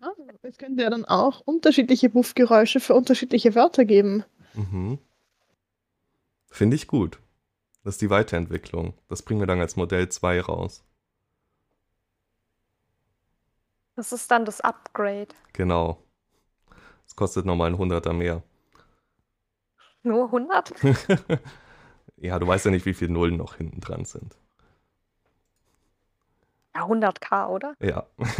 Ja, 0.00 0.12
es 0.42 0.58
könnte 0.58 0.82
ja 0.82 0.90
dann 0.90 1.04
auch 1.04 1.40
unterschiedliche 1.40 2.12
Wuffgeräusche 2.14 2.80
für 2.80 2.94
unterschiedliche 2.94 3.54
Wörter 3.54 3.84
geben. 3.84 4.24
Mhm. 4.54 4.98
Finde 6.50 6.76
ich 6.76 6.86
gut. 6.86 7.18
Das 7.82 7.94
ist 7.94 8.02
die 8.02 8.10
Weiterentwicklung. 8.10 8.94
Das 9.08 9.22
bringen 9.22 9.40
wir 9.40 9.46
dann 9.46 9.60
als 9.60 9.76
Modell 9.76 10.08
2 10.08 10.40
raus. 10.40 10.84
Das 13.96 14.12
ist 14.12 14.30
dann 14.30 14.44
das 14.44 14.60
Upgrade. 14.60 15.28
Genau. 15.52 15.98
Das 17.04 17.16
kostet 17.16 17.46
nochmal 17.46 17.70
ein 17.70 17.78
Hunderter 17.78 18.12
mehr. 18.12 18.42
Nur 20.02 20.26
100? 20.26 20.74
ja, 22.16 22.38
du 22.38 22.46
weißt 22.46 22.66
ja 22.66 22.70
nicht, 22.70 22.86
wie 22.86 22.94
viele 22.94 23.12
Nullen 23.12 23.36
noch 23.36 23.56
hinten 23.56 23.80
dran 23.80 24.04
sind. 24.04 24.36
Ja, 26.74 26.86
100k, 26.86 27.48
oder? 27.48 27.74
Ja. 27.80 28.06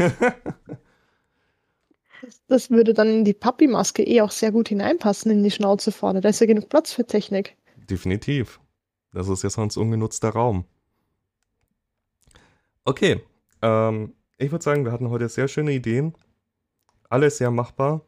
das, 2.49 2.70
würde 2.70 2.95
dann 2.95 3.09
in 3.09 3.24
die 3.24 3.35
Papi-Maske 3.35 4.03
eh 4.03 4.20
auch 4.22 4.30
sehr 4.30 4.51
gut 4.51 4.68
hineinpassen 4.68 5.30
in 5.30 5.43
die 5.43 5.51
Schnauze 5.51 5.93
vorne. 5.93 6.20
Da 6.20 6.28
ist 6.30 6.41
ja 6.41 6.47
genug 6.47 6.68
Platz 6.68 6.93
für 6.93 7.07
Technik. 7.07 7.57
Definitiv. 7.89 8.61
Das 9.12 9.28
ist 9.28 9.45
ja 9.45 9.51
sonst 9.51 9.76
ungenutzter 9.76 10.30
Raum. 10.30 10.64
Okay. 12.85 13.22
Ähm, 13.62 14.14
ich 14.37 14.51
würde 14.51 14.64
sagen, 14.64 14.85
wir 14.85 14.93
hatten 14.93 15.11
heute 15.11 15.28
sehr 15.28 15.49
schöne 15.49 15.72
Ideen. 15.72 16.14
Alles 17.09 17.39
sehr 17.39 17.51
machbar. 17.53 18.05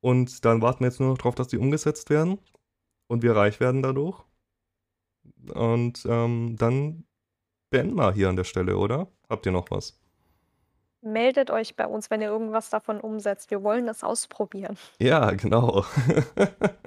Und 0.00 0.44
dann 0.44 0.60
warten 0.60 0.80
wir 0.80 0.88
jetzt 0.88 1.00
nur 1.00 1.10
noch 1.10 1.18
darauf, 1.18 1.34
dass 1.36 1.48
die 1.48 1.58
umgesetzt 1.58 2.10
werden. 2.10 2.38
Und 3.06 3.22
wir 3.22 3.36
reich 3.36 3.60
werden 3.60 3.82
dadurch. 3.82 4.22
Und 5.54 6.04
ähm, 6.08 6.56
dann 6.58 7.04
beenden 7.74 7.96
wir 7.96 8.12
hier 8.12 8.28
an 8.28 8.36
der 8.36 8.44
Stelle, 8.44 8.76
oder? 8.76 9.08
Habt 9.28 9.46
ihr 9.46 9.52
noch 9.52 9.68
was? 9.72 9.98
Meldet 11.02 11.50
euch 11.50 11.74
bei 11.74 11.88
uns, 11.88 12.08
wenn 12.08 12.22
ihr 12.22 12.28
irgendwas 12.28 12.70
davon 12.70 13.00
umsetzt. 13.00 13.50
Wir 13.50 13.64
wollen 13.64 13.84
das 13.88 14.04
ausprobieren. 14.04 14.78
Ja, 15.00 15.32
genau. 15.32 15.84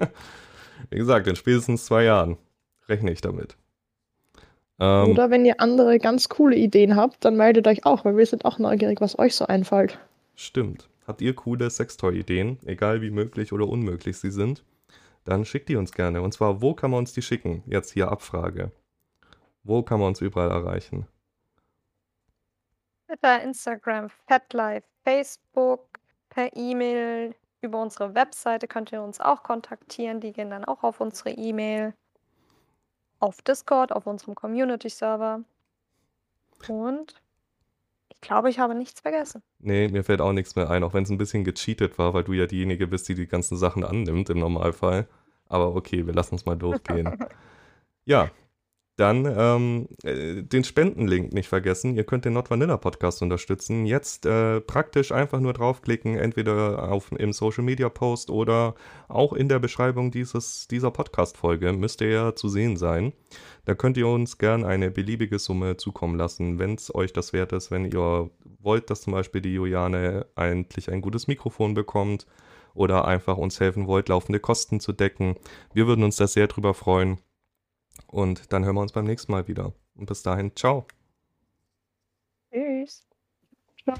Wie 0.90 0.96
gesagt, 0.96 1.26
in 1.26 1.36
spätestens 1.36 1.84
zwei 1.84 2.04
Jahren 2.04 2.38
rechne 2.88 3.12
ich 3.12 3.20
damit. 3.20 3.58
Ähm, 4.80 5.10
Oder 5.10 5.28
wenn 5.28 5.44
ihr 5.44 5.60
andere 5.60 5.98
ganz 5.98 6.30
coole 6.30 6.56
Ideen 6.56 6.96
habt, 6.96 7.22
dann 7.22 7.36
meldet 7.36 7.66
euch 7.66 7.84
auch, 7.84 8.06
weil 8.06 8.16
wir 8.16 8.24
sind 8.24 8.46
auch 8.46 8.58
neugierig, 8.58 9.02
was 9.02 9.18
euch 9.18 9.36
so 9.36 9.44
einfällt. 9.44 9.98
Stimmt. 10.36 10.88
Habt 11.06 11.20
ihr 11.20 11.34
coole 11.34 11.68
Sextoy-Ideen, 11.68 12.60
egal 12.64 13.02
wie 13.02 13.10
möglich 13.10 13.52
oder 13.52 13.68
unmöglich 13.68 14.16
sie 14.16 14.30
sind, 14.30 14.64
dann 15.24 15.44
schickt 15.44 15.68
die 15.68 15.76
uns 15.76 15.92
gerne. 15.92 16.22
Und 16.22 16.32
zwar, 16.32 16.62
wo 16.62 16.72
kann 16.72 16.92
man 16.92 17.00
uns 17.00 17.12
die 17.12 17.20
schicken? 17.20 17.62
Jetzt 17.66 17.92
hier 17.92 18.10
Abfrage. 18.10 18.72
Wo 19.62 19.82
kann 19.82 20.00
man 20.00 20.08
uns 20.08 20.20
überall 20.20 20.50
erreichen? 20.50 21.06
Twitter, 23.06 23.42
Instagram, 23.42 24.10
FatLife, 24.26 24.86
Facebook, 25.04 25.98
per 26.28 26.54
E-Mail, 26.56 27.34
über 27.60 27.82
unsere 27.82 28.14
Webseite 28.14 28.68
könnt 28.68 28.92
ihr 28.92 29.02
uns 29.02 29.20
auch 29.20 29.42
kontaktieren. 29.42 30.20
Die 30.20 30.32
gehen 30.32 30.50
dann 30.50 30.64
auch 30.64 30.82
auf 30.82 31.00
unsere 31.00 31.30
E-Mail, 31.30 31.94
auf 33.18 33.42
Discord, 33.42 33.92
auf 33.92 34.06
unserem 34.06 34.34
Community-Server. 34.34 35.42
Und 36.68 37.14
ich 38.08 38.20
glaube, 38.20 38.50
ich 38.50 38.58
habe 38.58 38.74
nichts 38.74 39.00
vergessen. 39.00 39.42
Nee, 39.58 39.88
mir 39.88 40.04
fällt 40.04 40.20
auch 40.20 40.32
nichts 40.32 40.56
mehr 40.56 40.70
ein, 40.70 40.84
auch 40.84 40.94
wenn 40.94 41.04
es 41.04 41.10
ein 41.10 41.18
bisschen 41.18 41.44
gecheatet 41.44 41.98
war, 41.98 42.14
weil 42.14 42.24
du 42.24 42.32
ja 42.32 42.46
diejenige 42.46 42.86
bist, 42.86 43.08
die 43.08 43.14
die 43.14 43.26
ganzen 43.26 43.56
Sachen 43.56 43.84
annimmt 43.84 44.30
im 44.30 44.38
Normalfall. 44.38 45.08
Aber 45.48 45.74
okay, 45.74 46.06
wir 46.06 46.14
lassen 46.14 46.34
es 46.34 46.46
mal 46.46 46.56
durchgehen. 46.56 47.18
ja, 48.04 48.30
Dann 48.98 49.26
ähm, 49.26 49.88
äh, 50.02 50.42
den 50.42 50.64
Spendenlink 50.64 51.32
nicht 51.32 51.48
vergessen. 51.48 51.94
Ihr 51.94 52.02
könnt 52.02 52.24
den 52.24 52.32
Not 52.32 52.50
Vanilla 52.50 52.76
Podcast 52.78 53.22
unterstützen. 53.22 53.86
Jetzt 53.86 54.26
äh, 54.26 54.60
praktisch 54.60 55.12
einfach 55.12 55.38
nur 55.38 55.52
draufklicken, 55.52 56.16
entweder 56.16 56.90
auf, 56.90 57.12
im 57.12 57.32
Social 57.32 57.62
Media 57.62 57.88
Post 57.90 58.28
oder 58.28 58.74
auch 59.06 59.34
in 59.34 59.48
der 59.48 59.60
Beschreibung 59.60 60.10
dieses, 60.10 60.66
dieser 60.66 60.90
Podcast-Folge 60.90 61.72
müsste 61.74 62.06
ja 62.06 62.34
zu 62.34 62.48
sehen 62.48 62.76
sein. 62.76 63.12
Da 63.66 63.76
könnt 63.76 63.96
ihr 63.98 64.08
uns 64.08 64.36
gern 64.36 64.64
eine 64.64 64.90
beliebige 64.90 65.38
Summe 65.38 65.76
zukommen 65.76 66.16
lassen, 66.16 66.58
wenn 66.58 66.74
es 66.74 66.92
euch 66.92 67.12
das 67.12 67.32
wert 67.32 67.52
ist, 67.52 67.70
wenn 67.70 67.84
ihr 67.84 68.30
wollt, 68.60 68.90
dass 68.90 69.02
zum 69.02 69.12
Beispiel 69.12 69.42
die 69.42 69.54
Juliane 69.54 70.26
endlich 70.34 70.90
ein 70.90 71.02
gutes 71.02 71.28
Mikrofon 71.28 71.74
bekommt 71.74 72.26
oder 72.74 73.06
einfach 73.06 73.36
uns 73.36 73.60
helfen 73.60 73.86
wollt, 73.86 74.08
laufende 74.08 74.40
Kosten 74.40 74.80
zu 74.80 74.92
decken. 74.92 75.36
Wir 75.72 75.86
würden 75.86 76.02
uns 76.02 76.16
da 76.16 76.26
sehr 76.26 76.48
drüber 76.48 76.74
freuen. 76.74 77.20
Und 78.08 78.52
dann 78.52 78.64
hören 78.64 78.74
wir 78.74 78.82
uns 78.82 78.92
beim 78.92 79.04
nächsten 79.04 79.32
Mal 79.32 79.46
wieder. 79.48 79.72
Und 79.94 80.06
bis 80.06 80.22
dahin, 80.22 80.56
ciao. 80.56 80.86
Tschüss. 82.50 83.06
Ciao. 83.84 83.96